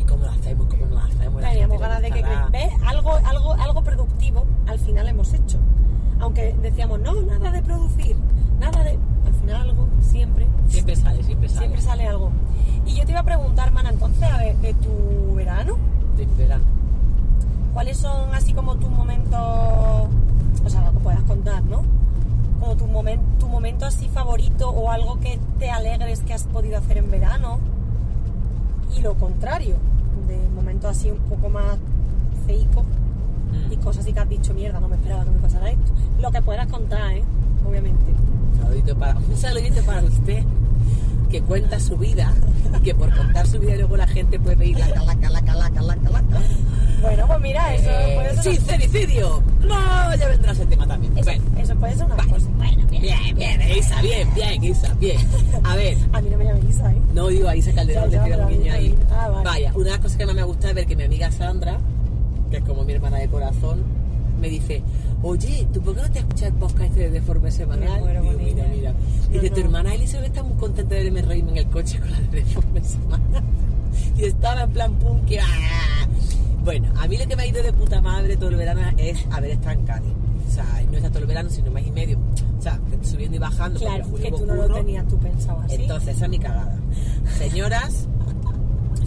Y 0.00 0.04
cómo 0.04 0.24
lo 0.24 0.30
hacemos, 0.30 0.66
cómo 0.66 0.86
no 0.86 0.94
lo 0.94 1.00
hacemos. 1.00 1.42
Teníamos 1.42 1.80
ganas 1.80 2.02
de 2.02 2.10
que. 2.10 2.24
¿Ves? 2.52 2.72
Algo, 2.86 3.12
algo, 3.24 3.52
algo 3.54 3.82
productivo 3.82 4.44
al 4.66 4.78
final 4.78 5.08
hemos 5.08 5.32
hecho. 5.34 5.58
Aunque 6.20 6.54
decíamos, 6.62 7.00
no, 7.00 7.14
nada 7.22 7.50
de 7.52 7.62
producir, 7.62 8.16
nada 8.58 8.82
de. 8.84 8.98
Al 9.26 9.34
final 9.40 9.56
algo, 9.70 9.88
siempre, 10.00 10.46
Siempre 10.68 10.96
sale, 10.96 11.22
siempre 11.22 11.48
sale. 11.48 11.60
siempre 11.60 11.80
sale 11.82 12.06
algo. 12.06 12.30
Y 12.86 12.94
yo 12.96 13.04
te 13.04 13.12
iba 13.12 13.20
a 13.20 13.24
preguntar, 13.24 13.70
Mana, 13.72 13.90
entonces, 13.90 14.22
a 14.24 14.38
ver, 14.38 14.56
de 14.56 14.74
tu 14.74 15.34
verano, 15.36 15.76
De 16.16 16.26
verano. 16.36 16.64
¿cuáles 17.74 17.96
son 17.98 18.34
así 18.34 18.52
como 18.54 18.74
tus 18.76 18.90
momentos, 18.90 19.38
o 19.40 20.68
sea, 20.68 20.84
lo 20.84 20.92
que 20.92 20.98
puedas 20.98 21.22
contar, 21.22 21.62
¿no? 21.64 21.82
Como 22.60 22.76
tu, 22.76 22.86
momen- 22.86 23.20
tu 23.38 23.48
momento 23.48 23.86
así 23.86 24.08
favorito 24.08 24.68
o 24.70 24.90
algo 24.90 25.18
que 25.20 25.38
te 25.58 25.70
alegres 25.70 26.20
que 26.20 26.34
has 26.34 26.44
podido 26.44 26.78
hacer 26.78 26.98
en 26.98 27.10
verano. 27.10 27.58
Y 28.96 29.00
lo 29.00 29.14
contrario, 29.14 29.76
de 30.26 30.36
momentos 30.54 30.90
así 30.90 31.10
un 31.10 31.18
poco 31.18 31.48
más 31.48 31.76
feico 32.46 32.84
Mm. 33.48 33.72
y 33.72 33.76
cosas 33.78 34.02
así 34.04 34.12
que 34.12 34.20
has 34.20 34.28
dicho, 34.28 34.52
mierda, 34.52 34.78
no 34.80 34.88
me 34.88 34.96
esperaba 34.96 35.24
que 35.24 35.30
me 35.30 35.38
pasara 35.38 35.70
esto. 35.70 35.92
Lo 36.20 36.30
que 36.30 36.42
puedas 36.42 36.66
contar, 36.66 37.12
¿eh? 37.12 37.22
Obviamente. 37.66 38.04
Saludito 38.60 38.96
para, 38.96 39.16
un 39.18 39.36
saludito 39.36 39.82
para 39.84 40.02
usted 40.02 40.42
que 41.30 41.40
cuenta 41.42 41.78
su 41.80 41.96
vida 41.96 42.32
y 42.78 42.82
que 42.82 42.94
por 42.94 43.14
contar 43.16 43.46
su 43.46 43.58
vida 43.58 43.76
luego 43.76 43.96
la 43.96 44.06
gente 44.06 44.38
puede 44.40 44.56
pedir 44.56 44.78
la 44.78 44.88
calaca, 44.90 45.30
la 45.30 45.40
calaca, 45.42 45.80
la 45.82 45.96
calaca. 45.96 46.38
Bueno, 47.00 47.26
pues 47.26 47.40
mira, 47.40 47.74
eso 47.74 47.88
puede 48.14 48.42
ser... 48.42 48.54
sincericidio. 48.56 49.42
No, 49.60 50.14
ya 50.16 50.28
vendrá 50.28 50.52
ese 50.52 50.66
tema 50.66 50.86
también. 50.86 51.16
Eso, 51.16 51.24
Bueno, 51.24 51.44
eso 51.60 51.74
puede 51.76 51.94
ser 51.94 52.04
una 52.06 52.16
vale. 52.16 52.30
cosa. 52.30 52.46
Bueno, 52.56 52.86
bien. 52.88 53.02
bien, 53.02 53.36
bien, 53.36 53.78
Isa, 53.78 54.02
bien, 54.02 54.34
bien, 54.34 54.64
Isa, 54.64 54.94
bien. 54.94 55.18
A 55.64 55.76
ver, 55.76 55.96
A 56.12 56.20
mí 56.20 56.30
no 56.30 56.38
me 56.38 56.44
llama 56.44 56.58
Isa, 56.68 56.92
¿eh? 56.92 56.96
no 57.14 57.28
digo 57.28 57.48
a 57.48 57.56
Isa 57.56 57.72
Calderón, 57.72 58.10
Ya, 58.10 58.18
ya, 58.18 58.22
decir 58.24 58.40
a 58.40 58.46
un 58.46 58.52
niño 58.58 58.72
ahí. 58.72 58.94
ah, 59.10 59.28
vale. 59.28 59.44
Vaya, 59.44 59.72
una 59.74 59.84
de 59.84 59.90
las 59.90 60.00
cosas 60.00 60.16
que 60.18 60.26
más 60.26 60.34
me 60.34 60.42
gusta 60.42 60.68
es 60.68 60.74
ver 60.74 60.86
que 60.86 60.96
mi 60.96 61.04
amiga 61.04 61.30
Sandra, 61.30 61.78
que 62.50 62.56
es 62.58 62.64
como 62.64 62.82
mi 62.84 62.92
hermana 62.92 63.18
de 63.18 63.28
corazón, 63.28 63.82
me 64.40 64.48
dice, 64.48 64.82
oye, 65.22 65.66
¿tú 65.72 65.80
por 65.82 65.94
qué 65.96 66.02
no 66.02 66.10
te 66.10 66.18
escuchas 66.20 66.42
el 66.48 66.54
podcast 66.54 66.82
este 66.84 67.00
de 67.00 67.10
Deforme 67.10 67.50
Semanal? 67.50 68.02
Me 68.02 68.12
Digo, 68.20 68.32
mira, 68.38 68.64
mira. 68.72 68.92
No, 68.92 69.28
Dice, 69.40 69.50
tu 69.50 69.60
hermana 69.60 69.94
Elizabeth 69.94 70.28
está 70.28 70.42
muy 70.42 70.56
contenta 70.56 70.94
de 70.94 71.04
verme 71.04 71.22
reírme 71.22 71.50
en 71.52 71.56
el 71.58 71.66
coche 71.68 71.98
con 71.98 72.10
la 72.10 72.18
de 72.20 72.26
Deforme 72.28 72.82
Semanal. 72.84 73.42
Y 74.16 74.24
estaba 74.24 74.62
en 74.62 74.70
plan 74.70 74.92
punk. 74.94 75.30
y, 75.30 75.38
¡ah! 75.38 75.44
Bueno, 76.68 76.92
a 76.98 77.08
mí 77.08 77.16
lo 77.16 77.26
que 77.26 77.34
me 77.34 77.44
ha 77.44 77.46
ido 77.46 77.62
de 77.62 77.72
puta 77.72 78.02
madre 78.02 78.36
todo 78.36 78.50
el 78.50 78.56
verano 78.56 78.82
es 78.98 79.24
haber 79.30 79.52
estado 79.52 79.70
en 79.70 79.86
Cádiz. 79.86 80.12
O 80.46 80.50
sea, 80.50 80.66
no 80.90 80.98
está 80.98 81.08
todo 81.08 81.20
el 81.20 81.26
verano, 81.26 81.48
sino 81.48 81.70
mes 81.70 81.86
y 81.86 81.90
medio. 81.90 82.18
O 82.58 82.60
sea, 82.60 82.78
subiendo 83.00 83.36
y 83.36 83.38
bajando. 83.38 83.80
Claro, 83.80 84.14
que 84.14 84.30
tú 84.30 84.44
no 84.44 84.54
lo 84.54 84.74
tenías 84.74 85.08
tú 85.08 85.18
pensado 85.18 85.60
así. 85.60 85.76
Entonces, 85.76 86.16
esa 86.16 86.26
es 86.26 86.30
mi 86.30 86.38
cagada. 86.38 86.78
Señoras, 87.38 88.06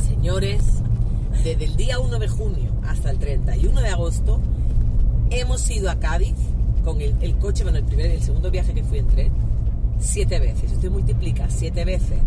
señores, 0.07 0.63
desde 1.43 1.65
el 1.65 1.75
día 1.75 1.99
1 1.99 2.17
de 2.17 2.27
junio 2.29 2.71
hasta 2.87 3.11
el 3.11 3.19
31 3.19 3.79
de 3.79 3.89
agosto, 3.89 4.41
hemos 5.29 5.69
ido 5.69 5.91
a 5.91 5.99
Cádiz 5.99 6.33
con 6.83 6.99
el, 6.99 7.15
el 7.21 7.37
coche, 7.37 7.61
bueno, 7.61 7.77
el 7.77 7.85
primer 7.85 8.07
y 8.07 8.15
el 8.15 8.23
segundo 8.23 8.49
viaje 8.49 8.73
que 8.73 8.83
fui 8.83 8.97
en 8.97 9.07
tren, 9.07 9.31
siete 9.99 10.39
veces. 10.39 10.67
Si 10.67 10.77
usted 10.77 10.89
multiplica 10.89 11.47
siete 11.47 11.85
veces 11.85 12.17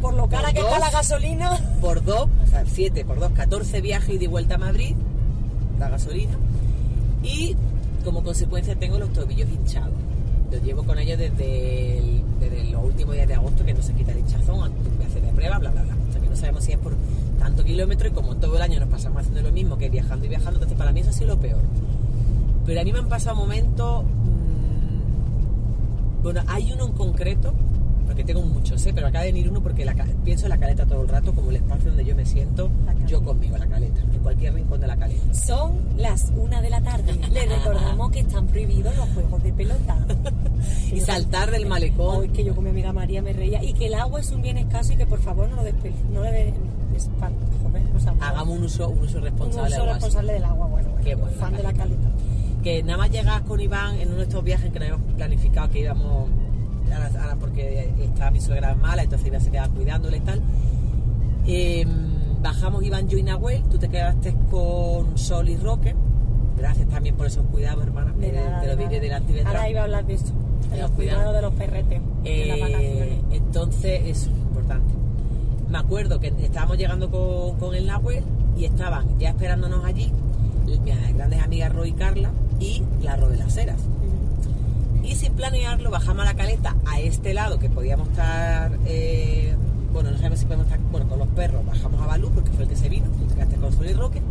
Por 0.00 0.14
lo 0.14 0.28
cara 0.28 0.44
por 0.48 0.54
que 0.54 0.60
está 0.60 0.78
la 0.78 0.90
gasolina. 0.90 1.58
por 1.80 2.02
dos, 2.04 2.28
o 2.44 2.46
sea, 2.48 2.64
siete 2.66 3.04
por 3.04 3.18
dos, 3.20 3.32
14 3.32 3.80
viajes 3.80 4.14
y 4.14 4.18
de 4.18 4.28
vuelta 4.28 4.54
a 4.54 4.58
Madrid, 4.58 4.94
la 5.78 5.88
gasolina, 5.90 6.32
y 7.22 7.54
como 8.04 8.22
consecuencia 8.22 8.74
tengo 8.76 8.98
los 8.98 9.12
tobillos 9.12 9.48
hinchados. 9.50 9.92
Los 10.50 10.62
llevo 10.62 10.82
con 10.84 10.98
ellos 10.98 11.18
desde, 11.18 11.98
el- 11.98 12.22
desde 12.40 12.64
los 12.70 12.84
últimos 12.84 13.14
días 13.14 13.28
de 13.28 13.34
agosto 13.34 13.64
que 13.64 13.74
no 13.74 13.82
se 13.82 13.92
quita 13.92 14.12
el 14.12 14.18
hinchazón, 14.20 14.72
a 14.72 15.06
hacer 15.06 15.22
de 15.22 15.32
prueba, 15.32 15.58
bla, 15.58 15.70
bla, 15.70 15.82
bla. 15.82 15.96
O 16.08 16.12
sea 16.12 16.20
que 16.20 16.28
no 16.28 16.36
sabemos 16.36 16.64
si 16.64 16.72
es 16.72 16.78
por 16.78 16.94
tanto 17.38 17.62
kilómetro 17.62 18.08
y 18.08 18.10
como 18.10 18.34
todo 18.36 18.56
el 18.56 18.62
año 18.62 18.80
nos 18.80 18.88
pasamos 18.88 19.20
haciendo 19.20 19.42
lo 19.42 19.52
mismo 19.52 19.76
que 19.78 19.88
viajando 19.90 20.26
y 20.26 20.28
viajando, 20.28 20.54
entonces 20.54 20.76
para 20.78 20.92
mí 20.92 21.00
eso 21.00 21.10
ha 21.10 21.12
sido 21.12 21.28
lo 21.28 21.38
peor. 21.40 21.60
Pero 22.66 22.80
a 22.80 22.84
mí 22.84 22.92
me 22.92 22.98
han 22.98 23.08
pasado 23.08 23.36
momentos... 23.36 24.04
mm, 24.04 26.22
bueno, 26.22 26.42
hay 26.48 26.72
uno 26.72 26.86
en 26.86 26.92
concreto, 26.92 27.52
porque 28.20 28.34
tengo 28.34 28.46
muchos, 28.46 28.84
¿eh? 28.84 28.92
pero 28.94 29.06
acaba 29.06 29.24
de 29.24 29.32
venir 29.32 29.48
uno 29.48 29.62
porque 29.62 29.82
la 29.82 29.94
pienso 30.24 30.44
en 30.44 30.50
la 30.50 30.58
caleta 30.58 30.84
todo 30.84 31.02
el 31.02 31.08
rato 31.08 31.32
como 31.34 31.48
el 31.50 31.56
espacio 31.56 31.88
donde 31.88 32.04
yo 32.04 32.14
me 32.14 32.26
siento, 32.26 32.70
yo 33.06 33.22
conmigo, 33.22 33.56
la 33.56 33.66
caleta, 33.66 34.00
en 34.00 34.18
cualquier 34.18 34.52
rincón 34.54 34.78
de 34.80 34.86
la 34.86 34.96
caleta. 34.96 35.32
Son 35.32 35.78
las 35.96 36.30
una 36.36 36.60
de 36.60 36.68
la 36.68 36.82
tarde. 36.82 37.14
Les 37.30 37.48
recordamos 37.48 38.10
que 38.10 38.20
están 38.20 38.46
prohibidos 38.46 38.94
los 38.96 39.08
juegos 39.10 39.42
de 39.42 39.52
pelota. 39.52 39.96
Y 40.92 41.00
saltar 41.00 41.50
del 41.50 41.64
malecón. 41.64 42.16
Hoy 42.18 42.28
que 42.28 42.44
yo 42.44 42.54
con 42.54 42.64
mi 42.64 42.70
amiga 42.70 42.92
María 42.92 43.22
me 43.22 43.32
reía. 43.32 43.62
Y 43.64 43.72
que 43.72 43.86
el 43.86 43.94
agua 43.94 44.20
es 44.20 44.30
un 44.30 44.42
bien 44.42 44.58
escaso 44.58 44.92
y 44.92 44.96
que 44.96 45.06
por 45.06 45.18
favor 45.20 45.48
no 45.48 45.56
lo 45.56 45.62
despel... 45.62 45.94
no 46.12 46.22
le 46.22 46.52
joder, 47.62 47.82
o 47.96 48.00
sea, 48.00 48.14
Hagamos 48.20 48.58
un 48.58 48.64
uso, 48.64 48.88
un 48.90 48.98
uso 48.98 49.16
un 49.18 49.24
responsable. 49.24 49.68
uso 49.70 49.76
algo 49.80 49.92
así. 49.92 49.94
responsable 49.94 50.32
del 50.34 50.44
agua. 50.44 50.66
Bueno, 50.66 50.88
bueno, 50.90 51.04
Qué 51.04 51.14
bueno, 51.14 51.34
fan 51.38 51.52
la 51.52 51.58
de 51.58 51.62
la 51.64 51.72
caleta. 51.72 52.08
que 52.62 52.82
nada 52.82 52.98
más 52.98 53.10
llegas 53.10 53.40
con 53.42 53.58
Iván 53.60 53.98
en 54.00 54.08
uno 54.08 54.18
de 54.18 54.24
estos 54.24 54.44
viajes 54.44 54.70
que 54.70 54.78
nos 54.80 54.88
habíamos 54.90 55.14
planificado 55.14 55.70
que 55.70 55.78
íbamos 55.80 56.28
ahora 56.92 57.36
porque 57.38 57.92
estaba 58.02 58.30
mi 58.30 58.40
suegra 58.40 58.74
mala 58.74 59.02
entonces 59.02 59.26
Iván 59.28 59.40
se 59.40 59.50
quedaba 59.50 59.72
cuidándola 59.72 60.16
y 60.16 60.20
tal 60.20 60.40
Eh, 61.46 61.86
bajamos 62.42 62.82
Iván, 62.84 63.08
yo 63.08 63.18
y 63.18 63.22
Nahuel 63.22 63.62
tú 63.64 63.78
te 63.78 63.88
quedaste 63.88 64.34
con 64.50 65.16
Sol 65.18 65.48
y 65.48 65.56
Roque 65.56 65.94
gracias 66.56 66.88
también 66.88 67.16
por 67.16 67.26
esos 67.26 67.44
cuidados 67.46 67.84
hermana 67.84 68.12
De 68.12 68.28
te, 68.28 68.32
nada, 68.36 68.60
te 68.60 68.66
lo 68.66 68.76
diré 68.76 69.00
delante 69.00 69.32
y 69.32 69.36
detrás 69.36 69.54
Ahora 69.54 69.70
iba 69.70 69.80
a 69.80 69.84
hablar 69.84 70.06
de 70.06 70.14
eso. 70.14 70.32
De 70.70 70.80
los 70.82 70.90
cuidado. 70.90 71.18
cuidados 71.18 71.34
de 71.34 71.42
los 71.42 71.54
perretes. 71.54 72.00
Eh, 72.24 73.18
entonces, 73.30 74.00
eso 74.04 74.30
es 74.30 74.36
importante. 74.36 74.92
Me 75.70 75.78
acuerdo 75.78 76.20
que 76.20 76.28
estábamos 76.42 76.76
llegando 76.76 77.10
con, 77.10 77.58
con 77.58 77.74
el 77.74 77.86
Nahuel 77.86 78.22
y 78.58 78.66
estaban 78.66 79.18
ya 79.18 79.30
esperándonos 79.30 79.82
allí 79.84 80.12
mis 80.66 81.14
grandes 81.16 81.42
amigas 81.42 81.74
Roy 81.74 81.88
y 81.88 81.92
Carla 81.92 82.30
y 82.60 82.82
la 83.02 83.16
Ro 83.16 83.28
de 83.28 83.38
las 83.38 83.56
Heras. 83.56 83.80
Y 85.10 85.16
sin 85.16 85.32
planearlo, 85.32 85.90
bajamos 85.90 86.22
a 86.22 86.26
la 86.26 86.34
caleta 86.34 86.76
a 86.86 87.00
este 87.00 87.34
lado 87.34 87.58
que 87.58 87.68
podíamos 87.68 88.08
estar, 88.10 88.70
eh, 88.86 89.56
bueno, 89.92 90.12
no 90.12 90.16
sabemos 90.18 90.38
si 90.38 90.44
podemos 90.44 90.66
estar, 90.66 90.78
bueno, 90.92 91.08
con 91.08 91.18
los 91.18 91.26
perros, 91.28 91.66
bajamos 91.66 92.00
a 92.00 92.06
Balú 92.06 92.30
porque 92.30 92.52
fue 92.52 92.62
el 92.62 92.68
que 92.68 92.76
se 92.76 92.88
vino, 92.88 93.06
tú 93.18 93.24
te 93.26 93.34
quedaste 93.34 93.56
con 93.56 93.72
Sol 93.72 93.90
y 93.90 93.92
Roque. 93.92 94.22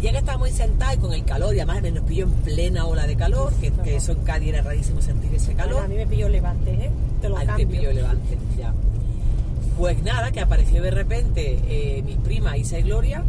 Y 0.00 0.02
ya 0.02 0.10
que 0.10 0.18
estábamos 0.18 0.48
ahí 0.48 0.54
sentados 0.54 0.96
y 0.96 0.98
con 0.98 1.12
el 1.12 1.24
calor, 1.24 1.54
y 1.54 1.60
además 1.60 1.92
nos 1.92 2.02
pilló 2.02 2.24
en 2.24 2.32
plena 2.32 2.84
ola 2.86 3.06
de 3.06 3.14
calor, 3.14 3.52
que, 3.60 3.70
que 3.70 3.94
eso 3.94 4.10
en 4.10 4.24
Cádiz 4.24 4.48
era 4.48 4.62
rarísimo 4.62 5.00
sentir 5.00 5.32
ese 5.36 5.54
calor. 5.54 5.74
Bueno, 5.74 5.86
a 5.86 5.88
mí 5.88 5.94
me 5.94 6.06
pilló 6.08 6.28
levante, 6.28 6.72
¿eh? 6.72 6.90
Te 7.20 7.28
lo 7.28 7.36
Al 7.38 7.46
cambio. 7.46 7.68
te 7.68 7.72
pillo 7.76 7.92
levante, 7.92 8.38
ya. 8.58 8.74
Pues 9.78 10.02
nada, 10.02 10.32
que 10.32 10.40
apareció 10.40 10.82
de 10.82 10.90
repente 10.90 11.60
eh, 11.68 12.02
mis 12.02 12.16
primas 12.16 12.56
Isa 12.58 12.76
y 12.80 12.82
Gloria 12.82 13.22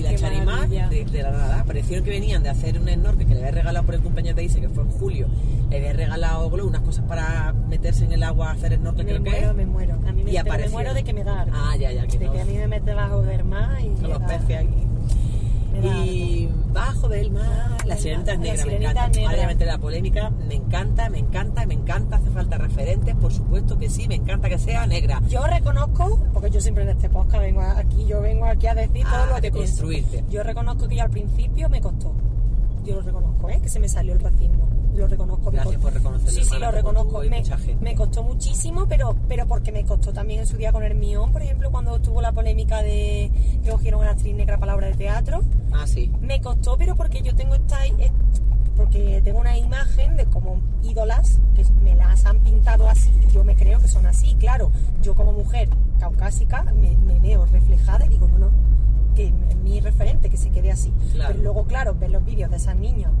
y 0.00 0.02
la 0.02 0.14
Charimar 0.16 0.68
de, 0.68 1.04
de 1.04 1.22
la 1.22 1.30
nada. 1.30 1.64
Parecieron 1.64 2.04
que 2.04 2.10
venían 2.10 2.42
de 2.42 2.48
hacer 2.48 2.78
un 2.78 2.88
snorkel 2.88 3.26
que 3.26 3.34
le 3.34 3.40
había 3.40 3.52
regalado 3.52 3.86
por 3.86 3.94
el 3.94 4.00
cumpleaños 4.00 4.36
de 4.36 4.44
Isa, 4.44 4.60
que 4.60 4.68
fue 4.68 4.84
en 4.84 4.90
julio. 4.90 5.28
Le 5.70 5.76
había 5.76 5.92
regalado 5.92 6.48
unas 6.48 6.82
cosas 6.82 7.04
para 7.06 7.52
meterse 7.52 8.04
en 8.04 8.12
el 8.12 8.22
agua 8.22 8.50
a 8.50 8.52
hacer 8.52 8.76
snorkel, 8.76 9.04
me 9.06 9.12
creo 9.12 9.22
que 9.22 9.30
muero, 9.30 9.50
es. 9.50 9.56
me 9.56 9.66
muero. 9.66 9.94
A 10.06 10.12
mí 10.12 10.24
me, 10.24 10.32
me 10.32 10.68
muero 10.68 10.94
de 10.94 11.04
que 11.04 11.12
me 11.12 11.24
da. 11.24 11.46
Ah, 11.52 11.76
ya, 11.78 11.92
ya, 11.92 12.06
que 12.06 12.18
de 12.18 12.26
no. 12.26 12.32
que 12.32 12.40
a 12.40 12.44
mí 12.44 12.54
me 12.54 12.66
mete 12.66 12.94
bajo 12.94 13.22
del 13.22 13.44
mar 13.44 13.80
y 13.80 13.88
me 13.90 14.00
Con 14.00 14.10
los 14.10 14.22
peces 14.22 14.56
aquí. 14.56 14.86
Y 15.82 16.48
bajo 16.72 17.08
del 17.08 17.30
mar, 17.30 17.76
la 17.86 17.96
sirenita 17.96 18.32
es 18.32 18.38
mar, 18.38 18.46
la 18.46 18.52
negra, 18.52 18.64
me 18.64 18.70
sirenita 18.70 18.90
encanta. 18.90 19.20
negra. 19.20 19.46
Meter 19.46 19.66
la 19.66 19.78
polémica, 19.78 20.30
me 20.30 20.54
encanta, 20.54 21.10
me 21.10 21.18
encanta, 21.18 21.66
me 21.66 21.74
encanta, 21.74 22.16
hace 22.16 22.30
falta 22.30 22.58
referentes, 22.58 23.14
por 23.16 23.32
supuesto 23.32 23.78
que 23.78 23.88
sí, 23.88 24.06
me 24.08 24.16
encanta 24.16 24.48
que 24.48 24.58
sea 24.58 24.86
negra. 24.86 25.20
Yo 25.28 25.44
reconozco, 25.46 26.20
porque 26.32 26.50
yo 26.50 26.60
siempre 26.60 26.84
en 26.84 26.90
este 26.90 27.08
podcast 27.08 27.42
vengo 27.42 27.60
aquí, 27.62 28.06
yo 28.06 28.20
vengo 28.20 28.46
aquí 28.46 28.66
a 28.66 28.74
decir 28.74 29.04
todo 29.04 29.14
A 29.22 29.26
lo 29.26 29.34
que 29.36 29.50
pienso. 29.50 29.86
deconstruirte. 29.86 30.24
Yo 30.30 30.42
reconozco 30.42 30.88
que 30.88 30.96
yo 30.96 31.02
al 31.02 31.10
principio 31.10 31.68
me 31.68 31.80
costó. 31.80 32.14
Yo 32.84 32.96
lo 32.96 33.02
reconozco, 33.02 33.48
¿eh? 33.50 33.60
que 33.62 33.68
se 33.68 33.78
me 33.78 33.88
salió 33.88 34.14
el 34.14 34.20
racismo. 34.20 34.68
Lo 34.94 35.06
reconozco. 35.06 35.50
me 35.50 35.56
Gracias 35.56 35.74
costó. 35.76 35.80
por 35.82 35.92
reconocerlo, 35.94 36.30
Sí, 36.42 36.44
sí, 36.44 36.58
lo 36.58 36.70
reconozco. 36.70 37.20
Me, 37.20 37.42
me 37.80 37.94
costó 37.94 38.22
muchísimo, 38.22 38.86
pero, 38.88 39.16
pero 39.28 39.46
porque 39.46 39.72
me 39.72 39.84
costó 39.84 40.12
también 40.12 40.40
en 40.40 40.46
su 40.46 40.56
día 40.56 40.72
con 40.72 40.82
Hermión, 40.82 41.32
por 41.32 41.42
ejemplo, 41.42 41.70
cuando 41.70 41.98
tuvo 42.00 42.20
la 42.20 42.32
polémica 42.32 42.82
de 42.82 43.30
que 43.62 43.70
cogieron 43.70 44.00
a 44.00 44.02
una 44.04 44.10
actriz 44.12 44.34
negra 44.34 44.58
palabra 44.58 44.88
de 44.88 44.94
teatro. 44.94 45.42
Ah, 45.72 45.86
sí. 45.86 46.10
Me 46.20 46.40
costó, 46.40 46.76
pero 46.76 46.96
porque 46.96 47.22
yo 47.22 47.34
tengo 47.34 47.54
esta. 47.54 47.84
est- 47.86 48.12
Porque 48.76 49.20
tengo 49.22 49.40
una 49.40 49.58
imagen 49.58 50.16
de 50.16 50.24
como 50.26 50.58
ídolas 50.82 51.38
que 51.54 51.64
me 51.82 51.94
las 51.94 52.24
han 52.24 52.38
pintado 52.38 52.88
así 52.88 53.10
yo 53.32 53.44
me 53.44 53.54
creo 53.54 53.78
que 53.78 53.88
son 53.88 54.06
así. 54.06 54.34
Claro, 54.36 54.70
yo 55.02 55.14
como 55.14 55.32
mujer 55.32 55.68
caucásica 55.98 56.62
me, 56.74 56.96
me 56.96 57.18
veo 57.20 57.44
reflejada 57.46 58.06
y 58.06 58.08
digo, 58.08 58.26
no, 58.28 58.38
no, 58.38 58.50
que 59.14 59.26
es 59.26 59.56
mi 59.62 59.80
referente, 59.80 60.30
que 60.30 60.36
se 60.38 60.50
quede 60.50 60.70
así. 60.72 60.90
Claro. 61.12 61.30
Pero 61.32 61.42
luego, 61.44 61.64
claro, 61.64 61.94
ver 61.94 62.10
los 62.10 62.24
vídeos 62.24 62.50
de 62.50 62.56
esas 62.56 62.74
niñas 62.76 63.12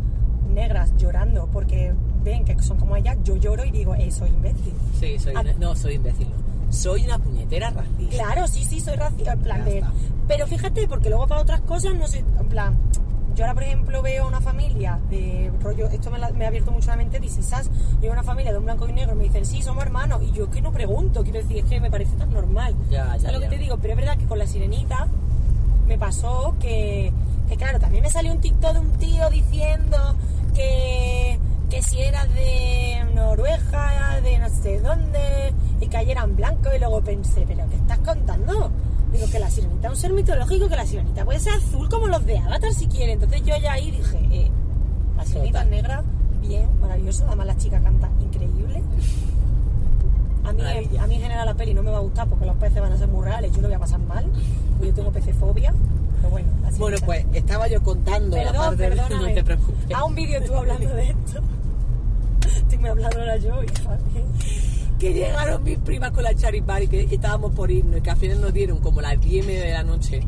negras 0.50 0.92
llorando 0.96 1.48
porque 1.52 1.92
ven 2.22 2.44
que 2.44 2.60
son 2.62 2.78
como 2.78 2.96
ellas, 2.96 3.16
yo 3.24 3.36
lloro 3.36 3.64
y 3.64 3.70
digo, 3.70 3.94
eh, 3.94 4.10
soy 4.10 4.28
imbécil. 4.30 4.72
Sí, 4.98 5.18
soy 5.18 5.34
Ah. 5.36 5.42
no, 5.58 5.74
soy 5.76 5.94
imbécil. 5.94 6.28
Soy 6.70 7.04
una 7.04 7.18
puñetera 7.18 7.70
racista. 7.70 8.16
Claro, 8.24 8.46
sí, 8.46 8.64
sí, 8.64 8.80
soy 8.80 8.94
racista. 8.96 9.32
En 9.32 9.40
plan 9.40 9.64
de. 9.64 9.82
Pero 10.28 10.46
fíjate, 10.46 10.86
porque 10.86 11.08
luego 11.08 11.26
para 11.26 11.40
otras 11.40 11.60
cosas 11.62 11.94
no 11.94 12.06
sé. 12.06 12.18
En 12.38 12.46
plan, 12.48 12.76
yo 13.34 13.44
ahora, 13.44 13.54
por 13.54 13.62
ejemplo, 13.64 14.02
veo 14.02 14.28
una 14.28 14.40
familia 14.40 15.00
de 15.10 15.50
rollo. 15.60 15.88
Esto 15.88 16.10
me, 16.12 16.18
la- 16.20 16.30
me 16.30 16.44
ha 16.44 16.48
abierto 16.48 16.70
mucho 16.70 16.88
la 16.90 16.96
mente. 16.96 17.18
Dice, 17.18 17.42
¿sabes? 17.42 17.68
Yo 17.94 18.02
veo 18.02 18.12
una 18.12 18.22
familia 18.22 18.52
de 18.52 18.58
un 18.58 18.64
blanco 18.66 18.86
y 18.88 18.92
negro. 18.92 19.16
Me 19.16 19.24
dicen, 19.24 19.44
sí, 19.46 19.62
somos 19.62 19.82
hermanos. 19.82 20.22
Y 20.22 20.30
yo 20.30 20.44
es 20.44 20.50
que 20.50 20.62
no 20.62 20.70
pregunto. 20.70 21.24
Quiero 21.24 21.40
decir, 21.40 21.58
es 21.58 21.64
que 21.64 21.80
me 21.80 21.90
parece 21.90 22.14
tan 22.16 22.32
normal. 22.32 22.74
Ya, 22.88 23.16
ya, 23.16 23.18
¿Sabes 23.18 23.32
lo 23.32 23.40
ya. 23.40 23.48
que 23.48 23.56
te 23.56 23.62
digo? 23.62 23.76
Pero 23.78 23.94
es 23.94 23.96
verdad 23.98 24.16
que 24.16 24.26
con 24.26 24.38
la 24.38 24.46
sirenita 24.46 25.08
me 25.88 25.98
pasó 25.98 26.54
que, 26.60 27.12
Que 27.48 27.56
claro, 27.56 27.80
también 27.80 28.04
me 28.04 28.10
salió 28.10 28.30
un 28.32 28.40
TikTok 28.40 28.74
de 28.74 28.78
un 28.78 28.92
tío 28.92 29.28
diciendo 29.28 29.96
que, 30.52 31.38
que 31.70 31.82
si 31.82 32.00
era 32.00 32.26
de 32.26 33.04
Noruega, 33.14 34.20
de 34.22 34.38
no 34.38 34.48
sé 34.48 34.80
dónde, 34.80 35.52
y 35.80 35.86
que 35.86 35.96
ayer 35.96 36.12
eran 36.12 36.36
blancos, 36.36 36.72
y 36.74 36.78
luego 36.78 37.00
pensé, 37.00 37.44
¿pero 37.46 37.68
qué 37.68 37.76
estás 37.76 37.98
contando? 37.98 38.70
Digo 39.12 39.26
que 39.30 39.38
la 39.40 39.50
sirenita 39.50 39.88
es 39.88 39.94
un 39.94 40.00
ser 40.00 40.12
mitológico, 40.12 40.68
que 40.68 40.76
la 40.76 40.86
sirenita 40.86 41.24
puede 41.24 41.40
ser 41.40 41.54
azul 41.54 41.88
como 41.88 42.06
los 42.06 42.24
de 42.26 42.38
Avatar 42.38 42.72
si 42.72 42.86
quiere. 42.86 43.12
Entonces 43.12 43.42
yo 43.44 43.56
ya 43.56 43.72
ahí 43.72 43.90
dije, 43.90 44.18
eh, 44.30 44.50
la 45.16 45.24
sirenita 45.24 45.62
es 45.62 45.68
negra, 45.68 46.04
bien, 46.40 46.68
maravilloso, 46.80 47.24
además 47.26 47.46
la 47.48 47.56
chica 47.56 47.80
canta 47.80 48.08
increíble. 48.20 48.82
A 50.44 50.52
mí, 50.52 50.62
a 50.62 51.06
mí 51.06 51.14
en 51.14 51.20
general 51.20 51.46
la 51.46 51.54
peli 51.54 51.74
no 51.74 51.82
me 51.82 51.90
va 51.90 51.98
a 51.98 52.00
gustar 52.00 52.28
porque 52.28 52.46
los 52.46 52.56
peces 52.56 52.80
van 52.80 52.92
a 52.92 52.96
ser 52.96 53.08
muy 53.08 53.24
reales, 53.24 53.52
yo 53.52 53.60
lo 53.60 53.68
voy 53.68 53.76
a 53.76 53.78
pasar 53.78 54.00
mal, 54.00 54.24
porque 54.70 54.88
yo 54.88 54.94
tengo 54.94 55.12
pecefobia, 55.12 55.74
pero 56.20 56.30
bueno. 56.30 56.48
Bueno, 56.78 56.96
pues 57.04 57.26
estaba 57.32 57.68
yo 57.68 57.82
contando 57.82 58.36
la 58.36 58.52
parte 58.52 58.90
de... 58.90 58.96
No 59.10 59.34
te 59.34 59.44
preocupes. 59.44 59.94
Haz 59.94 60.02
un 60.02 60.14
vídeo 60.14 60.42
tú 60.42 60.54
hablando 60.54 60.94
de 60.94 61.08
esto. 61.10 61.40
Estoy 62.56 62.78
me 62.78 62.88
hablando 62.88 63.18
ahora 63.18 63.36
yo, 63.36 63.62
hija. 63.62 63.98
que 64.98 65.12
llegaron 65.12 65.62
mis 65.62 65.78
primas 65.78 66.10
con 66.12 66.24
la 66.24 66.34
charipari 66.34 66.88
que 66.88 67.02
estábamos 67.02 67.52
por 67.52 67.70
irnos 67.70 67.98
y 67.98 68.00
que 68.00 68.10
al 68.10 68.16
final 68.16 68.40
nos 68.40 68.52
dieron 68.52 68.78
como 68.78 69.00
las 69.00 69.20
10 69.20 69.44
y 69.44 69.46
media 69.46 69.64
de 69.64 69.72
la 69.72 69.82
noche 69.82 70.22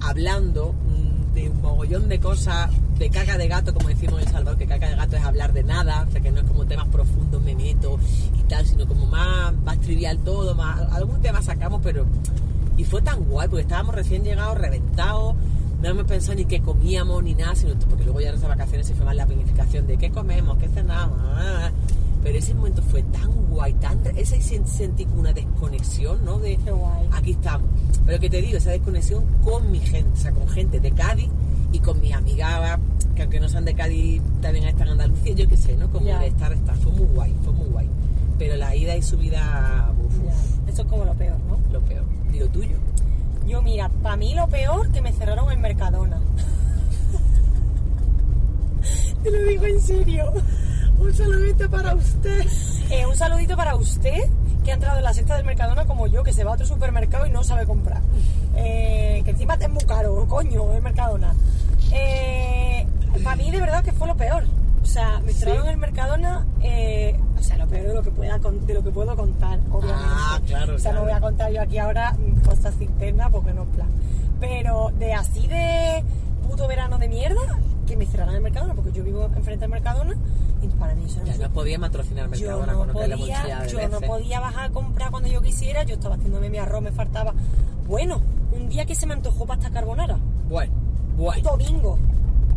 hablando 0.00 0.72
mm, 0.72 1.34
de 1.34 1.48
un 1.50 1.62
mogollón 1.62 2.08
de 2.08 2.20
cosas, 2.20 2.70
de 2.98 3.10
caca 3.10 3.38
de 3.38 3.48
gato, 3.48 3.74
como 3.74 3.88
decimos 3.88 4.20
en 4.20 4.28
El 4.28 4.32
Salvador, 4.32 4.58
que 4.58 4.66
caca 4.66 4.88
de 4.88 4.96
gato 4.96 5.16
es 5.16 5.24
hablar 5.24 5.52
de 5.52 5.64
nada, 5.64 6.04
o 6.08 6.10
sea 6.10 6.20
que 6.20 6.30
no 6.30 6.40
es 6.40 6.46
como 6.46 6.66
temas 6.66 6.88
profundos, 6.88 7.42
me 7.42 7.54
meto 7.54 7.98
y 8.38 8.42
tal, 8.44 8.66
sino 8.66 8.86
como 8.86 9.06
más, 9.06 9.54
más 9.64 9.80
trivial 9.80 10.18
todo, 10.18 10.54
más, 10.54 10.80
algún 10.92 11.20
tema 11.20 11.42
sacamos, 11.42 11.80
pero... 11.82 12.06
Y 12.76 12.84
fue 12.84 13.02
tan 13.02 13.24
guay, 13.24 13.48
porque 13.48 13.62
estábamos 13.62 13.94
recién 13.94 14.24
llegados, 14.24 14.58
reventados, 14.58 15.34
no 15.82 15.88
hemos 15.88 16.04
pensado 16.04 16.34
ni 16.36 16.44
qué 16.44 16.60
comíamos 16.60 17.22
ni 17.22 17.34
nada, 17.34 17.54
sino 17.54 17.74
porque 17.88 18.04
luego 18.04 18.20
ya 18.20 18.28
en 18.28 18.32
nuestras 18.34 18.56
vacaciones 18.56 18.86
se 18.86 18.94
fue 18.94 19.04
más 19.04 19.14
la 19.16 19.26
planificación 19.26 19.86
de 19.86 19.96
qué 19.98 20.10
comemos, 20.10 20.56
qué 20.58 20.68
cenamos, 20.68 21.18
ah, 21.20 21.70
pero 22.22 22.38
ese 22.38 22.54
momento 22.54 22.80
fue 22.82 23.02
tan 23.02 23.30
guay, 23.50 23.74
tan 23.74 24.00
ese 24.16 24.38
sen- 24.38 24.64
sentí 24.66 25.04
como 25.04 25.20
una 25.20 25.32
desconexión, 25.34 26.24
¿no? 26.24 26.38
De 26.38 26.56
Qué 26.56 26.70
guay. 26.70 27.06
aquí 27.12 27.32
estamos. 27.32 27.68
Pero 28.06 28.18
que 28.18 28.30
te 28.30 28.40
digo, 28.40 28.56
esa 28.56 28.70
desconexión 28.70 29.24
con 29.44 29.70
mi 29.70 29.78
gente, 29.80 30.10
o 30.14 30.16
sea, 30.16 30.32
con 30.32 30.48
gente 30.48 30.80
de 30.80 30.90
Cádiz 30.92 31.28
y 31.70 31.78
con 31.80 32.00
mis 32.00 32.14
amigas, 32.14 32.78
que 33.14 33.22
aunque 33.22 33.38
no 33.40 33.48
sean 33.50 33.66
de 33.66 33.74
Cádiz, 33.74 34.22
también 34.40 34.64
están 34.64 34.86
en 34.88 34.92
Andalucía, 34.94 35.34
yo 35.34 35.46
qué 35.48 35.56
sé, 35.58 35.76
¿no? 35.76 35.90
Como 35.90 36.06
de 36.06 36.26
estar, 36.28 36.50
estar, 36.52 36.76
fue 36.78 36.92
muy 36.92 37.06
guay, 37.14 37.36
fue 37.44 37.52
muy 37.52 37.66
guay. 37.66 37.88
Pero 38.38 38.56
la 38.56 38.74
ida 38.74 38.96
y 38.96 39.02
subida, 39.02 39.92
uf, 40.02 40.68
Eso 40.68 40.82
es 40.82 40.88
como 40.88 41.04
lo 41.04 41.12
peor, 41.14 41.36
¿no? 41.46 41.58
lo 41.70 41.80
peor. 41.82 42.04
Tuyo. 42.34 42.76
Yo, 43.46 43.62
mira, 43.62 43.88
para 44.02 44.16
mí 44.16 44.34
lo 44.34 44.48
peor 44.48 44.90
que 44.90 45.00
me 45.00 45.12
cerraron 45.12 45.50
el 45.52 45.58
Mercadona. 45.58 46.18
Te 49.22 49.30
lo 49.30 49.44
digo 49.44 49.66
en 49.66 49.80
serio. 49.80 50.32
Un 50.98 51.14
saludito 51.14 51.70
para 51.70 51.94
usted. 51.94 52.44
Eh, 52.90 53.06
un 53.06 53.16
saludito 53.16 53.56
para 53.56 53.76
usted 53.76 54.28
que 54.64 54.72
ha 54.72 54.74
entrado 54.74 54.98
en 54.98 55.04
la 55.04 55.14
secta 55.14 55.36
del 55.36 55.44
Mercadona 55.44 55.84
como 55.84 56.06
yo, 56.06 56.22
que 56.22 56.32
se 56.32 56.42
va 56.42 56.52
a 56.52 56.54
otro 56.54 56.66
supermercado 56.66 57.26
y 57.26 57.30
no 57.30 57.44
sabe 57.44 57.66
comprar. 57.66 58.00
Eh, 58.56 59.22
que 59.24 59.30
encima 59.30 59.54
es 59.54 59.70
muy 59.70 59.84
caro, 59.84 60.26
coño, 60.26 60.72
el 60.72 60.82
Mercadona. 60.82 61.34
para 63.22 63.36
mí 63.36 63.50
de 63.50 63.60
verdad 63.60 63.84
que 63.84 63.92
fue 63.92 64.08
lo 64.08 64.16
peor. 64.16 64.44
O 64.84 64.86
sea, 64.86 65.18
me 65.24 65.32
¿Sí? 65.32 65.38
cerraron 65.40 65.66
el 65.68 65.76
Mercadona, 65.78 66.46
eh, 66.62 67.18
o 67.38 67.42
sea, 67.42 67.56
lo 67.56 67.66
peor 67.66 67.88
de 67.88 67.94
lo 67.94 68.02
que 68.02 68.10
pueda 68.10 68.38
de 68.38 68.74
lo 68.74 68.84
que 68.84 68.90
puedo 68.90 69.16
contar, 69.16 69.58
obviamente. 69.72 70.04
Ah, 70.06 70.40
claro, 70.46 70.74
O 70.74 70.78
sea, 70.78 70.90
claro. 70.92 70.98
no 71.06 71.10
voy 71.10 71.16
a 71.16 71.20
contar 71.22 71.50
yo 71.52 71.62
aquí 71.62 71.78
ahora 71.78 72.14
cosas 72.44 72.78
internas 72.80 73.30
porque 73.32 73.54
no 73.54 73.62
es 73.62 73.68
plan. 73.70 73.88
Pero 74.40 74.90
de 74.98 75.14
así 75.14 75.46
de 75.48 76.04
puto 76.46 76.68
verano 76.68 76.98
de 76.98 77.08
mierda, 77.08 77.40
que 77.86 77.96
me 77.96 78.04
cerraran 78.04 78.34
el 78.34 78.42
Mercadona, 78.42 78.74
porque 78.74 78.92
yo 78.92 79.02
vivo 79.02 79.24
enfrente 79.24 79.62
del 79.62 79.70
Mercadona, 79.70 80.14
y 80.62 80.68
para 80.68 80.94
mí 80.94 81.04
eso 81.06 81.18
Ya 81.24 81.36
no 81.38 81.50
podía 81.52 81.78
patrocinar 81.78 82.26
yo 82.26 82.30
Mercadona 82.30 82.72
no, 82.72 82.78
con 82.80 82.88
podía, 82.92 83.66
yo 83.66 83.88
no 83.88 83.88
veces. 83.88 84.06
podía 84.08 84.40
bajar 84.40 84.66
a 84.66 84.70
comprar 84.70 85.10
cuando 85.10 85.30
yo 85.30 85.40
quisiera, 85.40 85.82
yo 85.84 85.94
estaba 85.94 86.16
haciéndome 86.16 86.50
mi 86.50 86.58
arroz, 86.58 86.82
me 86.82 86.92
faltaba. 86.92 87.32
Bueno, 87.88 88.20
un 88.52 88.68
día 88.68 88.84
que 88.84 88.94
se 88.94 89.06
me 89.06 89.14
antojó 89.14 89.46
pasta 89.46 89.70
carbonara, 89.70 90.18
Bueno, 90.48 90.72
bueno, 91.16 91.42
domingo, 91.50 91.98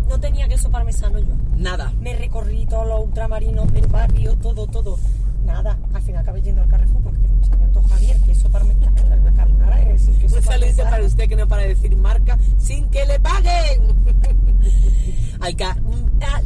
no 0.07 0.19
tenía 0.19 0.47
queso 0.47 0.69
parmesano 0.69 1.19
yo. 1.19 1.33
nada. 1.57 1.93
Me 2.01 2.15
recorrí 2.15 2.65
todos 2.65 2.87
los 2.87 3.05
ultramarinos 3.05 3.71
del 3.73 3.87
barrio, 3.87 4.35
todo, 4.37 4.67
todo. 4.67 4.97
Nada, 5.45 5.77
al 5.93 6.01
final 6.01 6.21
acabé 6.21 6.41
yendo 6.41 6.61
al 6.61 6.67
Carrefour 6.67 7.01
porque 7.03 7.19
se 7.49 7.55
me 7.55 7.63
antoja 7.65 7.95
bien 7.99 8.21
queso 8.23 8.49
parmesano. 8.49 8.95
La 9.23 9.31
carbonara 9.33 9.81
es 9.91 10.07
el 10.07 10.17
queso 10.17 10.35
Un 10.37 10.43
parmesano. 10.43 10.89
para 10.89 11.03
usted 11.05 11.29
que 11.29 11.35
no 11.35 11.47
para 11.47 11.61
de 11.63 11.69
decir 11.69 11.95
marca 11.95 12.37
sin 12.57 12.89
que 12.89 13.05
le 13.05 13.19
paguen. 13.19 13.81
Al 15.39 15.55
ca... 15.55 15.77
Ah, 16.21 16.41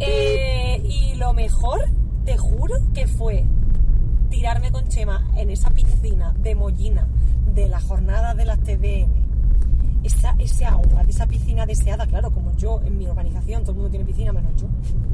Eh, 0.00 0.80
y 0.84 1.14
lo 1.16 1.32
mejor, 1.34 1.80
te 2.24 2.36
juro, 2.36 2.74
que 2.94 3.06
fue 3.06 3.44
tirarme 4.30 4.70
con 4.72 4.88
Chema 4.88 5.24
en 5.36 5.50
esa 5.50 5.70
piscina 5.70 6.32
de 6.38 6.54
Mollina 6.54 7.06
de 7.54 7.68
la 7.68 7.80
jornada 7.80 8.34
de 8.34 8.44
las 8.46 8.58
TVN. 8.60 9.29
Esa, 10.16 10.34
ese 10.38 10.64
agua 10.64 11.04
de 11.04 11.10
esa 11.10 11.26
piscina 11.26 11.64
deseada, 11.66 12.06
claro, 12.06 12.30
como 12.30 12.54
yo 12.56 12.80
en 12.84 12.98
mi 12.98 13.06
urbanización, 13.06 13.62
todo 13.62 13.72
el 13.72 13.76
mundo 13.76 13.90
tiene 13.90 14.04
piscina 14.04 14.32
menos 14.32 14.52
yo. 14.56 14.66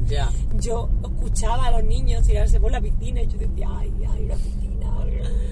Ya. 0.07 0.29
Yo 0.59 0.89
escuchaba 1.03 1.67
a 1.67 1.71
los 1.71 1.83
niños 1.83 2.23
tirarse 2.25 2.59
por 2.59 2.71
la 2.71 2.81
piscina 2.81 3.21
y 3.21 3.27
yo 3.27 3.37
decía, 3.37 3.67
ay, 3.77 3.93
ay, 4.11 4.25
una 4.25 4.35
piscina. 4.35 4.67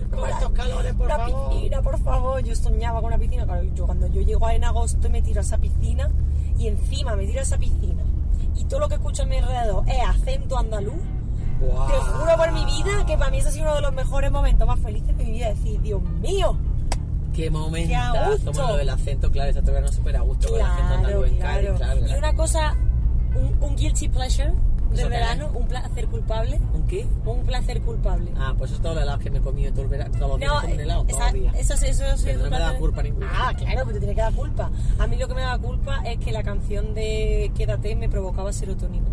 Con 0.09 0.29
estos 0.29 0.51
calores, 0.51 0.93
por 0.93 1.05
una 1.07 1.17
favor. 1.17 1.49
piscina, 1.49 1.81
por 1.81 1.99
favor. 1.99 2.43
Yo 2.43 2.55
soñaba 2.55 2.99
con 3.01 3.07
una 3.07 3.17
piscina. 3.17 3.45
Claro, 3.45 3.63
yo 3.75 3.85
cuando 3.85 4.07
yo 4.07 4.21
llego 4.21 4.49
en 4.49 4.63
agosto 4.63 5.09
me 5.09 5.21
tiro 5.21 5.39
a 5.39 5.43
esa 5.43 5.57
piscina 5.57 6.09
y 6.57 6.67
encima 6.67 7.15
me 7.15 7.25
tiro 7.25 7.39
a 7.39 7.43
esa 7.43 7.57
piscina 7.57 8.03
y 8.55 8.63
todo 8.65 8.79
lo 8.79 8.87
que 8.89 8.95
escucho 8.95 9.23
a 9.23 9.25
mi 9.25 9.37
alrededor 9.37 9.83
es 9.87 9.99
acento 10.07 10.57
andaluz. 10.57 10.95
Buah. 11.59 11.87
Te 11.87 11.93
juro 11.93 12.35
por 12.37 12.51
mi 12.51 12.65
vida 12.65 13.05
que 13.05 13.17
para 13.17 13.31
mí 13.31 13.37
ese 13.37 13.49
ha 13.49 13.51
sido 13.51 13.65
uno 13.65 13.75
de 13.75 13.81
los 13.81 13.93
mejores 13.93 14.31
momentos 14.31 14.67
más 14.67 14.79
felices 14.79 15.17
de 15.17 15.23
mi 15.23 15.31
vida. 15.31 15.49
Decir, 15.49 15.81
Dios 15.81 16.01
mío, 16.01 16.57
Qué 17.35 17.49
momento. 17.49 17.93
Como 18.45 18.67
lo 18.69 18.77
del 18.77 18.89
acento, 18.89 19.31
claro, 19.31 19.49
esa 19.51 19.61
todavía 19.61 19.81
no 19.81 19.91
súper 19.91 20.15
a 20.17 20.21
gusto 20.21 20.47
con 20.49 20.59
el 20.59 20.65
acento 20.65 20.87
claro, 20.87 20.95
andaluz 21.07 21.27
en 21.27 21.37
Cádiz, 21.37 21.69
claro. 21.75 21.77
claro. 21.99 22.07
Y 22.15 22.17
una 22.17 22.33
cosa, 22.33 22.75
un, 23.35 23.63
un 23.69 23.75
guilty 23.75 24.07
pleasure 24.09 24.53
¿Eso 24.93 25.01
del 25.01 25.09
verano, 25.09 25.49
un 25.53 25.67
placer 25.67 26.07
culpable. 26.07 26.61
¿Un 26.73 26.87
qué? 26.87 27.05
Un 27.25 27.43
placer 27.43 27.81
culpable. 27.81 28.31
Ah, 28.37 28.53
pues 28.57 28.69
eso 28.71 28.77
es 28.77 28.81
todos 28.83 28.95
los 28.95 29.03
helados 29.03 29.21
que 29.21 29.29
me 29.31 29.39
he 29.39 29.41
comido 29.41 29.71
todo 29.73 29.81
el 29.81 29.87
verano, 29.89 30.13
todos 30.17 30.29
los 30.31 30.39
días 30.39 30.51
No, 30.53 30.61
helado, 30.69 31.05
esa- 31.07 31.17
todavía. 31.17 31.51
eso, 31.57 31.75
sí, 31.75 31.87
eso, 31.87 32.03
sí 32.15 32.23
Pero 32.25 32.43
no 32.43 32.49
me 32.49 32.59
da 32.59 32.77
culpa- 32.77 33.03
ninguna. 33.03 33.27
Ah, 33.29 33.53
claro, 33.53 33.79
pero 33.81 33.93
te 33.93 33.99
tiene 33.99 34.15
que 34.15 34.21
dar 34.21 34.33
culpa. 34.33 34.71
A 34.97 35.07
mí 35.07 35.17
lo 35.17 35.27
que 35.27 35.33
me 35.33 35.41
da 35.41 35.57
culpa 35.57 36.01
es 36.05 36.17
que 36.19 36.31
la 36.31 36.43
canción 36.43 36.93
de 36.93 37.51
Quédate 37.57 37.95
me 37.97 38.07
provocaba 38.07 38.53
serotonina. 38.53 39.07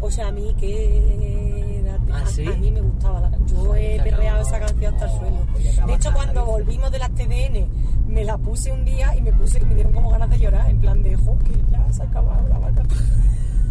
O 0.00 0.10
sea, 0.10 0.28
a 0.28 0.32
mí 0.32 0.54
quédate. 0.58 1.69
¿Ah, 2.12 2.22
a- 2.22 2.26
sí? 2.26 2.46
a, 2.46 2.50
mí 2.56 2.70
me 2.70 2.80
gustaba 2.80 3.20
la. 3.20 3.30
Yo 3.46 3.74
he 3.76 4.00
perreado 4.02 4.42
esa 4.42 4.58
canción 4.60 4.94
hasta 4.94 5.06
el 5.12 5.18
suelo. 5.18 5.86
De 5.86 5.94
hecho, 5.94 6.12
cuando 6.12 6.44
volvimos 6.46 6.90
de 6.90 6.98
las 6.98 7.10
TDN, 7.10 7.68
me 8.08 8.24
la 8.24 8.36
puse 8.38 8.72
un 8.72 8.84
día 8.84 9.14
y 9.16 9.20
me 9.22 9.32
puse, 9.32 9.60
me 9.60 9.74
dieron 9.74 9.92
como 9.92 10.10
ganas 10.10 10.30
de 10.30 10.38
llorar. 10.38 10.68
En 10.70 10.80
plan 10.80 11.02
de, 11.02 11.16
jo, 11.16 11.38
que 11.38 11.52
ya 11.70 11.92
se 11.92 12.02
ha 12.02 12.06
acabado 12.06 12.48
la 12.48 12.58
vaca. 12.58 12.82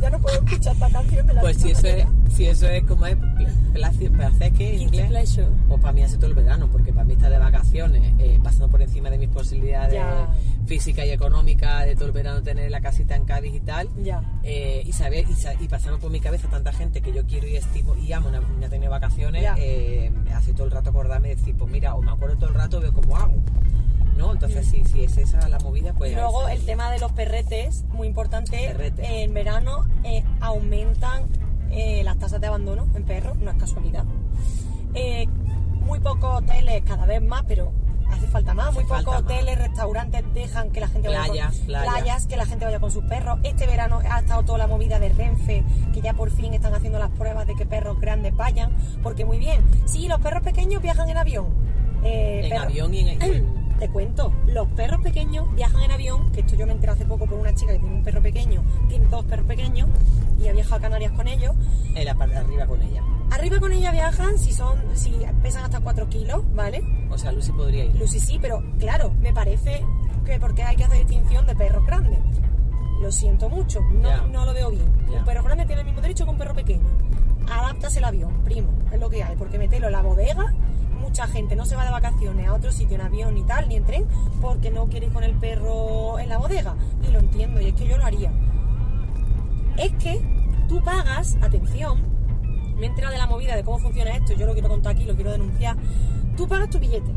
Ya 0.02 0.10
no 0.10 0.20
puedo 0.20 0.36
escuchar 0.38 0.74
esta 0.74 0.90
canción 0.90 1.28
de 1.28 1.34
la 1.34 1.42
Pues 1.42 1.58
si 1.58 1.72
eso 1.72 1.88
es, 1.88 2.06
si 2.34 2.46
eso 2.46 2.68
es 2.70 2.84
como 2.86 3.06
es, 3.06 3.18
placer, 3.74 4.10
placer 4.12 4.54
que 4.54 4.76
en 4.76 4.82
inglés, 4.84 5.08
pleasure. 5.08 5.48
pues 5.68 5.82
para 5.82 5.92
mí 5.92 6.04
hace 6.04 6.16
todo 6.16 6.28
el 6.28 6.36
verano, 6.36 6.70
porque 6.72 6.94
para 6.94 7.04
mí 7.04 7.14
estar 7.14 7.30
de 7.30 7.38
vacaciones, 7.38 8.02
eh, 8.18 8.40
pasando 8.42 8.70
por 8.70 8.82
encima 8.82 9.10
de 9.10 9.18
mis 9.18 9.28
posibilidades 9.28 9.94
Ya. 9.96 10.30
Físicas 10.70 11.04
y 11.08 11.10
económicas 11.10 11.84
de 11.86 11.96
todo 11.96 12.06
el 12.06 12.12
verano 12.12 12.44
tener 12.44 12.70
la 12.70 12.80
casita 12.80 13.16
en 13.16 13.26
Cádiz 13.26 13.56
y 13.56 13.60
tal, 13.60 13.90
Ya. 14.04 14.22
eh, 14.44 14.84
y 14.86 14.92
saber 14.94 15.26
y, 15.28 15.64
y 15.64 15.68
por 15.98 16.12
mi 16.12 16.20
cabeza 16.20 16.48
tanta 16.48 16.72
gente 16.72 17.02
que 17.02 17.12
yo 17.12 17.26
quiero 17.26 17.48
y 17.48 17.56
estimo 17.56 17.96
y 17.98 18.14
amo 18.14 18.30
tener 18.70 18.88
vacaciones, 18.90 19.46
eh, 19.58 20.12
hace 20.36 20.54
todo 20.54 20.66
el 20.68 20.72
rato 20.72 20.92
acordarme 20.92 21.30
de 21.30 21.36
decir, 21.38 21.56
pues 21.58 21.72
mira, 21.72 21.96
o 21.96 22.02
me 22.04 22.12
acuerdo 22.12 22.38
todo 22.38 22.50
el 22.50 22.56
rato, 22.56 22.80
veo 22.80 22.94
cómo 22.94 23.18
hago. 23.18 23.34
¿No? 24.16 24.34
Entonces, 24.34 24.68
si, 24.68 24.84
si 24.84 25.04
es 25.06 25.18
esa 25.18 25.48
la 25.50 25.58
movida, 25.60 25.94
pues. 25.94 26.14
Luego 26.14 26.48
el 26.50 26.64
tema 26.66 26.92
de 26.92 27.00
los 27.00 27.12
perretes, 27.14 27.86
muy 27.94 28.06
importante, 28.08 28.68
Perretes. 28.68 29.08
eh, 29.10 29.24
en 29.24 29.34
verano 29.34 29.86
eh, 30.04 30.24
aumentan 30.42 31.24
eh, 31.72 32.04
las 32.04 32.18
tasas 32.20 32.40
de 32.42 32.48
abandono 32.48 32.86
en 32.96 33.04
perros, 33.06 33.38
no 33.38 33.50
es 33.50 33.58
casualidad. 33.58 34.04
Eh, 34.94 35.26
muy 35.86 36.00
pocos 36.00 36.44
hoteles, 36.44 36.84
cada 36.86 37.06
vez 37.06 37.22
más, 37.22 37.44
pero 37.48 37.72
hace 38.12 38.28
falta 38.28 38.54
más, 38.54 38.68
Hace 38.70 38.76
muy 38.76 38.84
pocos 38.86 39.06
más. 39.06 39.22
hoteles, 39.22 39.58
restaurantes 39.58 40.24
dejan 40.34 40.70
que 40.72 40.80
la 40.80 40.88
gente 40.88 41.08
vaya 41.08 41.24
Playas, 41.26 41.56
con 41.58 41.66
playas. 41.66 42.28
que 42.28 42.38
la 42.38 42.46
gente 42.46 42.66
vaya 42.66 42.80
con 42.80 42.92
sus 42.92 43.04
perros. 43.06 43.40
Este 43.44 43.66
verano 43.68 44.00
ha 44.10 44.20
estado 44.20 44.44
toda 44.44 44.58
la 44.58 44.68
movida 44.68 45.00
de 45.00 45.10
Renfe, 45.10 45.64
que 45.94 46.02
ya 46.02 46.14
por 46.14 46.30
fin 46.32 46.54
están 46.54 46.74
haciendo 46.74 47.00
las 47.00 47.10
pruebas 47.12 47.48
de 47.48 47.56
que 47.56 47.66
perros 47.66 48.00
grandes 48.00 48.36
vayan, 48.36 48.72
porque 49.04 49.26
muy 49.26 49.38
bien, 49.38 49.62
sí, 49.86 50.08
los 50.08 50.20
perros 50.20 50.44
pequeños 50.44 50.82
viajan 50.82 51.10
en 51.10 51.18
avión. 51.18 51.48
Eh, 52.04 52.50
En 52.52 52.58
avión 52.58 52.94
y 52.94 53.00
en. 53.10 53.22
en- 53.22 53.60
te 53.80 53.88
cuento, 53.90 54.34
los 54.48 54.68
perros 54.70 55.02
pequeños 55.02 55.46
viajan 55.56 55.82
en 55.84 55.92
avión, 55.92 56.32
que 56.34 56.42
esto 56.42 56.56
yo 56.56 56.66
me 56.68 56.74
enteré 56.74 56.92
hace 56.94 57.06
poco 57.06 57.26
por 57.26 57.40
una 57.40 57.54
chica 57.56 57.72
que 57.74 57.80
tiene 57.80 57.96
un 57.96 58.04
perro 58.04 58.22
pequeño, 58.22 58.62
tiene 58.90 59.06
dos 59.08 59.24
perros 59.26 59.46
pequeños 59.46 59.88
y 60.38 60.48
ha 60.50 60.52
viajado 60.52 60.76
a 60.76 60.80
Canarias 60.82 61.12
con 61.14 61.28
ellos. 61.30 61.56
en 61.96 62.06
la 62.06 62.14
parte 62.16 62.34
de 62.36 62.40
arriba 62.42 62.66
con 62.68 62.82
ella. 62.82 63.02
Arriba 63.32 63.60
con 63.60 63.72
ella 63.72 63.92
viajan 63.92 64.38
si 64.38 64.54
son, 64.54 64.80
si 64.96 65.14
pesan 65.42 65.64
hasta 65.64 65.80
4 65.80 66.10
kilos, 66.10 66.42
¿vale? 66.54 66.82
O 67.12 67.18
sea, 67.18 67.32
Lucy 67.32 67.52
podría 67.52 67.86
ir. 67.86 67.96
Lucy 67.96 68.20
sí, 68.20 68.40
pero 68.42 68.64
claro, 68.80 69.12
me 69.22 69.34
parece 69.34 69.86
que 70.26 70.40
porque 70.40 70.64
hay 70.64 70.76
que 70.76 70.84
hacer 70.84 70.98
distinción 70.98 71.46
de 71.46 71.56
perros 71.56 71.86
grandes. 71.86 72.20
Lo 73.02 73.12
siento 73.12 73.50
mucho, 73.50 73.82
no, 73.82 74.28
no 74.28 74.46
lo 74.46 74.54
veo 74.54 74.72
bien. 74.72 74.92
Un 75.08 75.24
perro 75.24 75.44
grande 75.44 75.66
tiene 75.66 75.82
el 75.82 75.86
mismo 75.86 76.02
derecho 76.02 76.26
que 76.26 76.32
un 76.32 76.38
perro 76.38 76.54
pequeño. 76.54 76.88
Adáptase 77.50 78.00
el 78.00 78.06
avión, 78.06 78.44
primo, 78.44 78.70
es 78.92 79.00
lo 79.00 79.10
que 79.10 79.24
hay, 79.24 79.36
porque 79.36 79.58
meterlo 79.58 79.88
en 79.88 79.94
la 79.94 80.02
bodega, 80.02 80.54
mucha 81.00 81.26
gente 81.28 81.56
no 81.56 81.66
se 81.66 81.76
va 81.76 81.86
de 81.86 81.92
vacaciones 81.92 82.48
a 82.48 82.54
otro 82.54 82.72
sitio 82.72 82.96
en 82.96 83.02
avión 83.02 83.34
ni 83.36 83.44
tal, 83.44 83.70
ni 83.70 83.78
en 83.78 83.86
tren, 83.86 84.06
porque 84.42 84.70
no 84.70 84.88
quiere 84.88 85.06
ir 85.08 85.14
con 85.14 85.24
el 85.24 85.34
perro 85.36 86.20
en 86.20 86.30
la 86.30 86.38
bodega. 86.38 86.76
Y 87.08 87.12
lo 87.12 87.20
entiendo, 87.20 87.62
y 87.62 87.68
es 87.68 87.74
que 87.74 87.88
yo 87.88 87.98
lo 87.98 88.06
haría. 88.06 88.32
Es 89.78 89.94
que 89.94 90.20
tú 90.68 90.84
pagas, 90.84 91.38
atención, 91.42 92.04
me 92.80 92.86
he 92.86 92.90
enterado 92.90 93.14
de 93.14 93.20
la 93.20 93.28
movida 93.28 93.56
de 93.56 93.64
cómo 93.64 93.80
funciona 93.80 94.16
esto, 94.16 94.34
yo 94.34 94.46
lo 94.46 94.54
quiero 94.54 94.70
contar 94.70 94.94
aquí, 94.94 95.06
lo 95.06 95.16
quiero 95.16 95.32
denunciar. 95.32 95.76
Tú 96.36 96.48
pagas 96.48 96.70
tu 96.70 96.80
billete, 96.80 97.12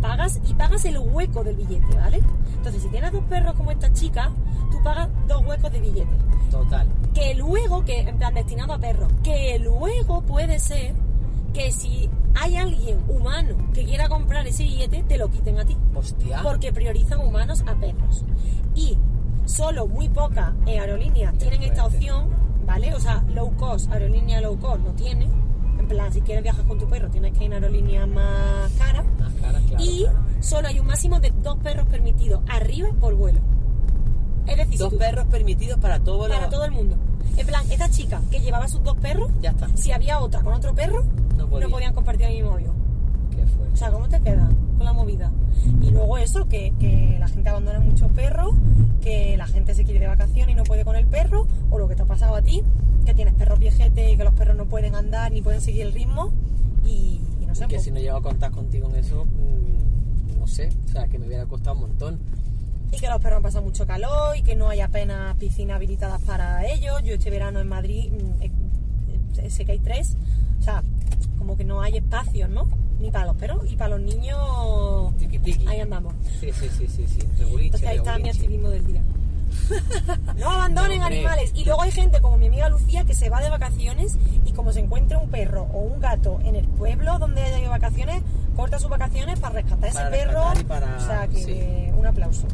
pagas 0.00 0.40
y 0.46 0.54
pagas 0.54 0.84
el 0.84 0.98
hueco 0.98 1.44
del 1.44 1.56
billete, 1.56 1.94
¿vale? 1.94 2.20
Entonces, 2.56 2.82
si 2.82 2.88
tienes 2.88 3.12
dos 3.12 3.24
perros 3.24 3.54
como 3.54 3.70
esta 3.70 3.92
chica, 3.92 4.32
tú 4.70 4.82
pagas 4.82 5.08
dos 5.28 5.44
huecos 5.46 5.72
de 5.72 5.80
billete. 5.80 6.14
Total. 6.50 6.88
Que 7.14 7.34
luego, 7.34 7.84
que 7.84 8.00
en 8.00 8.18
plan 8.18 8.34
destinado 8.34 8.74
a 8.74 8.78
perros, 8.78 9.12
que 9.22 9.58
luego 9.58 10.22
puede 10.22 10.58
ser 10.58 10.94
que 11.52 11.72
si 11.72 12.08
hay 12.34 12.56
alguien 12.56 13.02
humano 13.08 13.56
que 13.74 13.84
quiera 13.84 14.08
comprar 14.08 14.46
ese 14.46 14.64
billete, 14.64 15.02
te 15.04 15.16
lo 15.16 15.28
quiten 15.30 15.58
a 15.58 15.64
ti. 15.64 15.76
Hostia. 15.94 16.40
Porque 16.42 16.72
priorizan 16.72 17.20
humanos 17.20 17.62
a 17.66 17.74
perros. 17.74 18.24
Y 18.74 18.96
solo 19.44 19.86
muy 19.86 20.08
pocas 20.08 20.52
eh, 20.66 20.78
aerolíneas 20.78 21.36
tienen 21.38 21.62
esta 21.62 21.86
opción, 21.86 22.28
¿vale? 22.70 22.94
O 22.94 23.00
sea, 23.00 23.22
low 23.34 23.52
cost, 23.56 23.90
aerolínea 23.92 24.40
low 24.40 24.56
cost 24.58 24.80
no 24.84 24.92
tiene. 24.92 25.26
En 25.78 25.88
plan, 25.88 26.12
si 26.12 26.20
quieres 26.20 26.42
viajar 26.44 26.64
con 26.66 26.78
tu 26.78 26.86
perro, 26.88 27.08
tienes 27.10 27.36
que 27.36 27.44
ir 27.44 27.52
a 27.52 27.56
aerolíneas 27.56 28.06
más 28.08 28.70
claro, 28.76 29.02
y 29.78 30.04
claro. 30.04 30.18
solo 30.40 30.68
hay 30.68 30.78
un 30.78 30.86
máximo 30.86 31.18
de 31.20 31.30
dos 31.42 31.56
perros 31.58 31.88
permitidos 31.88 32.42
arriba 32.48 32.90
por 33.00 33.14
vuelo. 33.16 33.40
Es 34.46 34.56
decir, 34.56 34.72
si 34.74 34.78
Dos 34.78 34.90
tú- 34.90 34.98
perros 34.98 35.26
permitidos 35.26 35.78
para 35.80 35.98
todo 36.00 36.28
para 36.28 36.48
todo 36.48 36.64
el 36.64 36.70
mundo. 36.72 36.96
En 37.36 37.46
plan, 37.46 37.64
esta 37.70 37.88
chica 37.90 38.20
que 38.30 38.40
llevaba 38.40 38.68
sus 38.68 38.82
dos 38.82 38.96
perros, 38.98 39.30
Ya 39.40 39.50
está. 39.50 39.68
si 39.76 39.90
había 39.92 40.20
otra 40.20 40.40
con 40.42 40.52
otro 40.54 40.74
perro, 40.74 41.02
No 41.36 41.44
no, 41.44 41.48
podía. 41.48 41.68
podían 41.68 41.94
compartir 41.94 42.26
el 42.26 42.34
mismo 42.34 42.52
avión. 42.52 42.74
Qué 43.34 43.46
fuerte. 43.46 43.74
O 43.74 43.76
sea, 43.76 43.90
¿cómo 43.90 44.08
te 44.08 44.20
queda 44.20 44.48
con 44.76 44.84
la 44.84 44.92
movida? 44.92 45.30
Luego 46.00 46.16
eso, 46.16 46.48
que, 46.48 46.72
que 46.80 47.18
la 47.20 47.28
gente 47.28 47.50
abandona 47.50 47.78
muchos 47.78 48.10
perros, 48.12 48.54
que 49.02 49.36
la 49.36 49.46
gente 49.46 49.74
se 49.74 49.84
quiere 49.84 50.00
de 50.00 50.06
vacaciones 50.06 50.54
y 50.54 50.56
no 50.56 50.64
puede 50.64 50.82
con 50.82 50.96
el 50.96 51.06
perro, 51.06 51.46
o 51.68 51.78
lo 51.78 51.88
que 51.88 51.94
te 51.94 52.00
ha 52.00 52.06
pasado 52.06 52.36
a 52.36 52.40
ti, 52.40 52.62
que 53.04 53.12
tienes 53.12 53.34
perros 53.34 53.58
viejetes 53.58 54.10
y 54.10 54.16
que 54.16 54.24
los 54.24 54.32
perros 54.32 54.56
no 54.56 54.64
pueden 54.64 54.94
andar 54.94 55.30
ni 55.30 55.42
pueden 55.42 55.60
seguir 55.60 55.82
el 55.82 55.92
ritmo, 55.92 56.32
y, 56.86 57.20
y 57.38 57.44
no 57.44 57.54
sé, 57.54 57.64
Y 57.64 57.66
que 57.66 57.74
pues, 57.74 57.84
si 57.84 57.90
no 57.90 58.00
llego 58.00 58.16
a 58.16 58.22
contar 58.22 58.50
contigo 58.50 58.88
en 58.88 58.96
eso, 58.96 59.26
mm, 59.26 60.38
no 60.38 60.46
sé, 60.46 60.70
o 60.86 60.88
sea, 60.88 61.06
que 61.06 61.18
me 61.18 61.26
hubiera 61.26 61.44
costado 61.44 61.74
un 61.74 61.82
montón. 61.82 62.18
y 62.92 62.96
que 62.96 63.06
los 63.06 63.20
perros 63.20 63.36
han 63.36 63.42
pasado 63.42 63.64
mucho 63.66 63.86
calor 63.86 64.38
y 64.38 64.42
que 64.42 64.56
no 64.56 64.70
hay 64.70 64.80
apenas 64.80 65.36
piscinas 65.36 65.76
habilitadas 65.76 66.22
para 66.22 66.66
ellos. 66.66 67.02
Yo 67.04 67.12
este 67.12 67.28
verano 67.28 67.60
en 67.60 67.68
Madrid 67.68 68.10
mm, 68.10 69.50
sé 69.50 69.66
que 69.66 69.72
hay 69.72 69.80
tres, 69.80 70.16
o 70.60 70.62
sea, 70.62 70.82
como 71.36 71.58
que 71.58 71.64
no 71.64 71.82
hay 71.82 71.98
espacios, 71.98 72.48
¿no? 72.48 72.68
Ni 73.00 73.10
para 73.10 73.26
los 73.26 73.36
perros 73.36 73.62
y 73.70 73.76
para 73.76 73.96
los 73.96 74.00
niños. 74.00 75.16
Tiki 75.18 75.38
tiki. 75.38 75.66
Ahí 75.66 75.80
andamos. 75.80 76.14
Sí, 76.38 76.50
sí, 76.52 76.68
sí, 76.76 76.86
sí, 76.88 77.06
sí. 77.08 77.18
Regulinche, 77.38 77.64
Entonces 77.66 77.88
ahí 77.88 77.96
está 77.96 78.18
mi 78.18 78.28
activismo 78.28 78.68
del 78.68 78.86
día. 78.86 79.02
No 80.36 80.48
abandonen 80.50 81.00
No, 81.00 81.06
animales. 81.06 81.50
Y 81.54 81.64
luego 81.64 81.82
hay 81.82 81.90
gente 81.90 82.20
como 82.20 82.36
mi 82.36 82.46
amiga 82.46 82.68
Lucía 82.68 83.04
que 83.04 83.14
se 83.14 83.28
va 83.30 83.40
de 83.42 83.50
vacaciones 83.50 84.16
y 84.44 84.52
como 84.52 84.72
se 84.72 84.80
encuentra 84.80 85.18
un 85.18 85.28
perro 85.28 85.66
o 85.72 85.80
un 85.80 86.00
gato 86.00 86.38
en 86.44 86.56
el 86.56 86.66
pueblo 86.68 87.18
donde 87.18 87.42
haya 87.42 87.58
ido 87.58 87.70
vacaciones, 87.70 88.22
corta 88.56 88.78
sus 88.78 88.88
vacaciones 88.90 89.38
para 89.40 89.54
rescatar 89.56 89.88
ese 89.88 89.98
Para 89.98 90.10
perro. 90.10 90.32
rescatar 90.54 90.60
y 90.60 90.64
para- 90.64 90.96
O 90.96 91.00
sea 91.00 91.28
que 91.28 91.42
sí. 91.44 91.60
un 91.98 92.06
aplauso. 92.06 92.46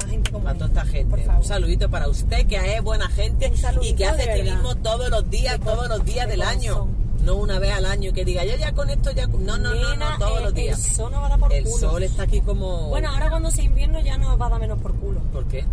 Más 0.00 0.10
gente 0.10 0.30
como 0.30 0.48
A 0.48 0.52
ella, 0.52 0.58
toda 0.58 0.68
esta 0.82 0.84
gente. 0.86 1.28
Un 1.28 1.44
saludito 1.44 1.90
para 1.90 2.08
usted 2.08 2.46
que 2.46 2.74
es 2.76 2.82
buena 2.82 3.08
gente 3.08 3.52
y 3.82 3.92
que 3.94 4.06
hace 4.06 4.30
activismo 4.30 4.76
todos 4.76 5.10
los 5.10 5.28
días, 5.30 5.58
De 5.58 5.64
todos 5.64 5.88
los 5.88 6.04
días 6.04 6.26
de 6.26 6.32
del 6.32 6.42
año. 6.42 6.86
No 7.24 7.34
una 7.36 7.58
vez 7.58 7.72
al 7.72 7.84
año 7.84 8.12
que 8.12 8.24
diga, 8.24 8.44
yo 8.44 8.56
ya 8.56 8.72
con 8.72 8.88
esto 8.90 9.10
ya... 9.10 9.26
con-". 9.28 9.44
No, 9.44 9.58
no, 9.58 9.74
no, 9.74 9.90
Nena, 9.90 10.12
no, 10.12 10.18
todos 10.18 10.38
el- 10.38 10.44
los 10.44 10.54
días. 10.54 10.86
El 10.88 10.92
sol 10.94 11.12
no 11.12 11.20
va 11.20 11.26
a 11.26 11.30
dar 11.30 11.38
por 11.40 11.52
El 11.52 11.64
culo. 11.64 11.76
sol 11.78 12.02
está 12.02 12.22
aquí 12.22 12.40
como... 12.40 12.88
Bueno, 12.88 13.08
ahora 13.10 13.28
cuando 13.30 13.50
sea 13.50 13.64
invierno 13.64 14.00
ya 14.00 14.16
nos 14.16 14.40
va 14.40 14.46
a 14.46 14.50
dar 14.50 14.60
menos 14.60 14.78
por 14.80 14.94
culo. 14.94 15.20
¿Por 15.32 15.44
qué? 15.46 15.64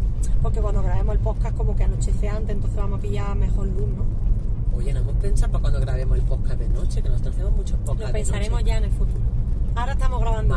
Porque 0.41 0.59
cuando 0.59 0.81
grabemos 0.83 1.15
el 1.15 1.21
podcast 1.21 1.55
como 1.55 1.75
que 1.75 1.83
anochece 1.83 2.27
antes, 2.29 2.55
entonces 2.55 2.77
vamos 2.79 2.99
a 2.99 3.01
pillar 3.01 3.35
mejor 3.35 3.67
luz, 3.67 3.87
¿no? 3.87 4.05
Oye, 4.77 4.91
no 4.93 4.99
hemos 4.99 5.15
pensado 5.15 5.51
para 5.53 5.61
cuando 5.61 5.79
grabemos 5.79 6.17
el 6.17 6.23
podcast 6.25 6.59
de 6.59 6.67
noche, 6.67 7.01
que 7.01 7.07
nosotros 7.09 7.35
hacemos 7.35 7.53
muchos 7.55 7.77
podcasts 7.79 8.01
Lo 8.01 8.07
de 8.07 8.13
pensaremos 8.13 8.59
noche. 8.59 8.71
ya 8.71 8.77
en 8.77 8.83
el 8.83 8.91
futuro. 8.91 9.19
Ahora 9.75 9.91
estamos 9.93 10.19
grabando 10.21 10.55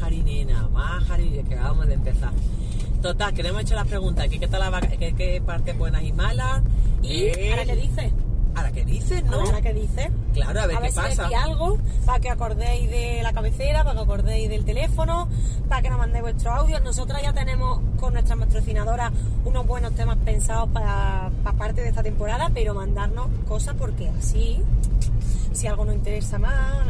jarinena, 0.00 0.68
más 0.68 1.04
jarinena, 1.04 1.48
que 1.48 1.54
acabamos 1.54 1.86
de 1.86 1.94
empezar. 1.94 2.32
Total, 3.02 3.32
que 3.32 3.42
le 3.42 3.50
hemos 3.50 3.62
hecho 3.62 3.74
las 3.76 3.86
preguntas, 3.86 4.26
¿qué, 4.28 4.38
qué 4.40 4.48
tal 4.48 4.60
la 4.60 4.70
vaca- 4.70 4.88
qué, 4.96 5.14
qué 5.14 5.40
partes 5.44 5.76
buenas 5.78 6.02
y 6.02 6.12
malas? 6.12 6.62
¿Y 7.02 7.14
Eh, 7.26 7.50
ahora 7.52 7.64
qué 7.64 7.76
dices? 7.76 8.12
¿Ahora 8.58 8.72
qué 8.72 8.84
dices, 8.84 9.24
no? 9.24 9.36
¿Ahora 9.40 9.60
qué 9.62 9.72
dices? 9.72 10.08
Claro, 10.34 10.60
a 10.60 10.66
ver 10.66 10.76
a 10.76 10.78
qué 10.80 10.82
ver 10.82 10.90
si 10.92 10.96
pasa. 10.96 11.22
decís 11.24 11.36
algo 11.42 11.78
para 12.06 12.20
que 12.20 12.30
acordéis 12.30 12.90
de 12.90 13.20
la 13.22 13.32
cabecera, 13.32 13.84
para 13.84 13.96
que 13.96 14.02
acordéis 14.02 14.48
del 14.48 14.64
teléfono, 14.64 15.28
para 15.68 15.82
que 15.82 15.90
nos 15.90 15.98
mandéis 15.98 16.22
vuestros 16.22 16.54
audios. 16.54 16.82
Nosotras 16.82 17.22
ya 17.22 17.32
tenemos 17.32 17.80
con 17.98 18.12
nuestras 18.14 18.38
patrocinadoras 18.38 19.12
unos 19.44 19.66
buenos 19.66 19.92
temas 19.94 20.16
pensados 20.24 20.68
para, 20.70 21.30
para 21.42 21.56
parte 21.56 21.80
de 21.82 21.88
esta 21.88 22.02
temporada, 22.02 22.50
pero 22.52 22.74
mandarnos 22.74 23.26
cosas 23.46 23.74
porque 23.78 24.08
así, 24.18 24.62
si 25.52 25.66
algo 25.66 25.84
nos 25.84 25.94
interesa 25.94 26.38
más, 26.38 26.86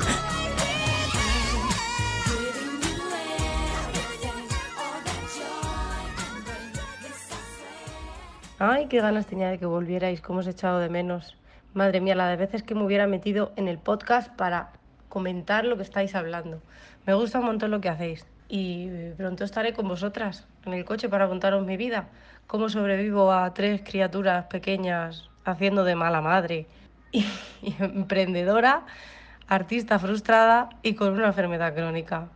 Ay, 8.63 8.85
qué 8.87 9.01
ganas 9.01 9.25
tenía 9.25 9.49
de 9.49 9.57
que 9.57 9.65
volvierais, 9.65 10.21
cómo 10.21 10.39
os 10.41 10.47
he 10.47 10.51
echado 10.51 10.77
de 10.79 10.89
menos. 10.89 11.35
Madre 11.73 11.99
mía, 11.99 12.13
la 12.13 12.27
de 12.27 12.35
veces 12.35 12.61
que 12.61 12.75
me 12.75 12.83
hubiera 12.83 13.07
metido 13.07 13.53
en 13.55 13.67
el 13.67 13.79
podcast 13.79 14.29
para 14.35 14.69
comentar 15.09 15.65
lo 15.65 15.77
que 15.77 15.83
estáis 15.83 16.13
hablando. 16.13 16.61
Me 17.07 17.15
gusta 17.15 17.39
un 17.39 17.45
montón 17.45 17.71
lo 17.71 17.81
que 17.81 17.89
hacéis 17.89 18.23
y 18.49 18.87
pronto 19.17 19.43
estaré 19.45 19.73
con 19.73 19.87
vosotras 19.87 20.45
en 20.65 20.73
el 20.73 20.85
coche 20.85 21.09
para 21.09 21.27
contaros 21.27 21.65
mi 21.65 21.75
vida, 21.77 22.09
cómo 22.51 22.67
sobrevivo 22.67 23.31
a 23.31 23.53
tres 23.53 23.79
criaturas 23.81 24.47
pequeñas 24.47 25.29
haciendo 25.45 25.85
de 25.85 25.95
mala 25.95 26.19
madre 26.19 26.67
y, 27.13 27.19
y 27.61 27.73
emprendedora, 27.79 28.85
artista 29.47 29.99
frustrada 29.99 30.67
y 30.83 30.95
con 30.95 31.13
una 31.13 31.27
enfermedad 31.27 31.73
crónica. 31.73 32.27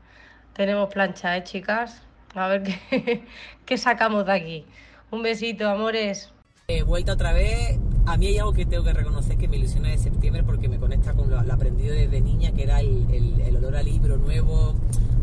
Tenemos 0.54 0.88
plancha, 0.88 1.36
¿eh, 1.36 1.44
chicas? 1.44 2.02
A 2.34 2.48
ver 2.48 2.64
qué, 2.64 3.26
qué 3.66 3.78
sacamos 3.78 4.26
de 4.26 4.32
aquí. 4.32 4.66
Un 5.12 5.22
besito, 5.22 5.70
amores. 5.70 6.32
He 6.70 6.84
vuelto 6.84 7.12
otra 7.12 7.34
vez. 7.34 7.78
A 8.06 8.16
mí 8.16 8.28
hay 8.28 8.38
algo 8.38 8.54
que 8.54 8.66
tengo 8.66 8.86
que 8.86 8.94
reconocer 8.94 9.38
que 9.38 9.50
me 9.50 9.58
ilusiona 9.58 9.90
de 9.90 9.98
septiembre 9.98 10.44
porque 10.44 10.70
me 10.70 10.78
conecta 10.80 11.12
con 11.14 11.30
lo, 11.30 11.42
lo 11.44 11.54
aprendido 11.54 11.94
desde 11.94 12.22
niña, 12.22 12.54
que 12.54 12.64
era 12.64 12.80
el, 12.80 13.06
el- 13.12 13.42
el 13.42 13.58
olor 13.58 13.76
a 13.76 13.84
libro 13.84 14.16
nuevo, 14.16 14.76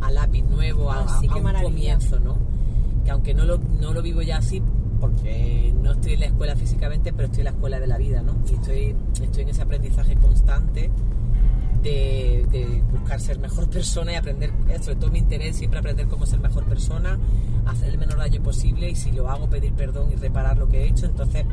a 0.02 0.10
lápiz 0.10 0.42
nuevo, 0.42 0.92
a, 0.92 1.04
Ah, 1.04 1.08
sí, 1.18 1.28
a 1.30 1.32
qué 1.32 1.40
un 1.40 1.52
comienzo, 1.62 2.20
¿no? 2.20 2.36
Que 3.06 3.10
aunque 3.10 3.32
no 3.32 3.44
lo, 3.46 3.56
no 3.56 3.94
lo 3.94 4.02
vivo 4.02 4.20
ya 4.20 4.36
así, 4.36 4.62
porque 5.02 5.74
no 5.82 5.90
estoy 5.90 6.12
en 6.12 6.20
la 6.20 6.26
escuela 6.26 6.54
físicamente, 6.54 7.12
pero 7.12 7.26
estoy 7.26 7.40
en 7.40 7.46
la 7.46 7.50
escuela 7.50 7.80
de 7.80 7.88
la 7.88 7.98
vida, 7.98 8.22
¿no? 8.22 8.36
Y 8.48 8.54
estoy, 8.54 8.94
estoy 9.20 9.42
en 9.42 9.48
ese 9.48 9.62
aprendizaje 9.62 10.14
constante 10.14 10.90
de, 11.82 12.46
de 12.52 12.82
buscar 12.92 13.20
ser 13.20 13.40
mejor 13.40 13.68
persona 13.78 14.12
y 14.12 14.14
aprender, 14.14 14.52
sobre 14.80 14.94
todo 14.94 15.10
mi 15.10 15.18
interés 15.18 15.56
siempre 15.56 15.80
aprender 15.80 16.06
cómo 16.06 16.24
ser 16.24 16.38
mejor 16.38 16.66
persona, 16.66 17.18
hacer 17.66 17.88
el 17.88 17.98
menor 17.98 18.18
daño 18.18 18.40
posible 18.44 18.90
y 18.90 18.94
si 18.94 19.10
lo 19.10 19.28
hago 19.28 19.50
pedir 19.50 19.72
perdón 19.72 20.12
y 20.12 20.14
reparar 20.14 20.56
lo 20.56 20.68
que 20.68 20.84
he 20.84 20.86
hecho. 20.86 21.06
Entonces, 21.06 21.44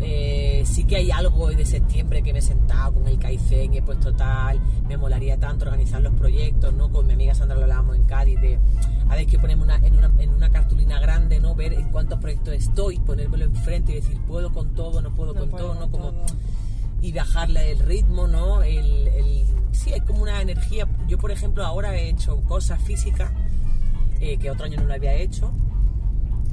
Eh, 0.00 0.62
sí 0.64 0.84
que 0.84 0.94
hay 0.94 1.10
algo 1.10 1.48
de 1.48 1.66
septiembre 1.66 2.22
que 2.22 2.32
me 2.32 2.38
he 2.38 2.42
sentado 2.42 2.94
con 2.94 3.08
el 3.08 3.18
Kaizen 3.18 3.74
y 3.74 3.78
he 3.78 3.82
puesto 3.82 4.14
tal, 4.14 4.60
me 4.86 4.96
molaría 4.96 5.40
tanto 5.40 5.64
organizar 5.64 6.00
los 6.00 6.14
proyectos, 6.14 6.72
¿no? 6.72 6.88
Con 6.92 7.08
mi 7.08 7.14
amiga 7.14 7.34
Sandra 7.34 7.56
lo 7.56 7.62
hablábamos 7.62 7.96
en 7.96 8.04
Cádiz 8.04 8.40
de 8.40 8.60
a 9.08 9.14
ver 9.16 9.26
que 9.26 9.38
ponerme 9.38 9.62
una, 9.64 9.76
en, 9.76 9.96
una, 9.96 10.10
en 10.18 10.30
una 10.30 10.50
cartulina 10.50 11.00
grande, 11.00 11.40
¿no? 11.40 11.54
Ver 11.54 11.72
en 11.72 11.90
cuántos 11.90 12.18
proyectos 12.18 12.54
estoy, 12.54 12.98
ponérmelo 12.98 13.44
enfrente 13.44 13.92
y 13.92 13.94
decir, 13.96 14.18
puedo 14.26 14.52
con 14.52 14.74
todo, 14.74 15.00
no 15.00 15.14
puedo 15.14 15.34
con 15.34 15.48
puedo 15.50 15.64
todo, 15.72 15.74
¿no? 15.80 15.90
Como, 15.90 16.10
todo. 16.12 16.26
y 17.00 17.12
bajarle 17.12 17.72
el 17.72 17.78
ritmo, 17.80 18.26
¿no? 18.28 18.62
El, 18.62 19.08
el- 19.08 19.44
sí, 19.72 19.92
es 19.92 20.02
como 20.02 20.22
una 20.22 20.40
energía. 20.42 20.86
Yo, 21.06 21.18
por 21.18 21.30
ejemplo, 21.30 21.64
ahora 21.64 21.96
he 21.96 22.08
hecho 22.10 22.40
cosas 22.42 22.80
físicas 22.82 23.30
eh, 24.20 24.36
que 24.38 24.50
otro 24.50 24.66
año 24.66 24.78
no 24.80 24.86
lo 24.86 24.94
había 24.94 25.14
hecho. 25.14 25.50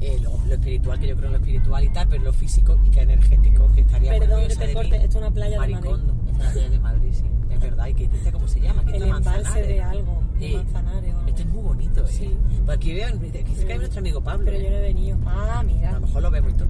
Eh, 0.01 0.19
lo, 0.21 0.37
lo 0.45 0.53
espiritual, 0.55 0.99
que 0.99 1.07
yo 1.07 1.15
creo 1.15 1.27
en 1.27 1.33
lo 1.33 1.39
espiritual 1.39 1.83
y 1.83 1.89
tal, 1.89 2.07
pero 2.09 2.23
lo 2.23 2.33
físico 2.33 2.77
y 2.85 2.89
que 2.89 3.01
energético, 3.01 3.71
que 3.73 3.81
estaría 3.81 4.11
Perdón 4.19 4.41
que 4.47 4.55
te 4.55 4.67
de 4.67 4.73
corte, 4.73 4.89
mí. 4.89 4.95
esto 4.97 5.07
es 5.07 5.15
una 5.15 5.31
playa 5.31 5.51
de 5.51 5.57
Madrid. 5.57 5.73
Maricondo, 5.75 6.13
es 6.27 6.35
una 6.35 6.51
playa 6.51 6.69
de 6.69 6.79
Madrid, 6.79 7.09
sí, 7.13 7.23
es 7.55 7.61
verdad. 7.61 7.87
¿Y 7.87 7.93
qué 7.93 8.07
dice 8.07 8.31
cómo 8.31 8.47
se 8.47 8.59
llama? 8.61 8.81
Aquí 8.81 8.91
El 8.95 9.03
está 9.03 9.17
embalse 9.17 9.61
de 9.63 9.81
algo, 9.81 10.23
de 10.39 10.47
Sí. 10.47 10.53
Manzanares 10.55 11.13
o 11.13 11.17
algo. 11.17 11.29
Este 11.29 11.41
es 11.41 11.47
muy 11.47 11.61
bonito, 11.63 12.01
¿eh? 12.03 12.07
Sí. 12.09 12.37
Pues 12.65 12.77
aquí 12.77 12.93
vean, 12.93 13.13
aquí 13.17 13.55
cerca 13.55 13.73
hay 13.73 13.79
nuestro 13.79 13.99
amigo 13.99 14.21
Pablo. 14.21 14.45
Pero 14.45 14.57
¿eh? 14.57 14.63
yo 14.63 14.69
no 14.69 14.75
he 14.77 14.81
venido. 14.81 15.17
Ah, 15.25 15.59
A 15.59 15.63
mira. 15.63 15.91
lo 15.93 16.01
mejor 16.01 16.21
lo 16.23 16.31
vemos 16.31 16.51
y 16.51 16.55
todo. 16.55 16.67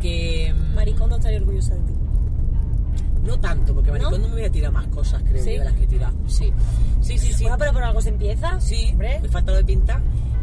Que. 0.00 0.54
mm, 0.54 0.74
Maricondo 0.74 1.16
estaría 1.16 1.38
orgullosa 1.38 1.74
de 1.74 1.80
ti. 1.82 1.92
No 3.24 3.38
tanto, 3.38 3.72
porque 3.74 3.88
¿No? 3.90 3.94
Maricondo 3.98 4.28
me 4.28 4.34
hubiera 4.34 4.50
tirado 4.50 4.72
más 4.72 4.86
cosas, 4.88 5.22
creo 5.22 5.42
¿Sí? 5.44 5.50
de 5.50 5.58
las 5.64 5.72
que 5.74 5.84
he 5.84 5.86
tirado. 5.86 6.14
Sí, 6.26 6.52
sí, 7.00 7.18
sí. 7.18 7.32
sí. 7.32 7.44
Bueno, 7.44 7.56
pero 7.58 7.72
por 7.72 7.82
algo 7.84 8.00
se 8.00 8.08
empieza. 8.08 8.60
Sí, 8.60 8.88
Hombre. 8.92 9.20
me 9.20 9.28
falta 9.28 9.52
lo 9.52 9.58
de 9.58 9.64
pintar, 9.64 10.00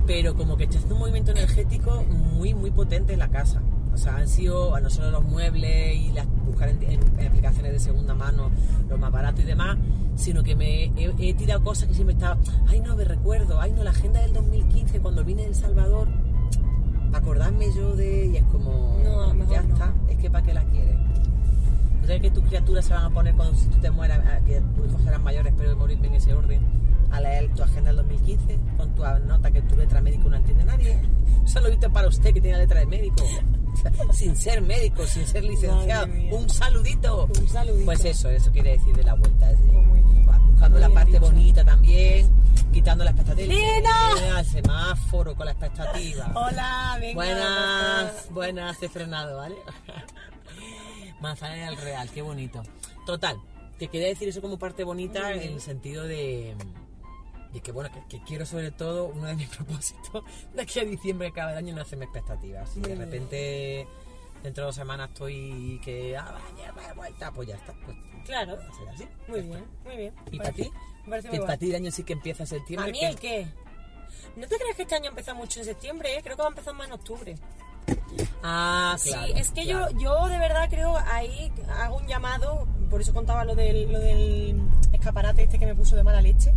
pero 0.07 0.34
como 0.36 0.55
que 0.55 0.63
estoy 0.63 0.77
haciendo 0.77 0.95
un 0.95 1.01
movimiento 1.01 1.32
energético 1.32 2.03
muy, 2.03 2.53
muy 2.53 2.71
potente 2.71 3.11
en 3.13 3.19
la 3.19 3.27
casa. 3.27 3.61
Sea, 4.00 4.16
han 4.16 4.28
sido 4.30 4.80
no 4.80 4.89
solo 4.89 5.12
los 5.12 5.24
muebles 5.26 5.95
y 5.95 6.12
las, 6.14 6.26
buscar 6.45 6.70
en, 6.70 6.82
en- 6.84 7.20
en 7.20 7.28
aplicaciones 7.28 7.74
de 7.74 7.80
segunda 7.80 8.14
mano 8.16 8.50
lo 8.89 8.97
más 8.97 9.12
barato 9.12 9.41
y 9.41 9.45
demás, 9.45 9.78
sino 10.16 10.41
que 10.43 10.56
me 10.56 10.86
he, 10.86 11.14
he 11.20 11.34
tirado 11.34 11.64
cosas 11.64 11.88
que 11.89 11.93
siempre 11.93 12.14
estaba, 12.14 12.38
ay 12.68 12.80
no, 12.80 12.95
me 12.95 13.04
recuerdo, 13.04 13.60
ay 13.60 13.74
no, 13.74 13.84
la 13.84 13.89
agenda 13.91 14.22
del 14.22 14.32
2015 14.34 15.00
cuando 15.02 15.24
vine 15.26 15.41
de 15.43 15.50
El 15.50 15.56
Salvador, 15.56 16.08
para 17.12 17.24
acordarme 17.24 17.66
yo 17.76 17.95
de... 17.95 18.28
y 18.28 18.38
es 18.38 18.43
como, 18.45 18.97
No, 19.04 19.22
a 19.24 19.28
lo 19.28 19.34
mejor 19.34 19.54
ya 19.54 19.64
no. 19.64 19.74
está, 19.74 19.93
es 20.10 20.18
que 20.18 20.30
para 20.32 20.45
qué 20.45 20.54
la 20.54 20.64
quieres. 20.64 20.95
¿Tú 22.02 22.08
sabes 22.08 22.22
que 22.22 22.32
tus 22.32 22.43
criaturas 22.45 22.86
se 22.86 22.93
van 22.93 23.04
a 23.06 23.10
poner 23.10 23.34
cuando 23.36 23.56
si 23.58 23.68
tú 23.68 23.78
te 23.80 23.91
mueras, 23.91 24.20
a- 24.26 24.39
que 24.45 24.62
tus 24.76 24.88
hijos 24.88 25.02
serán 25.04 25.24
mayores, 25.24 25.52
espero 25.54 25.76
morirme 25.76 26.08
en 26.08 26.14
ese 26.16 26.34
orden, 26.34 26.62
a 27.12 27.20
leer 27.20 27.54
tu 27.54 27.64
agenda 27.64 27.89
del 27.89 27.97
2015 27.97 28.60
con 28.78 28.95
tu 28.95 29.04
nota 29.28 29.52
que 29.52 29.62
tu 29.64 29.76
letra 29.76 30.00
médico 30.02 30.30
no 30.30 30.38
entiende 30.38 30.64
nadie? 30.64 30.97
Solo 31.45 31.70
visto 31.70 31.91
para 31.91 32.08
usted 32.08 32.34
que 32.34 32.39
tiene 32.41 32.58
letra 32.60 32.80
de 32.80 32.86
médico, 32.86 33.24
sin 34.13 34.36
ser 34.36 34.61
médico, 34.61 35.05
sin 35.05 35.26
ser 35.26 35.43
licenciado. 35.43 36.07
Un 36.32 36.49
saludito. 36.49 37.26
Un 37.39 37.47
saludito. 37.47 37.86
Pues 37.86 38.05
eso, 38.05 38.30
eso 38.30 38.51
quiere 38.51 38.72
decir 38.72 38.95
de 38.95 39.03
la 39.03 39.13
vuelta. 39.15 39.51
Buscando 40.51 40.78
Muy 40.78 40.88
la 40.88 40.89
parte 40.89 41.11
dicho. 41.11 41.22
bonita 41.22 41.63
también, 41.63 42.30
quitando 42.74 43.03
la 43.03 43.11
expectativa. 43.11 43.53
¡Lina! 43.53 44.39
El 44.39 44.45
semáforo 44.45 45.36
con 45.36 45.45
la 45.45 45.51
expectativa. 45.53 46.32
Hola, 46.36 46.97
venga. 46.99 47.13
Buenas, 47.15 48.30
buenas, 48.32 48.84
he 48.84 48.89
frenado, 48.89 49.38
¿vale? 49.38 49.55
Manzana 51.22 51.55
del 51.65 51.78
Real, 51.78 52.09
qué 52.09 52.22
bonito. 52.22 52.61
Total, 53.05 53.38
te 53.78 53.88
quería 53.88 54.07
decir 54.07 54.30
eso 54.30 54.41
como 54.41 54.57
parte 54.59 54.84
bonita 54.84 55.32
en 55.34 55.53
el 55.53 55.61
sentido 55.61 56.03
de, 56.03 56.55
de 57.54 57.62
que, 57.62 57.72
bueno, 57.72 57.89
que, 57.91 58.18
que 58.18 58.24
quiero 58.24 58.45
sobre 58.45 58.72
todo, 58.72 59.06
uno 59.08 59.26
de 59.28 59.36
mis 59.36 59.50
propósitos 59.56 60.24
de 60.54 60.62
aquí 60.62 60.80
a 60.80 60.84
diciembre 60.86 61.32
cada 61.32 61.58
año 61.58 61.76
no 61.76 61.82
hacerme 61.82 62.06
expectativas. 62.06 62.70
Si 62.70 62.80
de 62.82 62.95
repente 62.95 63.88
dentro 64.43 64.64
de 64.64 64.66
dos 64.68 64.76
semanas 64.76 65.10
estoy 65.10 65.82
que, 65.84 66.16
ah, 66.18 66.38
vaya, 66.56 66.72
vaya, 66.72 66.93
vuelta, 66.93 67.32
pues 67.32 67.47
ya 67.50 67.56
está. 67.56 67.74
Pues, 67.86 67.97
Claro. 68.26 68.58
va 68.58 68.64
a 68.64 68.74
ser 68.78 68.89
así. 68.89 69.08
Muy 69.28 69.41
bien, 69.41 69.66
muy 69.86 69.97
bien. 69.97 70.14
¿Y 70.32 70.38
para 70.38 70.52
ti? 70.52 70.72
Que 71.32 71.39
para 71.39 71.58
ti 71.58 71.70
el 71.70 71.76
año 71.76 71.91
sí 71.91 72.04
que 72.04 72.14
empieza 72.14 72.43
¿A 72.43 72.45
septiembre. 72.45 72.91
mí 72.91 73.00
que- 73.00 73.08
el 73.08 73.16
qué? 73.20 73.47
¿No 74.36 74.47
te 74.47 74.58
crees 74.58 74.76
que 74.76 74.84
este 74.84 74.95
año 74.95 75.10
empieza 75.10 75.34
mucho 75.34 75.60
en 75.60 75.66
septiembre? 75.66 76.16
eh? 76.18 76.22
Creo 76.24 76.36
que 76.36 76.41
va 76.43 76.47
a 76.47 76.52
empezar 76.52 76.74
más 76.76 76.88
en 76.88 76.93
octubre. 76.93 77.36
Ah, 78.43 78.95
claro. 79.04 79.26
sí, 79.28 79.34
es 79.36 79.50
que 79.52 79.64
claro. 79.64 79.89
yo, 79.91 80.00
yo 80.00 80.28
de 80.28 80.38
verdad 80.38 80.70
creo 80.70 80.95
ahí 81.08 81.52
hago 81.80 81.97
un 81.97 82.08
llamado, 82.08 82.68
por 82.89 83.02
eso 83.02 83.14
contaba 83.14 83.43
lo 83.45 83.56
del, 83.56 83.91
lo 83.91 84.00
del 84.00 84.62
escaparate 84.93 85.43
este 85.43 85.58
que 85.60 85.66
me 85.66 85.76
puso 85.76 85.95
de 85.95 86.04
mala 86.04 86.22
leche. 86.22 86.54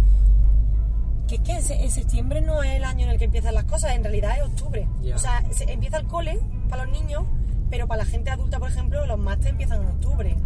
Que 1.32 1.36
es 1.36 1.42
que 1.44 1.52
en 1.52 1.62
se- 1.62 1.82
en 1.82 1.90
septiembre 1.90 2.42
no 2.42 2.62
es 2.62 2.72
el 2.72 2.84
año 2.84 3.06
en 3.06 3.12
el 3.12 3.18
que 3.18 3.24
empiezan 3.24 3.54
las 3.54 3.64
cosas, 3.64 3.92
en 3.96 4.02
realidad 4.02 4.36
es 4.36 4.42
octubre. 4.44 4.86
O 5.14 5.18
sea, 5.18 5.42
se- 5.50 5.64
empieza 5.72 5.96
el 5.96 6.06
cole 6.06 6.38
para 6.68 6.84
los 6.84 6.92
niños, 6.92 7.22
pero 7.70 7.86
para 7.88 8.04
la 8.04 8.10
gente 8.10 8.28
adulta, 8.30 8.58
por 8.58 8.68
ejemplo, 8.68 9.06
los 9.06 9.18
másteres 9.18 9.52
empiezan 9.52 9.80
en 9.80 9.88
octubre. 9.88 10.36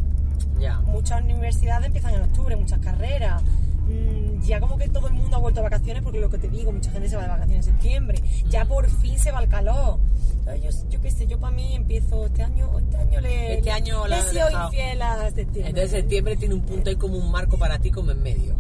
Ya. 0.61 0.78
Muchas 0.82 1.22
universidades 1.22 1.87
empiezan 1.87 2.14
en 2.14 2.22
octubre, 2.22 2.55
muchas 2.55 2.78
carreras. 2.78 3.43
Mm, 3.89 4.43
ya 4.43 4.61
como 4.61 4.76
que 4.78 4.89
todo 4.89 5.09
el 5.09 5.14
mundo 5.14 5.37
ha 5.37 5.41
vuelto 5.41 5.59
a 5.61 5.64
vacaciones, 5.64 6.03
porque 6.05 6.20
lo 6.20 6.30
que 6.30 6.39
te 6.39 6.49
digo, 6.49 6.70
mucha 6.70 6.91
gente 6.93 7.09
se 7.09 7.16
va 7.16 7.22
de 7.22 7.28
vacaciones 7.30 7.66
en 7.66 7.72
septiembre. 7.72 8.22
Ya 8.49 8.64
Mm. 8.64 8.68
por 8.68 8.89
fin 8.89 9.18
se 9.18 9.32
va 9.32 9.41
el 9.43 9.49
calor. 9.49 9.99
Entonces, 10.47 10.84
Yo, 10.84 10.91
yo 10.91 11.01
qué 11.01 11.11
sé, 11.11 11.26
yo 11.26 11.41
para 11.41 11.55
mí 11.57 11.74
empiezo 11.74 12.26
este 12.26 12.45
año, 12.45 12.70
este 12.78 12.97
año 12.97 13.20
le, 13.20 13.55
Este 13.59 13.70
año 13.72 14.05
le 14.05 14.11
la 14.11 14.18
he 14.18 14.22
sido 14.22 14.49
infiel 14.51 15.03
a 15.03 15.16
septiembre. 15.32 15.68
Entonces 15.68 15.91
septiembre 15.91 16.37
tiene 16.37 16.55
un 16.55 16.61
punto 16.62 16.91
ahí 16.91 16.95
como 16.97 17.16
un 17.18 17.32
marco 17.32 17.59
para 17.59 17.80
ti 17.80 17.91
como 17.91 18.12
en 18.12 18.22
medio. 18.22 18.55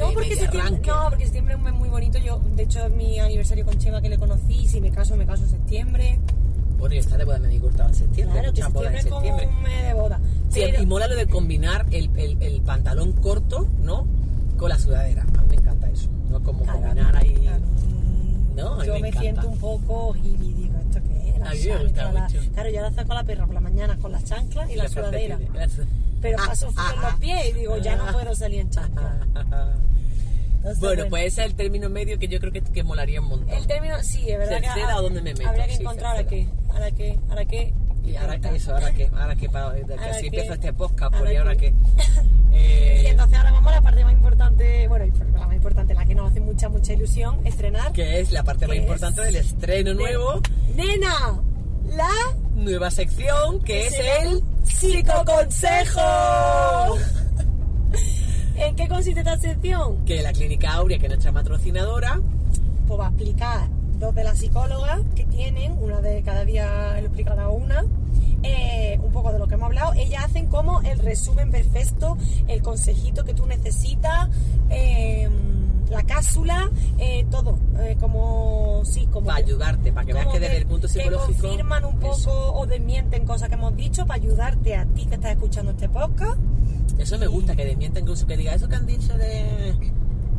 No, 0.00 0.12
porque 0.12 0.36
septiembre, 0.36 0.80
no, 0.86 1.04
porque 1.10 1.24
septiembre 1.24 1.54
es 1.54 1.58
un 1.58 1.64
mes 1.64 1.74
muy 1.74 1.88
bonito. 1.88 2.18
Yo, 2.18 2.40
de 2.56 2.62
hecho, 2.62 2.84
es 2.86 2.92
mi 2.92 3.18
aniversario 3.18 3.64
con 3.64 3.78
Chema 3.78 4.00
que 4.00 4.08
le 4.08 4.18
conocí. 4.18 4.54
y 4.54 4.68
Si 4.68 4.80
me 4.80 4.90
caso, 4.90 5.16
me 5.16 5.26
caso 5.26 5.42
en 5.44 5.50
septiembre. 5.50 6.18
Bueno, 6.78 6.94
y 6.94 6.98
está 6.98 7.16
de 7.18 7.24
boda 7.24 7.38
me 7.38 7.48
di 7.48 7.58
cortado 7.58 7.90
en 7.90 7.94
septiembre. 7.94 8.38
Claro, 8.40 8.54
que 8.54 8.62
septiembre 8.62 8.98
es 9.00 9.06
como 9.06 9.28
un 9.28 9.62
mes 9.62 9.82
de 9.86 9.94
boda. 9.94 10.18
Sí, 10.50 10.60
Pero- 10.64 10.82
y 10.82 10.86
mola 10.86 11.08
lo 11.08 11.14
de 11.16 11.26
combinar 11.26 11.84
el, 11.90 12.10
el- 12.16 12.42
el 12.42 12.62
pantalón 12.62 13.12
corto, 13.12 13.68
¿no? 13.82 14.06
Con 14.56 14.70
la 14.70 14.78
sudadera. 14.78 15.22
A 15.22 15.42
mí 15.42 15.48
me 15.50 15.54
encanta 15.56 15.90
eso. 15.90 16.08
No 16.30 16.42
como 16.42 16.62
Claro, 16.64 16.80
combinar 16.80 17.16
ahí. 17.16 17.34
mí- 17.34 17.48
No, 18.56 18.82
yo 18.84 18.92
me 18.94 19.08
encanta. 19.08 19.20
siento 19.20 19.48
un 19.48 19.58
poco 19.58 20.14
hippie, 20.16 20.54
digo, 20.54 20.78
¿esto 20.78 21.00
qué 21.06 21.30
es? 21.30 21.38
La 21.38 21.52
chancla, 21.54 22.12
la-. 22.12 22.26
Claro, 22.54 22.70
yo 22.70 22.80
ahora 22.80 22.94
saco 22.94 23.12
a 23.12 23.14
la 23.16 23.24
perra 23.24 23.44
por 23.46 23.54
la 23.54 23.60
mañana 23.60 23.96
con 23.98 24.12
las 24.12 24.24
chanclas 24.24 24.70
y 24.70 24.76
la 24.76 24.84
Los 24.84 24.92
sudadera. 24.92 25.38
Pero 26.20 26.36
Ah, 26.40 26.46
paso 26.48 26.70
frío 26.70 26.84
ah, 26.86 26.92
en 26.94 27.00
los 27.02 27.12
ah. 27.12 27.16
pies 27.20 27.48
y 27.48 27.52
digo, 27.52 27.78
ya 27.78 27.96
no 27.96 28.12
puedo 28.12 28.34
salir 28.34 28.60
en 28.60 28.70
chanclas. 28.70 29.14
Entonces, 30.56 30.80
bueno, 30.80 31.04
pues 31.08 31.24
ese 31.26 31.40
es 31.40 31.46
el 31.46 31.54
término 31.54 31.88
medio 31.88 32.18
que 32.18 32.28
yo 32.28 32.38
creo 32.38 32.52
que, 32.52 32.60
que 32.60 32.82
molaría 32.82 33.20
un 33.22 33.28
montón. 33.28 33.48
El 33.50 33.66
término, 33.66 33.94
sí, 34.02 34.30
es 34.30 34.38
verdad 34.38 34.60
¿Cerceda 34.60 34.88
que... 34.88 34.94
o 34.94 35.02
dónde 35.02 35.22
me 35.22 35.32
meto? 35.32 35.48
Habría 35.48 35.66
que 35.66 35.76
Sí, 35.76 35.82
encontrar 35.82 36.10
ahora 36.16 36.26
qué, 36.28 36.48
ahora 36.68 36.90
qué, 36.90 37.18
ahora 37.30 37.44
qué. 37.46 37.74
Y 38.04 38.16
ahora 38.16 38.38
que 38.40 38.56
eso, 38.56 38.72
ahora 38.74 38.92
que, 38.92 39.06
ahora 39.14 39.36
que, 39.36 39.48
para, 39.48 39.74
que 39.74 39.94
así 39.94 40.20
qué. 40.22 40.26
empieza 40.26 40.54
este 40.54 40.72
podcast, 40.74 41.10
pues 41.12 41.20
Ahora 41.20 41.32
y 41.32 41.36
ahora 41.36 41.56
qué. 41.56 41.74
Eh, 42.52 43.02
Y 43.04 43.06
entonces 43.06 43.38
ahora 43.38 43.52
vamos 43.52 43.70
a 43.72 43.76
la 43.76 43.80
parte 43.82 44.02
más 44.04 44.12
importante, 44.12 44.88
bueno, 44.88 45.04
la 45.34 45.46
más 45.46 45.54
importante, 45.54 45.94
la 45.94 46.04
que 46.04 46.14
nos 46.16 46.30
hace 46.32 46.40
mucha, 46.40 46.68
mucha 46.68 46.92
ilusión, 46.94 47.46
estrenar. 47.46 47.92
que 47.92 48.18
es 48.20 48.32
la 48.32 48.42
parte 48.42 48.66
más 48.66 48.74
¿Qué 48.74 48.82
importante 48.82 49.20
es? 49.20 49.26
del 49.28 49.36
estreno 49.36 49.94
nuevo, 49.94 50.40
¡Nena! 50.74 51.40
La... 51.90 52.10
nueva 52.54 52.90
sección, 52.90 53.60
que 53.62 53.86
es 53.86 53.94
el 54.22 54.42
psicoconsejo. 54.64 56.00
¿En 58.56 58.76
qué 58.76 58.88
consiste 58.88 59.20
esta 59.20 59.38
sección? 59.38 60.04
que 60.04 60.22
la 60.22 60.32
Clínica 60.32 60.72
Aurea, 60.74 60.98
que 60.98 61.06
es 61.06 61.10
nuestra 61.10 61.32
patrocinadora, 61.32 62.20
Pues 62.86 63.00
va 63.00 63.06
a 63.06 63.08
explicar 63.08 63.68
dos 63.98 64.14
de 64.14 64.24
las 64.24 64.38
psicólogas 64.38 65.00
que 65.14 65.24
tienen, 65.24 65.72
una 65.80 66.00
de 66.00 66.22
cada 66.22 66.44
día 66.44 66.92
lo 67.00 67.06
explicará 67.06 67.48
una, 67.48 67.84
eh, 68.42 68.98
un 69.02 69.12
poco 69.12 69.32
de 69.32 69.38
lo 69.38 69.46
que 69.46 69.54
hemos 69.54 69.66
hablado. 69.66 69.92
Ellas 69.94 70.24
hacen 70.24 70.46
como 70.46 70.80
el 70.82 70.98
resumen 70.98 71.50
perfecto, 71.50 72.16
el 72.48 72.62
consejito 72.62 73.24
que 73.24 73.34
tú 73.34 73.46
necesitas, 73.46 74.28
eh, 74.70 75.28
la 75.90 76.02
cápsula, 76.04 76.70
eh, 76.98 77.26
todo, 77.30 77.58
eh, 77.80 77.96
como 77.98 78.82
sí, 78.84 79.06
como 79.10 79.26
para 79.26 79.38
ayudarte, 79.38 79.92
para 79.92 80.06
que 80.06 80.12
veas 80.12 80.26
que 80.28 80.40
desde 80.40 80.56
el 80.58 80.66
punto 80.66 80.88
psicológico. 80.88 81.42
que 81.42 81.48
confirman 81.48 81.84
un 81.84 81.98
poco 81.98 82.16
Eso, 82.16 82.54
o 82.54 82.66
desmienten 82.66 83.26
cosas 83.26 83.48
que 83.48 83.54
hemos 83.54 83.76
dicho 83.76 84.06
para 84.06 84.22
ayudarte 84.22 84.76
a 84.76 84.86
ti 84.86 85.06
que 85.06 85.16
estás 85.16 85.32
escuchando 85.32 85.72
este 85.72 85.88
podcast. 85.88 86.38
eso 86.98 87.18
me 87.18 87.26
gusta, 87.26 87.56
que 87.56 87.64
desmienta 87.64 88.00
incluso 88.00 88.26
que 88.26 88.36
diga 88.36 88.54
eso 88.54 88.68
que 88.68 88.76
han 88.76 88.86
dicho 88.86 89.12
de. 89.18 89.92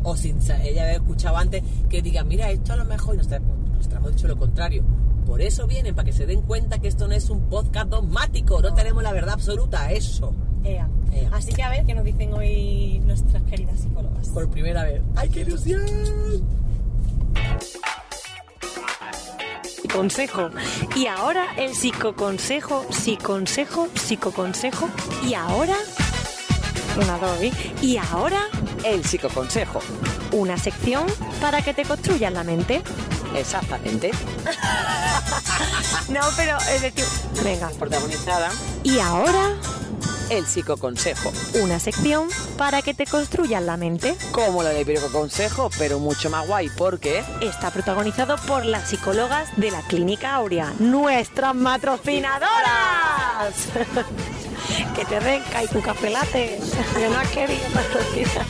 O 0.04 0.16
sin 0.16 0.38
ella 0.62 0.82
haber 0.82 0.96
escuchado 0.96 1.36
antes, 1.36 1.62
que 1.88 2.02
diga, 2.02 2.24
mira, 2.24 2.50
esto 2.50 2.72
a 2.72 2.76
lo 2.76 2.84
mejor. 2.84 3.14
Y 3.14 3.18
nosotros, 3.18 3.42
nosotros 3.72 3.98
hemos 3.98 4.16
dicho 4.16 4.28
lo 4.28 4.36
contrario. 4.36 4.82
Por 5.26 5.40
eso 5.40 5.66
vienen, 5.66 5.94
para 5.94 6.06
que 6.06 6.12
se 6.12 6.26
den 6.26 6.42
cuenta 6.42 6.78
que 6.78 6.88
esto 6.88 7.06
no 7.08 7.14
es 7.14 7.30
un 7.30 7.48
podcast 7.48 7.88
dogmático, 7.88 8.60
no 8.60 8.74
tenemos 8.74 9.02
la 9.02 9.12
verdad 9.12 9.34
absoluta, 9.34 9.90
eso. 9.92 10.34
Ea. 10.64 10.88
Ea. 11.12 11.28
Así 11.32 11.52
que 11.52 11.62
a 11.62 11.70
ver 11.70 11.84
qué 11.84 11.94
nos 11.94 12.04
dicen 12.04 12.32
hoy 12.34 13.00
nuestras 13.04 13.42
queridas 13.44 13.80
psicólogas. 13.80 14.28
Por 14.28 14.48
primera 14.50 14.84
vez. 14.84 15.02
¡Ay, 15.16 15.28
qué 15.30 15.40
ilusión! 15.40 15.82
Consejo. 19.92 20.48
Y 20.96 21.06
ahora 21.06 21.46
el 21.56 21.74
psicoconsejo, 21.74 22.86
psiconsejo, 22.90 23.88
psicoconsejo. 23.94 24.88
Y 25.26 25.34
ahora. 25.34 25.76
Una 26.96 27.18
doy. 27.18 27.52
Y 27.80 27.96
ahora 27.96 28.42
El 28.84 29.04
psicoconsejo. 29.04 29.80
una 30.32 30.56
sección 30.56 31.06
para 31.40 31.60
que 31.62 31.74
te 31.74 31.84
construyas 31.84 32.32
la 32.32 32.44
mente. 32.44 32.82
Exactamente. 33.36 34.10
No, 36.08 36.20
pero 36.36 36.58
es 36.74 36.82
decir. 36.82 37.04
Venga. 37.42 37.70
Protagonizada 37.78 38.50
Y 38.82 38.98
ahora, 38.98 39.54
El 40.28 40.46
psicoconsejo. 40.46 41.32
una 41.54 41.78
sección 41.78 42.28
para 42.58 42.82
que 42.82 42.92
te 42.92 43.06
construyan 43.06 43.64
la 43.66 43.76
mente. 43.78 44.14
Como 44.32 44.62
lo 44.62 44.68
de 44.68 44.84
Pirico 44.84 45.10
Consejo, 45.10 45.70
pero 45.78 45.98
mucho 46.00 46.28
más 46.28 46.46
guay, 46.46 46.68
porque 46.76 47.24
Está 47.40 47.70
protagonizado 47.70 48.36
por 48.46 48.66
las 48.66 48.90
psicólogas 48.90 49.48
de 49.56 49.70
la 49.70 49.80
Clínica 49.82 50.34
Aurea, 50.34 50.72
nuestras 50.78 51.54
matrocinadoras. 51.54 53.54
que 54.94 55.04
te 55.04 55.20
renca 55.20 55.62
y 55.64 55.68
tu 55.68 55.80
café 55.80 56.10
latte, 56.10 56.60
que 56.98 57.08
no 57.08 57.18
has 57.18 57.28
querido 57.28 57.64
patrocinar. 57.72 58.46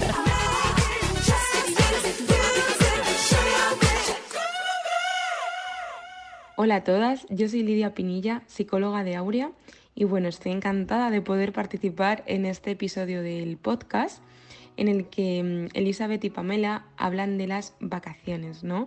Hola 6.65 6.77
a 6.77 6.85
todas, 6.85 7.27
yo 7.29 7.49
soy 7.49 7.65
Lidia 7.65 7.93
Pinilla, 7.93 8.45
psicóloga 8.47 9.03
de 9.03 9.17
Aurea, 9.17 9.51
y 9.97 10.05
bueno, 10.05 10.29
estoy 10.29 10.53
encantada 10.53 11.11
de 11.11 11.21
poder 11.21 11.53
participar 11.53 12.23
en 12.29 12.47
este 12.47 12.71
episodio 12.71 13.21
del 13.21 13.57
podcast 13.57 14.23
en 14.77 14.87
el 14.87 15.09
que 15.09 15.43
mm, 15.43 15.77
Elizabeth 15.77 16.23
y 16.23 16.31
Pamela 16.31 16.85
hablan 16.97 17.37
de 17.37 17.49
las 17.49 17.75
vacaciones, 17.81 18.63
¿no? 18.63 18.87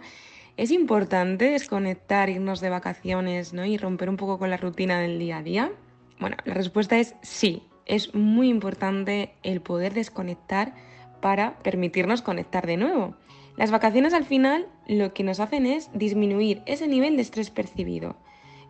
Es 0.56 0.72
importante 0.72 1.50
desconectar, 1.50 2.30
irnos 2.30 2.62
de 2.62 2.70
vacaciones, 2.70 3.52
¿no? 3.52 3.66
Y 3.66 3.78
romper 3.78 4.08
un 4.08 4.16
poco 4.16 4.40
con 4.40 4.50
la 4.50 4.56
rutina 4.56 5.02
del 5.02 5.20
día 5.20 5.40
a 5.40 5.44
día. 5.44 5.72
Bueno, 6.18 6.38
la 6.46 6.54
respuesta 6.54 6.98
es 6.98 7.16
sí, 7.24 7.62
es 7.86 8.16
muy 8.16 8.48
importante 8.48 9.34
el 9.44 9.60
poder 9.60 9.94
desconectar 9.94 10.74
para 11.20 11.60
permitirnos 11.60 12.22
conectar 12.22 12.68
de 12.68 12.78
nuevo. 12.78 13.18
Las 13.58 13.72
vacaciones 13.72 14.14
al 14.14 14.24
final 14.24 14.66
lo 14.88 15.14
que 15.14 15.24
nos 15.24 15.40
hacen 15.40 15.66
es 15.66 15.90
disminuir 15.94 16.62
ese 16.66 16.88
nivel 16.88 17.16
de 17.16 17.24
estrés 17.24 17.50
percibido. 17.50 18.16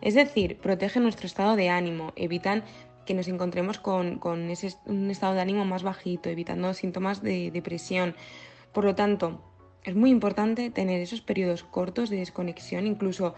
Es 0.00 0.14
decir, 0.14 0.58
protegen 0.58 1.02
nuestro 1.02 1.26
estado 1.26 1.56
de 1.56 1.68
ánimo, 1.68 2.12
evitan 2.16 2.64
que 3.06 3.14
nos 3.14 3.28
encontremos 3.28 3.78
con, 3.78 4.18
con 4.18 4.50
ese, 4.50 4.74
un 4.84 5.10
estado 5.10 5.34
de 5.34 5.40
ánimo 5.40 5.64
más 5.64 5.82
bajito, 5.82 6.28
evitando 6.28 6.74
síntomas 6.74 7.22
de 7.22 7.50
depresión. 7.50 8.14
Por 8.72 8.84
lo 8.84 8.94
tanto, 8.94 9.40
es 9.84 9.94
muy 9.94 10.10
importante 10.10 10.70
tener 10.70 11.00
esos 11.00 11.20
periodos 11.20 11.62
cortos 11.62 12.10
de 12.10 12.16
desconexión. 12.16 12.86
Incluso 12.86 13.34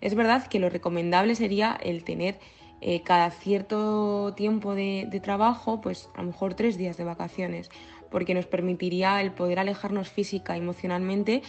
es 0.00 0.14
verdad 0.14 0.46
que 0.48 0.58
lo 0.58 0.68
recomendable 0.68 1.34
sería 1.34 1.78
el 1.80 2.04
tener 2.04 2.38
eh, 2.80 3.02
cada 3.02 3.30
cierto 3.30 4.34
tiempo 4.34 4.74
de, 4.74 5.06
de 5.08 5.20
trabajo, 5.20 5.80
pues 5.80 6.10
a 6.14 6.22
lo 6.22 6.28
mejor 6.28 6.54
tres 6.54 6.76
días 6.76 6.96
de 6.96 7.04
vacaciones, 7.04 7.70
porque 8.10 8.34
nos 8.34 8.46
permitiría 8.46 9.20
el 9.20 9.30
poder 9.30 9.60
alejarnos 9.60 10.10
física 10.10 10.56
y 10.56 10.60
emocionalmente 10.60 11.42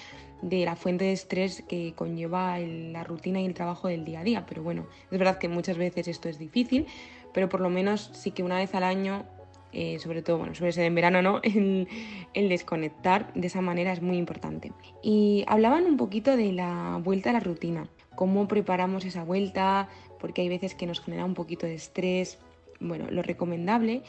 de 0.44 0.66
la 0.66 0.76
fuente 0.76 1.06
de 1.06 1.14
estrés 1.14 1.64
que 1.68 1.94
conlleva 1.96 2.60
la 2.60 3.04
rutina 3.04 3.42
y 3.42 3.46
el 3.46 3.54
trabajo 3.54 3.88
del 3.88 4.04
día 4.06 4.20
a 4.20 4.24
día. 4.24 4.46
Pero 4.46 4.62
bueno, 4.62 4.88
es 5.10 5.18
verdad 5.18 5.38
que 5.38 5.48
muchas 5.48 5.78
veces 5.78 6.08
esto 6.08 6.30
es 6.30 6.38
difícil, 6.38 6.86
pero 7.34 7.50
por 7.50 7.62
lo 7.62 7.70
menos 7.70 8.12
sí 8.14 8.32
que 8.32 8.44
una 8.44 8.58
vez 8.58 8.76
al 8.76 8.84
año, 8.84 9.24
eh, 9.72 10.00
sobre 10.00 10.22
todo, 10.22 10.38
bueno, 10.38 10.54
suele 10.54 10.74
ser 10.74 10.86
en 10.86 10.96
verano, 10.96 11.22
¿no? 11.22 11.42
El 12.34 12.50
desconectar 12.50 13.34
de 13.34 13.48
esa 13.48 13.62
manera 13.62 13.94
es 13.94 14.02
muy 14.02 14.18
importante. 14.18 14.74
Y 15.02 15.46
hablaban 15.48 15.86
un 15.86 15.98
poquito 15.98 16.36
de 16.36 16.52
la 16.52 17.00
vuelta 17.02 17.30
a 17.30 17.34
la 17.34 17.40
rutina, 17.40 17.88
cómo 18.16 18.48
preparamos 18.48 19.06
esa 19.06 19.24
vuelta, 19.24 19.88
porque 20.20 20.42
hay 20.42 20.50
veces 20.50 20.76
que 20.76 20.86
nos 20.86 21.00
genera 21.00 21.26
un 21.26 21.34
poquito 21.34 21.66
de 21.66 21.76
estrés. 21.76 22.38
Bueno, 22.82 23.10
lo 23.10 23.22
recomendable 23.22 24.04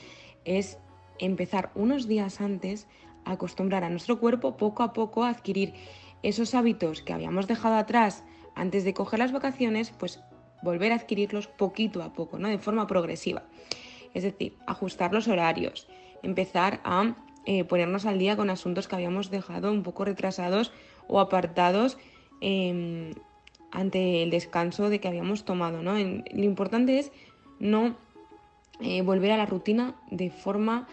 es 0.45 0.79
empezar 1.21 1.71
unos 1.77 2.09
días 2.09 2.41
antes 2.41 2.89
a 3.25 3.33
acostumbrar 3.33 3.85
a 3.85 3.89
nuestro 3.89 4.19
cuerpo 4.19 4.57
poco 4.57 4.83
a 4.83 4.93
poco 4.93 5.23
a 5.23 5.31
adquirir 5.31 5.73
esos 6.29 6.55
hábitos 6.55 7.03
que 7.03 7.13
habíamos 7.13 7.47
dejado 7.47 7.77
atrás 7.77 8.25
antes 8.55 8.85
de 8.85 8.95
coger 8.95 9.19
las 9.19 9.33
vacaciones, 9.33 9.93
pues 9.99 10.21
volver 10.63 10.93
a 10.93 10.97
adquirirlos 10.97 11.47
poquito 11.47 12.03
a 12.03 12.13
poco, 12.13 12.39
¿no? 12.39 12.49
De 12.49 12.59
forma 12.59 12.87
progresiva. 12.87 13.45
Es 14.15 14.23
decir, 14.23 14.57
ajustar 14.67 15.13
los 15.13 15.29
horarios, 15.29 15.89
empezar 16.23 16.81
a 16.85 17.15
eh, 17.47 17.65
ponernos 17.65 18.07
al 18.07 18.19
día 18.19 18.37
con 18.37 18.51
asuntos 18.51 18.89
que 18.89 18.95
habíamos 18.95 19.31
dejado 19.31 19.71
un 19.71 19.83
poco 19.83 20.05
retrasados 20.05 20.73
o 21.09 21.21
apartados 21.21 21.99
eh, 22.41 23.15
ante 23.71 24.23
el 24.23 24.31
descanso 24.31 24.89
de 24.89 25.01
que 25.01 25.09
habíamos 25.09 25.45
tomado, 25.45 25.83
¿no? 25.83 25.95
Lo 25.95 26.45
importante 26.45 26.99
es 26.99 27.13
no 27.59 27.97
eh, 28.81 29.03
volver 29.03 29.33
a 29.33 29.37
la 29.37 29.47
rutina 29.47 29.95
de 30.11 30.31
forma 30.31 30.89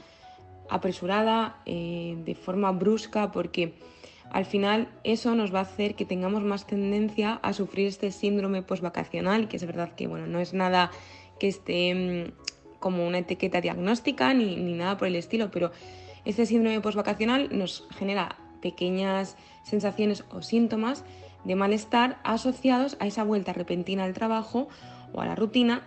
apresurada, 0.69 1.57
eh, 1.65 2.15
de 2.25 2.35
forma 2.35 2.71
brusca, 2.71 3.31
porque 3.31 3.73
al 4.31 4.45
final 4.45 4.87
eso 5.03 5.35
nos 5.35 5.53
va 5.53 5.59
a 5.59 5.63
hacer 5.63 5.95
que 5.95 6.05
tengamos 6.05 6.43
más 6.43 6.65
tendencia 6.65 7.33
a 7.43 7.53
sufrir 7.53 7.87
este 7.87 8.11
síndrome 8.11 8.61
postvacacional, 8.61 9.47
que 9.47 9.57
es 9.57 9.65
verdad 9.65 9.93
que 9.93 10.07
bueno, 10.07 10.25
no 10.25 10.39
es 10.39 10.53
nada 10.53 10.89
que 11.39 11.49
esté 11.49 11.93
mm, 11.93 12.79
como 12.79 13.05
una 13.05 13.19
etiqueta 13.19 13.61
diagnóstica 13.61 14.33
ni, 14.33 14.55
ni 14.55 14.73
nada 14.73 14.97
por 14.97 15.07
el 15.07 15.15
estilo, 15.15 15.51
pero 15.51 15.71
este 16.23 16.45
síndrome 16.45 16.79
postvacacional 16.79 17.49
nos 17.51 17.87
genera 17.97 18.37
pequeñas 18.61 19.35
sensaciones 19.63 20.23
o 20.29 20.41
síntomas 20.41 21.03
de 21.43 21.55
malestar 21.55 22.19
asociados 22.23 22.95
a 22.99 23.07
esa 23.07 23.23
vuelta 23.23 23.51
repentina 23.51 24.05
al 24.05 24.13
trabajo 24.13 24.69
o 25.11 25.21
a 25.21 25.25
la 25.25 25.35
rutina 25.35 25.81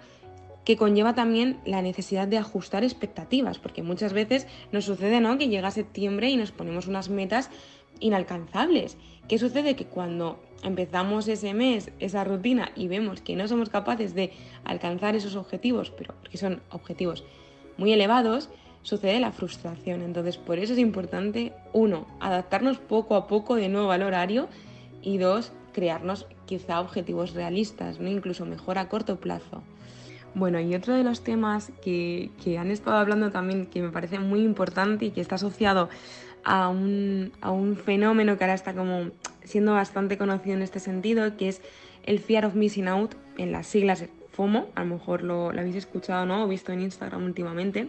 que 0.64 0.76
conlleva 0.76 1.14
también 1.14 1.60
la 1.64 1.82
necesidad 1.82 2.26
de 2.26 2.38
ajustar 2.38 2.84
expectativas, 2.84 3.58
porque 3.58 3.82
muchas 3.82 4.12
veces 4.12 4.46
nos 4.72 4.84
sucede 4.86 5.20
¿no? 5.20 5.38
que 5.38 5.48
llega 5.48 5.70
septiembre 5.70 6.30
y 6.30 6.36
nos 6.36 6.52
ponemos 6.52 6.86
unas 6.88 7.10
metas 7.10 7.50
inalcanzables. 8.00 8.96
¿Qué 9.28 9.38
sucede? 9.38 9.76
Que 9.76 9.86
cuando 9.86 10.38
empezamos 10.62 11.28
ese 11.28 11.54
mes, 11.54 11.90
esa 12.00 12.24
rutina, 12.24 12.70
y 12.74 12.88
vemos 12.88 13.20
que 13.20 13.36
no 13.36 13.46
somos 13.48 13.68
capaces 13.68 14.14
de 14.14 14.32
alcanzar 14.64 15.14
esos 15.14 15.36
objetivos, 15.36 15.90
pero 15.90 16.14
porque 16.20 16.38
son 16.38 16.60
objetivos 16.70 17.24
muy 17.76 17.92
elevados, 17.92 18.48
sucede 18.82 19.20
la 19.20 19.32
frustración. 19.32 20.02
Entonces, 20.02 20.36
por 20.36 20.58
eso 20.58 20.72
es 20.72 20.78
importante, 20.78 21.52
uno, 21.72 22.06
adaptarnos 22.20 22.78
poco 22.78 23.16
a 23.16 23.26
poco 23.26 23.56
de 23.56 23.68
nuevo 23.68 23.90
al 23.90 24.02
horario 24.02 24.48
y 25.02 25.18
dos, 25.18 25.52
crearnos 25.72 26.26
quizá 26.46 26.80
objetivos 26.80 27.34
realistas, 27.34 27.98
¿no? 27.98 28.08
incluso 28.08 28.46
mejor 28.46 28.78
a 28.78 28.88
corto 28.88 29.20
plazo. 29.20 29.62
Bueno, 30.34 30.58
y 30.60 30.74
otro 30.74 30.94
de 30.94 31.04
los 31.04 31.22
temas 31.22 31.72
que, 31.82 32.30
que 32.42 32.58
han 32.58 32.70
estado 32.70 32.96
hablando 32.96 33.30
también, 33.30 33.66
que 33.66 33.82
me 33.82 33.90
parece 33.90 34.18
muy 34.18 34.42
importante 34.42 35.06
y 35.06 35.10
que 35.10 35.20
está 35.20 35.36
asociado 35.36 35.88
a 36.44 36.68
un, 36.68 37.32
a 37.40 37.50
un 37.50 37.76
fenómeno 37.76 38.36
que 38.36 38.44
ahora 38.44 38.54
está 38.54 38.74
como 38.74 39.10
siendo 39.44 39.72
bastante 39.72 40.18
conocido 40.18 40.56
en 40.56 40.62
este 40.62 40.80
sentido, 40.80 41.36
que 41.36 41.48
es 41.48 41.62
el 42.04 42.18
fear 42.18 42.44
of 42.44 42.54
missing 42.54 42.88
out, 42.88 43.14
en 43.36 43.52
las 43.52 43.66
siglas 43.66 44.04
FOMO, 44.32 44.68
a 44.74 44.84
lo 44.84 44.94
mejor 44.94 45.22
lo, 45.22 45.52
lo 45.52 45.60
habéis 45.60 45.76
escuchado 45.76 46.26
¿no? 46.26 46.44
o 46.44 46.48
visto 46.48 46.72
en 46.72 46.80
Instagram 46.80 47.24
últimamente. 47.24 47.88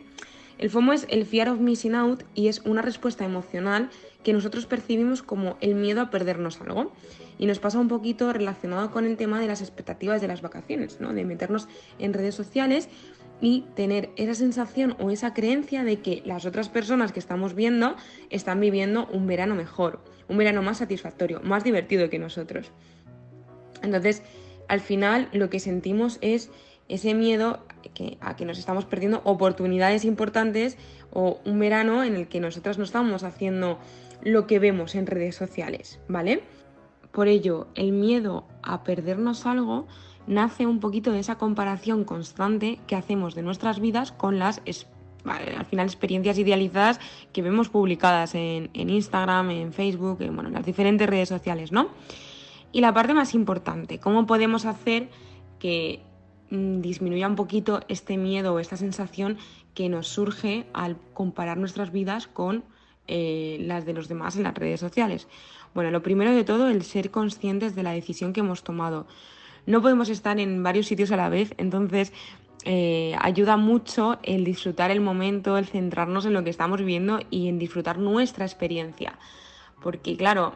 El 0.58 0.70
FOMO 0.70 0.94
es 0.94 1.06
el 1.10 1.26
fear 1.26 1.50
of 1.50 1.60
missing 1.60 1.96
out 1.96 2.24
y 2.34 2.48
es 2.48 2.60
una 2.60 2.82
respuesta 2.82 3.26
emocional 3.26 3.90
que 4.24 4.32
nosotros 4.32 4.66
percibimos 4.66 5.22
como 5.22 5.58
el 5.60 5.76
miedo 5.76 6.02
a 6.02 6.10
perdernos 6.10 6.62
algo. 6.62 6.94
Y 7.38 7.48
nos 7.48 7.60
pasa 7.60 7.80
un 7.80 7.90
poquito 7.90 8.32
relacionado 8.32 8.92
con 8.92 9.06
el 9.06 9.18
tema 9.18 9.42
de 9.42 9.48
las 9.48 9.60
expectativas 9.62 10.22
de 10.22 10.30
las 10.30 10.42
vacaciones, 10.42 11.02
¿no? 11.02 11.14
de 11.14 11.26
meternos 11.26 11.68
en 12.00 12.14
redes 12.14 12.36
sociales 12.36 12.88
y 13.42 13.66
tener 13.76 14.10
esa 14.16 14.34
sensación 14.34 14.96
o 15.00 15.12
esa 15.12 15.34
creencia 15.34 15.84
de 15.84 16.00
que 16.00 16.22
las 16.26 16.46
otras 16.46 16.70
personas 16.70 17.12
que 17.12 17.20
estamos 17.20 17.54
viendo 17.54 17.96
están 18.30 18.60
viviendo 18.60 19.08
un 19.08 19.28
verano 19.28 19.56
mejor, 19.56 20.04
un 20.28 20.38
verano 20.38 20.62
más 20.62 20.78
satisfactorio, 20.78 21.42
más 21.42 21.64
divertido 21.64 22.10
que 22.10 22.20
nosotros. 22.20 22.72
Entonces, 23.82 24.24
al 24.68 24.80
final 24.80 25.30
lo 25.32 25.50
que 25.50 25.60
sentimos 25.60 26.18
es 26.22 26.50
ese 26.88 27.14
miedo 27.14 27.66
a 28.22 28.36
que 28.36 28.46
nos 28.46 28.58
estamos 28.58 28.86
perdiendo 28.86 29.22
oportunidades 29.24 30.06
importantes 30.06 30.78
o 31.12 31.40
un 31.46 31.60
verano 31.60 32.04
en 32.04 32.16
el 32.16 32.28
que 32.28 32.40
nosotras 32.40 32.78
no 32.78 32.84
estamos 32.84 33.24
haciendo 33.24 33.80
lo 34.22 34.48
que 34.48 34.60
vemos 34.60 34.96
en 34.96 35.08
redes 35.08 35.36
sociales, 35.36 36.00
¿vale? 36.08 36.44
Por 37.12 37.28
ello, 37.28 37.68
el 37.76 37.92
miedo 37.92 38.48
a 38.62 38.84
perdernos 38.84 39.46
algo 39.46 39.88
nace 40.28 40.66
un 40.66 40.80
poquito 40.80 41.12
de 41.12 41.20
esa 41.20 41.38
comparación 41.38 42.04
constante 42.04 42.80
que 42.88 42.96
hacemos 42.96 43.36
de 43.36 43.42
nuestras 43.42 43.80
vidas 43.80 44.12
con 44.12 44.40
las, 44.40 44.62
al 45.26 45.66
final, 45.66 45.86
experiencias 45.86 46.38
idealizadas 46.38 47.00
que 47.34 47.42
vemos 47.42 47.70
publicadas 47.70 48.36
en, 48.36 48.70
en 48.74 48.90
Instagram, 48.90 49.52
en 49.52 49.74
Facebook, 49.74 50.22
en, 50.22 50.36
bueno, 50.36 50.50
en 50.50 50.56
las 50.56 50.66
diferentes 50.66 51.08
redes 51.08 51.30
sociales, 51.30 51.72
¿no? 51.72 51.90
Y 52.72 52.82
la 52.82 52.94
parte 52.94 53.14
más 53.14 53.34
importante, 53.34 54.00
¿cómo 54.00 54.26
podemos 54.26 54.66
hacer 54.66 55.10
que 55.60 56.02
mm, 56.50 56.82
disminuya 56.82 57.28
un 57.28 57.36
poquito 57.36 57.80
este 57.88 58.18
miedo 58.18 58.54
o 58.54 58.60
esta 58.60 58.78
sensación 58.78 59.38
que 59.74 59.90
nos 59.90 60.08
surge 60.08 60.66
al 60.74 60.98
comparar 61.14 61.58
nuestras 61.58 61.92
vidas 61.92 62.28
con 62.28 62.64
eh, 63.08 63.58
las 63.62 63.86
de 63.86 63.94
los 63.94 64.08
demás 64.08 64.36
en 64.36 64.44
las 64.44 64.56
redes 64.56 64.80
sociales? 64.80 65.28
Bueno, 65.74 65.92
lo 65.92 66.02
primero 66.02 66.32
de 66.32 66.44
todo, 66.44 66.70
el 66.70 66.84
ser 66.84 67.12
conscientes 67.12 67.76
de 67.76 67.84
la 67.84 67.92
decisión 67.92 68.34
que 68.34 68.40
hemos 68.40 68.64
tomado. 68.64 69.08
No 69.66 69.82
podemos 69.82 70.10
estar 70.10 70.40
en 70.40 70.64
varios 70.64 70.88
sitios 70.88 71.12
a 71.12 71.18
la 71.18 71.30
vez, 71.30 71.54
entonces 71.58 72.14
eh, 72.66 73.16
ayuda 73.20 73.58
mucho 73.58 74.18
el 74.24 74.44
disfrutar 74.44 74.92
el 74.92 75.02
momento, 75.02 75.58
el 75.58 75.66
centrarnos 75.66 76.26
en 76.26 76.34
lo 76.34 76.44
que 76.44 76.50
estamos 76.50 76.80
viviendo 76.80 77.20
y 77.30 77.48
en 77.48 77.60
disfrutar 77.60 77.98
nuestra 77.98 78.46
experiencia. 78.46 79.18
Porque 79.82 80.18
claro, 80.18 80.56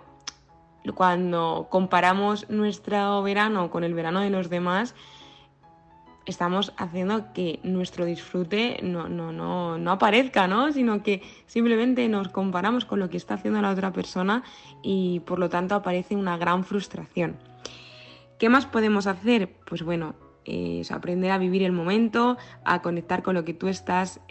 cuando 0.95 1.68
comparamos 1.70 2.49
nuestro 2.49 3.22
verano 3.22 3.70
con 3.70 3.84
el 3.84 3.93
verano 3.93 4.22
de 4.22 4.30
los 4.30 4.49
demás, 4.49 4.95
estamos 6.26 6.74
haciendo 6.78 7.34
que 7.34 7.60
nuestro 7.64 8.05
disfrute 8.05 8.80
no, 8.84 9.10
no, 9.10 9.32
no, 9.32 9.78
no 9.78 9.91
aparezca, 9.91 10.47
¿no? 10.47 10.72
Sino 10.72 11.03
que 11.03 11.22
simplemente 11.47 12.07
nos 12.07 12.30
comparamos 12.30 12.86
con 12.86 12.99
lo 12.99 13.10
que 13.10 13.18
está 13.18 13.36
haciendo 13.36 13.62
la 13.62 13.72
otra 13.72 13.91
persona 13.91 14.43
y 14.82 15.22
por 15.22 15.39
lo 15.39 15.49
tanto 15.49 15.76
aparece 15.76 16.16
una 16.16 16.38
gran 16.38 16.64
frustración. 16.64 17.38
¿Qué 18.40 18.48
más 18.48 18.66
podemos 18.66 19.06
hacer? 19.06 19.50
Pues 19.66 19.84
bueno, 19.84 20.16
es 20.46 20.92
aprender 20.92 21.32
a 21.32 21.38
vivir 21.38 21.62
el 21.62 21.74
momento, 21.74 22.38
a 22.64 22.82
conectar 22.82 23.22
con 23.22 23.36
lo 23.36 23.44
que 23.44 23.54
tú 23.54 23.68
estás 23.68 24.22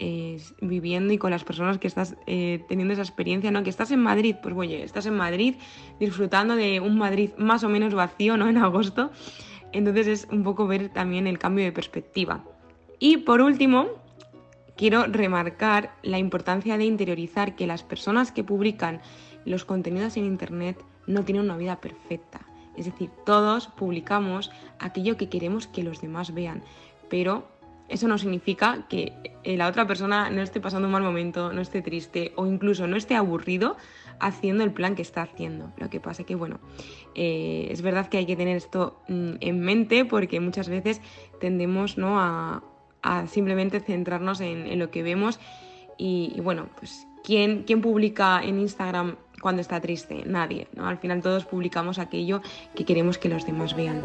viviendo 0.61 1.13
y 1.13 1.19
con 1.19 1.29
las 1.29 1.43
personas 1.43 1.77
que 1.77 1.87
estás 1.87 2.15
eh, 2.25 2.65
teniendo 2.67 2.93
esa 2.93 3.03
experiencia, 3.03 3.51
¿no? 3.51 3.61
Que 3.61 3.69
estás 3.69 3.91
en 3.91 4.01
Madrid, 4.01 4.35
pues 4.41 4.55
oye, 4.55 4.83
estás 4.83 5.05
en 5.05 5.15
Madrid 5.15 5.55
disfrutando 5.99 6.55
de 6.55 6.79
un 6.79 6.97
Madrid 6.97 7.29
más 7.37 7.63
o 7.63 7.69
menos 7.69 7.93
vacío, 7.93 8.35
¿no? 8.35 8.47
En 8.49 8.57
agosto. 8.57 9.11
Entonces 9.71 10.07
es 10.07 10.27
un 10.31 10.43
poco 10.43 10.65
ver 10.65 10.89
también 10.89 11.27
el 11.27 11.37
cambio 11.37 11.63
de 11.63 11.71
perspectiva. 11.71 12.43
Y 12.97 13.17
por 13.17 13.41
último, 13.41 13.85
quiero 14.75 15.05
remarcar 15.05 15.93
la 16.01 16.17
importancia 16.17 16.79
de 16.79 16.85
interiorizar 16.85 17.55
que 17.55 17.67
las 17.67 17.83
personas 17.83 18.31
que 18.31 18.43
publican 18.43 19.01
los 19.45 19.65
contenidos 19.65 20.17
en 20.17 20.25
Internet 20.25 20.83
no 21.05 21.23
tienen 21.23 21.43
una 21.43 21.57
vida 21.57 21.79
perfecta. 21.79 22.48
Es 22.79 22.85
decir, 22.85 23.09
todos 23.25 23.67
publicamos 23.67 24.51
aquello 24.79 25.17
que 25.17 25.27
queremos 25.27 25.67
que 25.67 25.83
los 25.83 26.01
demás 26.01 26.33
vean, 26.33 26.63
pero 27.09 27.43
eso 27.89 28.07
no 28.07 28.17
significa 28.17 28.85
que 28.87 29.13
eh, 29.43 29.57
la 29.57 29.67
otra 29.67 29.85
persona 29.85 30.29
no 30.29 30.41
esté 30.41 30.61
pasando 30.61 30.87
un 30.87 30.93
mal 30.93 31.03
momento, 31.03 31.51
no 31.51 31.59
esté 31.59 31.81
triste 31.81 32.31
o 32.35 32.45
incluso 32.45 32.87
no 32.87 32.95
esté 32.95 33.15
aburrido 33.15 33.75
haciendo 34.19 34.63
el 34.63 34.71
plan 34.71 34.95
que 34.95 35.01
está 35.01 35.23
haciendo. 35.23 35.73
Lo 35.77 35.89
que 35.89 35.99
pasa 35.99 36.23
que, 36.23 36.35
bueno, 36.35 36.59
eh, 37.15 37.67
es 37.71 37.81
verdad 37.81 38.07
que 38.07 38.17
hay 38.17 38.25
que 38.25 38.35
tener 38.35 38.55
esto 38.55 39.01
mm, 39.09 39.33
en 39.41 39.59
mente 39.59 40.05
porque 40.05 40.39
muchas 40.39 40.69
veces 40.69 41.01
tendemos 41.41 41.97
¿no? 41.97 42.19
a, 42.19 42.63
simplemente 43.27 43.79
centrarnos 43.79 44.39
en, 44.39 44.77
lo 44.77 44.91
que 44.91 45.03
vemos 45.03 45.39
y, 45.97 46.33
y 46.35 46.41
bueno, 46.41 46.67
pues 46.77 47.07
¿quién, 47.23 47.63
¿quién 47.63 47.81
publica 47.81 48.41
en 48.43 48.59
Instagram 48.59 49.15
cuando 49.41 49.61
está 49.61 49.79
triste? 49.79 50.23
Nadie, 50.25 50.67
¿no? 50.75 50.87
Al 50.87 50.97
final 50.97 51.21
todos 51.21 51.45
publicamos 51.45 51.99
aquello 51.99 52.41
que 52.75 52.85
queremos 52.85 53.17
que 53.17 53.29
los 53.29 53.45
demás 53.45 53.75
vean. 53.75 54.01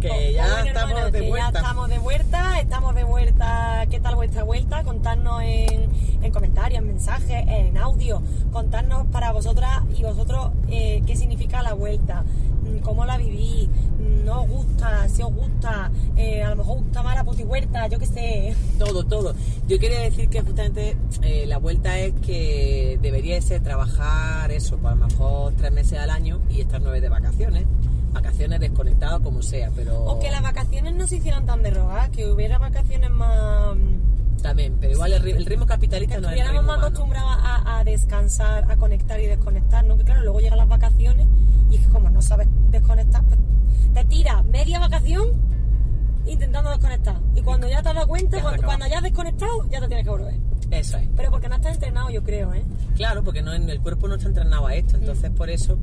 Que 0.00 0.32
ya 0.32 0.60
estamos 0.64 1.12
de 1.12 1.28
vuelta. 1.28 1.52
Ya 1.52 1.58
estamos 1.58 1.88
de 1.88 1.98
vuelta, 1.98 2.60
estamos 2.60 2.94
de 2.94 3.04
vuelta. 3.04 3.86
¿Qué 3.90 4.00
tal 4.00 4.16
vuestra 4.16 4.42
vuelta? 4.42 4.82
Contadnos 4.82 5.42
en, 5.42 5.88
en 6.22 6.32
comentarios, 6.32 6.80
en 6.80 6.86
mensajes, 6.86 7.44
en 7.48 7.76
audio. 7.78 8.22
Contadnos 8.52 9.06
para 9.06 9.32
vosotras 9.32 9.82
y 9.96 10.02
vosotros 10.02 10.50
eh, 10.68 11.02
qué 11.06 11.16
significa 11.16 11.62
la 11.62 11.72
vuelta, 11.72 12.24
cómo 12.80 13.04
la 13.04 13.18
vivís, 13.18 13.68
mm, 13.68 14.24
no 14.24 14.42
os 14.42 14.48
gusta, 14.48 15.08
si 15.08 15.22
os 15.22 15.32
gusta, 15.32 15.90
eh, 16.16 16.42
a 16.42 16.50
lo 16.50 16.56
mejor 16.56 16.78
gusta 16.78 17.02
más 17.02 17.14
la 17.14 17.24
puti 17.24 17.44
vuelta, 17.44 17.86
yo 17.88 17.98
qué 17.98 18.06
sé. 18.06 18.54
Todo, 18.78 19.04
todo. 19.04 19.34
Yo 19.68 19.78
quería 19.78 20.00
decir 20.00 20.28
que 20.28 20.42
justamente 20.42 20.96
eh, 21.22 21.46
la 21.46 21.58
vuelta 21.58 21.98
es 21.98 22.12
que 22.24 22.98
debería 23.00 23.40
ser 23.40 23.62
trabajar 23.62 24.50
eso, 24.50 24.76
por 24.78 24.92
a 24.92 24.94
lo 24.94 25.06
mejor 25.06 25.52
tres 25.56 25.72
meses 25.72 25.98
al 25.98 26.10
año 26.10 26.40
y 26.48 26.60
estar 26.60 26.80
nueve 26.80 27.00
de 27.00 27.08
vacaciones 27.08 27.66
vacaciones 28.16 28.60
desconectadas 28.60 29.20
como 29.20 29.42
sea, 29.42 29.70
pero... 29.76 30.04
O 30.04 30.18
que 30.18 30.30
las 30.30 30.42
vacaciones 30.42 30.94
no 30.94 31.06
se 31.06 31.16
hicieran 31.16 31.44
tan 31.44 31.62
de 31.62 31.70
rogar, 31.70 32.10
que 32.10 32.26
hubiera 32.30 32.58
vacaciones 32.58 33.10
más... 33.10 33.76
También, 34.42 34.76
pero 34.80 34.92
igual 34.92 35.12
el, 35.12 35.26
el 35.26 35.46
ritmo 35.46 35.66
capitalista 35.66 36.20
no 36.20 36.30
es 36.30 36.40
el 36.40 36.46
ritmo 36.46 36.62
más 36.62 36.76
humano. 36.76 36.86
acostumbrados 36.86 37.36
a, 37.42 37.78
a 37.78 37.84
descansar, 37.84 38.70
a 38.70 38.76
conectar 38.76 39.20
y 39.20 39.26
desconectar, 39.26 39.84
¿no? 39.84 39.96
Que 39.96 40.04
claro, 40.04 40.22
luego 40.22 40.40
llegan 40.40 40.58
las 40.58 40.68
vacaciones 40.68 41.26
y 41.70 41.76
es 41.76 41.86
como 41.88 42.10
no 42.10 42.22
sabes 42.22 42.48
desconectar, 42.70 43.22
pues 43.24 43.40
te 43.94 44.04
tiras 44.04 44.44
media 44.44 44.78
vacación 44.78 45.30
intentando 46.26 46.70
desconectar. 46.70 47.16
Y 47.34 47.42
cuando 47.42 47.68
ya 47.68 47.82
te 47.82 47.88
has 47.88 47.94
dado 47.94 48.06
cuenta, 48.08 48.40
cuando, 48.42 48.62
cuando 48.62 48.86
ya 48.86 48.98
has 48.98 49.02
desconectado, 49.02 49.68
ya 49.70 49.80
te 49.80 49.88
tienes 49.88 50.04
que 50.04 50.10
volver. 50.10 50.34
Eso 50.70 50.96
es. 50.96 51.08
Pero 51.16 51.30
porque 51.30 51.48
no 51.48 51.56
estás 51.56 51.74
entrenado, 51.74 52.10
yo 52.10 52.22
creo, 52.24 52.52
¿eh? 52.52 52.64
Claro, 52.96 53.22
porque 53.22 53.42
no, 53.42 53.52
el 53.52 53.80
cuerpo 53.80 54.08
no 54.08 54.16
está 54.16 54.28
entrenado 54.28 54.66
a 54.66 54.74
esto, 54.74 54.96
entonces 54.96 55.30
por 55.30 55.48
eso 55.50 55.78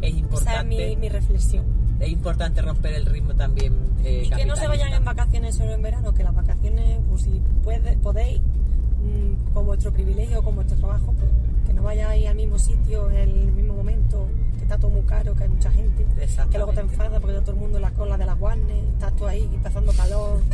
es 0.00 0.08
Esa 0.08 0.16
es 0.16 0.22
importante, 0.22 0.88
mi, 0.88 0.96
mi 0.96 1.08
reflexión. 1.08 1.64
Es 2.00 2.08
importante 2.08 2.60
romper 2.62 2.94
el 2.94 3.06
ritmo 3.06 3.34
también 3.34 3.72
eh, 4.04 4.24
Y 4.26 4.30
que 4.30 4.44
no 4.44 4.56
se 4.56 4.66
vayan 4.66 4.92
en 4.92 5.04
vacaciones 5.04 5.54
solo 5.56 5.72
en 5.72 5.82
verano, 5.82 6.12
que 6.12 6.22
las 6.24 6.34
vacaciones, 6.34 6.98
pues 7.08 7.22
si 7.22 7.40
puede- 7.62 7.96
podéis, 7.98 8.40
mm, 8.40 9.52
con 9.52 9.66
vuestro 9.66 9.92
privilegio, 9.92 10.42
con 10.42 10.54
vuestro 10.56 10.76
trabajo, 10.76 11.12
pues 11.18 11.30
que 11.66 11.72
no 11.72 11.82
vayáis 11.82 12.26
al 12.28 12.34
mismo 12.36 12.58
sitio 12.58 13.10
en 13.10 13.16
el 13.16 13.52
mismo 13.52 13.74
momento, 13.74 14.26
que 14.56 14.62
está 14.64 14.76
todo 14.76 14.90
muy 14.90 15.02
caro, 15.02 15.34
que 15.34 15.44
hay 15.44 15.48
mucha 15.48 15.70
gente, 15.70 16.04
que 16.04 16.04
luego 16.04 16.16
te 16.16 16.24
Exactamente. 16.24 16.80
enfada 16.80 17.20
porque 17.20 17.32
está 17.32 17.44
todo 17.44 17.54
el 17.54 17.60
mundo 17.62 17.78
en 17.78 17.82
la 17.82 17.90
cola 17.92 18.16
de 18.18 18.26
las 18.26 18.38
guarnes, 18.38 18.84
estás 18.92 19.16
tú 19.16 19.26
ahí 19.26 19.48
pasando 19.62 19.92
calor, 19.92 20.40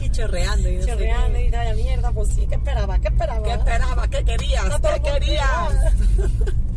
Y 0.00 0.08
chorreando 0.10 0.68
y 0.68 0.80
chorreando 0.84 1.38
y 1.38 1.50
vaya 1.50 1.74
mierda, 1.74 2.10
pues 2.12 2.28
sí, 2.28 2.46
¿qué 2.48 2.54
esperabas? 2.54 3.00
¿Qué 3.00 3.08
esperabas? 3.08 3.42
¿Qué 3.42 3.52
esperabas? 3.52 4.08
¿Qué 4.08 4.24
querías? 4.24 4.64
¿Qué 4.64 4.78
por 4.80 5.02
querías? 5.02 5.94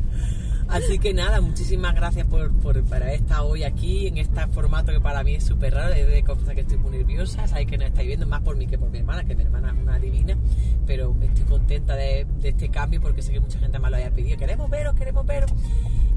Así 0.72 1.00
que 1.00 1.14
nada, 1.14 1.42
muchísimas 1.42 1.94
gracias 1.94 2.26
por, 2.28 2.52
por, 2.60 2.78
haber 2.78 3.10
estado 3.10 3.50
hoy 3.50 3.64
aquí 3.64 4.08
en 4.08 4.18
este 4.18 4.48
formato 4.48 4.94
que 4.94 5.02
para 5.02 5.22
mí 5.22 5.36
es 5.36 5.44
súper 5.44 5.74
raro. 5.74 5.94
Es 5.94 6.08
de 6.08 6.24
confesar 6.24 6.56
que 6.56 6.62
estoy 6.62 6.78
muy 6.78 6.92
nerviosa, 6.92 7.46
sabéis 7.46 7.70
que 7.70 7.78
no 7.78 7.86
estáis 7.86 8.08
viendo, 8.08 8.26
más 8.26 8.42
por 8.42 8.56
mí 8.56 8.68
que 8.68 8.78
por 8.78 8.90
mi 8.90 9.00
hermana, 9.00 9.26
que 9.26 9.36
mi 9.36 9.44
hermana 9.44 9.74
es 9.76 9.82
una 9.82 10.00
divina. 10.00 10.38
Pero 10.88 11.16
estoy 11.22 11.44
contenta 11.46 11.96
de, 11.96 12.26
de 12.40 12.50
este 12.50 12.70
cambio 12.70 13.02
porque 13.02 13.22
sé 13.22 13.34
que 13.34 13.42
mucha 13.42 13.60
gente 13.60 13.80
más 13.80 13.92
lo 13.92 13.98
haya 13.98 14.12
pedido. 14.12 14.38
Queremos 14.38 14.70
veros, 14.70 14.96
queremos 14.96 15.26
veros. 15.26 15.52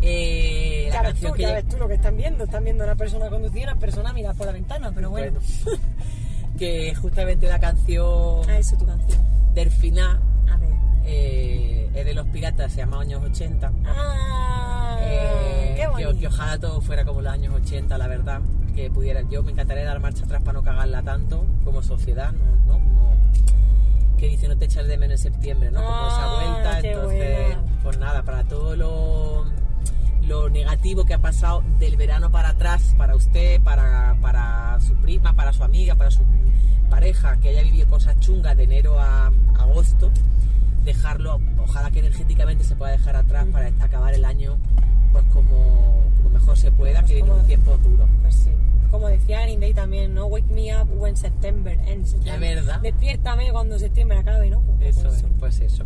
Eh, 0.01 0.85
la 0.89 0.95
Ya 0.95 1.03
ves 1.03 1.11
canción 1.11 1.33
tú, 1.33 1.37
que 1.37 1.43
ya 1.43 1.53
ves 1.55 1.69
tú 1.69 1.77
lo 1.79 1.89
que 1.89 1.95
están 1.95 2.17
viendo, 2.17 2.45
están 2.45 2.65
viendo 2.65 2.85
a 2.85 2.87
una 2.87 2.97
persona 2.97 3.29
conducir 3.31 3.61
y 3.61 3.65
una 3.65 3.77
persona 3.77 4.13
mirar 4.13 4.37
por 4.37 4.47
la 4.47 4.53
ventana, 4.53 4.93
pero 4.95 5.11
bueno, 5.11 5.41
Bueno, 5.65 5.79
que 6.59 6.95
justamente 6.95 7.49
la 7.49 7.59
canción 7.59 8.49
a 8.49 8.59
eso 8.59 8.77
tu 8.77 8.87
canción. 8.87 9.21
del 9.55 9.71
final 9.71 10.21
A 10.51 10.57
ver. 10.57 10.70
eh, 11.05 11.90
es 11.95 12.05
de 12.05 12.14
los 12.14 12.26
piratas, 12.28 12.72
se 12.72 12.78
llama 12.78 13.01
Años 13.01 13.22
80. 13.22 13.72
Ah, 13.86 14.97
Eh, 15.01 15.72
qué 15.76 15.82
que, 15.82 15.86
bonito. 15.88 16.18
que 16.18 16.26
ojalá 16.28 16.59
todo 16.59 16.80
fuera 16.80 17.05
como 17.05 17.20
los 17.20 17.32
años 17.32 17.55
80, 17.55 17.99
la 17.99 18.07
verdad. 18.07 18.40
Que 18.74 18.90
pudiera, 18.90 19.22
yo 19.30 19.42
me 19.42 19.53
encantaría 19.53 19.84
dar 19.84 20.01
marcha 20.01 20.24
atrás 20.24 20.40
para 20.42 20.55
no 20.55 20.62
cagarla 20.62 21.03
tanto 21.03 21.47
como 21.64 21.82
sociedad, 21.82 22.32
¿no? 22.32 22.57
¿no? 22.66 22.72
Como 22.74 23.14
que 24.18 24.28
dice 24.28 24.49
no 24.49 24.57
te 24.57 24.64
echas 24.64 24.86
de 24.86 24.97
menos 24.97 25.24
en 25.24 25.32
septiembre, 25.32 25.70
¿no? 25.70 25.80
Como 25.82 25.95
Ah, 25.95 26.09
esa 26.09 26.53
vuelta, 26.53 26.80
qué 26.82 26.92
entonces, 26.92 27.47
buena. 27.57 27.62
pues 27.82 27.99
nada, 27.99 28.22
para 28.22 28.45
todo 28.45 28.74
lo, 28.76 29.45
lo 30.26 30.49
negativo 30.49 31.05
que 31.05 31.14
ha 31.14 31.18
pasado 31.18 31.62
del 31.78 31.97
verano 31.97 32.30
para 32.30 32.51
atrás, 32.51 32.95
para 32.97 33.14
usted, 33.14 33.61
para, 33.62 34.16
para 34.20 34.78
su 34.80 34.95
prima, 34.97 35.34
para 35.34 35.53
su 35.53 35.62
amiga, 35.62 35.95
para 35.95 36.11
su 36.11 36.22
pareja, 36.90 37.36
que 37.38 37.51
haya 37.51 37.62
vivido 37.62 37.88
cosas 37.88 38.18
chungas 38.20 38.57
de 38.57 38.64
enero 38.64 38.99
a 38.99 39.30
agosto, 39.59 40.11
dejarlo, 40.85 41.41
ojalá 41.59 41.91
que 41.91 42.01
energéticamente 42.01 42.65
se 42.65 42.77
pueda 42.77 42.93
dejar 42.93 43.17
atrás 43.17 43.47
para 43.53 43.69
acabar 43.81 44.15
el 44.15 44.25
año 44.25 44.59
pues 45.13 45.25
como, 45.33 46.03
como 46.19 46.31
mejor 46.31 46.57
se 46.57 46.73
pueda, 46.73 47.01
Pues 47.01 47.07
que 47.07 47.15
viene 47.15 47.31
un 47.31 47.47
tiempo 47.47 47.77
duro. 47.79 48.09
Pues 48.23 48.35
sí. 48.35 48.51
Como 48.91 49.09
decía 49.09 49.43
Green 49.43 49.61
Day 49.61 49.73
también, 49.73 50.13
¿no? 50.13 50.27
Wake 50.27 50.53
me 50.53 50.77
up 50.77 50.89
when 50.97 51.17
September 51.17 51.79
ends. 51.87 52.15
Es 52.15 52.41
verdad. 52.41 52.81
Despiértame 52.81 53.53
cuando 53.53 53.79
septiembre 53.79 54.19
acabe, 54.19 54.51
¿no? 54.51 54.61
Pues 54.61 54.97
Eso 54.97 55.09
eso. 55.09 55.27
es, 55.27 55.33
pues 55.39 55.61
eso. 55.61 55.85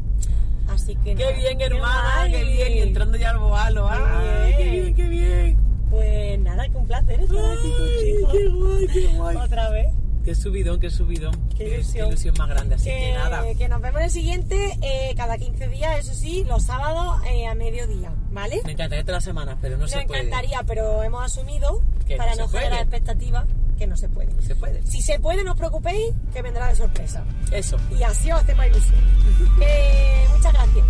Así 0.68 0.96
que 0.96 1.14
Qué 1.14 1.32
bien, 1.34 1.60
hermana, 1.60 2.30
qué 2.30 2.44
bien, 2.44 2.72
y 2.72 2.78
entrando 2.80 3.16
ya 3.16 3.30
al 3.30 3.38
boalo. 3.38 3.88
¡Ay, 3.90 4.54
qué 4.56 4.70
bien, 4.70 4.94
qué 4.94 5.08
bien! 5.08 5.56
Pues 5.90 6.38
nada, 6.40 6.68
que 6.68 6.76
un 6.76 6.86
placer 6.86 7.20
estar 7.20 7.38
aquí 7.38 7.72
contigo. 7.72 8.32
¡Qué 8.32 8.48
guay, 8.48 8.86
qué 8.86 9.16
guay! 9.16 9.36
Otra 9.44 9.70
vez. 9.70 9.88
Qué 10.28 10.34
subidón, 10.34 10.78
qué 10.78 10.90
subidón. 10.90 11.48
Qué 11.56 11.80
ilusión. 11.80 12.34
más 12.36 12.50
grande, 12.50 12.74
así 12.74 12.84
que, 12.84 13.14
nada. 13.14 13.42
que 13.56 13.66
nos 13.66 13.80
vemos 13.80 14.00
en 14.00 14.04
el 14.04 14.10
siguiente 14.10 14.78
eh, 14.82 15.14
cada 15.16 15.38
15 15.38 15.68
días, 15.68 15.98
eso 16.00 16.12
sí, 16.12 16.44
los 16.44 16.64
sábados 16.64 17.22
eh, 17.26 17.46
a 17.46 17.54
mediodía, 17.54 18.12
¿vale? 18.30 18.60
Me 18.66 18.72
encantaría 18.72 19.04
todas 19.04 19.16
las 19.16 19.24
semanas, 19.24 19.56
pero 19.62 19.76
no 19.78 19.84
Nos 19.84 19.90
se 19.90 20.02
puede. 20.02 20.20
encantaría, 20.20 20.62
pero 20.66 21.02
hemos 21.02 21.24
asumido, 21.24 21.80
Que 22.06 22.18
para 22.18 22.34
no, 22.34 22.46
generar 22.46 22.82
expectativas, 22.82 23.46
que 23.78 23.86
no 23.86 23.96
se 23.96 24.10
puede. 24.10 24.28
Se 24.42 24.54
puede. 24.54 24.86
Si 24.86 25.00
se 25.00 25.18
puede, 25.18 25.44
no 25.44 25.52
os 25.52 25.56
preocupéis, 25.56 26.12
que 26.34 26.42
vendrá 26.42 26.68
de 26.68 26.76
sorpresa. 26.76 27.24
Eso. 27.50 27.78
Y 27.98 28.02
así 28.02 28.30
os 28.30 28.38
hacemos 28.42 28.66
ilusión. 28.66 29.00
Que 29.58 30.26
muchas 30.36 30.52
gracias. 30.52 30.84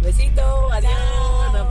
Besito, 0.00 0.72
adiós. 0.72 0.92
Chao. 1.52 1.68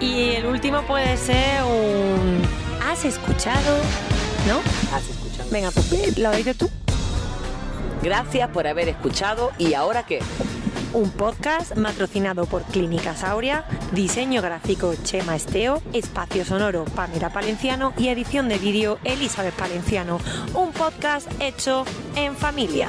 Y 0.00 0.30
el 0.30 0.46
último 0.46 0.82
puede 0.82 1.16
ser 1.16 1.62
un... 1.62 2.61
¿Has 2.84 3.04
escuchado? 3.04 3.78
¿No? 4.48 4.58
Has 4.94 5.08
escuchado. 5.08 5.48
Venga, 5.50 5.70
pues 5.70 6.18
lo 6.18 6.30
dices 6.32 6.56
tú. 6.56 6.68
Gracias 8.02 8.50
por 8.50 8.66
haber 8.66 8.88
escuchado 8.88 9.52
y 9.56 9.74
ahora 9.74 10.04
qué. 10.04 10.18
Un 10.92 11.10
podcast 11.10 11.72
patrocinado 11.80 12.44
por 12.44 12.64
Clínicas 12.64 13.22
Aurea, 13.24 13.64
diseño 13.92 14.42
gráfico 14.42 14.94
Chema 15.04 15.36
Esteo, 15.36 15.80
espacio 15.92 16.44
sonoro 16.44 16.84
Pamela 16.84 17.32
Palenciano 17.32 17.94
y 17.96 18.08
edición 18.08 18.48
de 18.48 18.58
vídeo 18.58 18.98
Elizabeth 19.04 19.54
Palenciano. 19.54 20.18
Un 20.54 20.72
podcast 20.72 21.28
hecho 21.40 21.84
en 22.16 22.36
familia. 22.36 22.88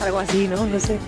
Algo 0.00 0.20
así, 0.20 0.48
¿no? 0.48 0.64
No 0.64 0.80
sé. 0.80 0.98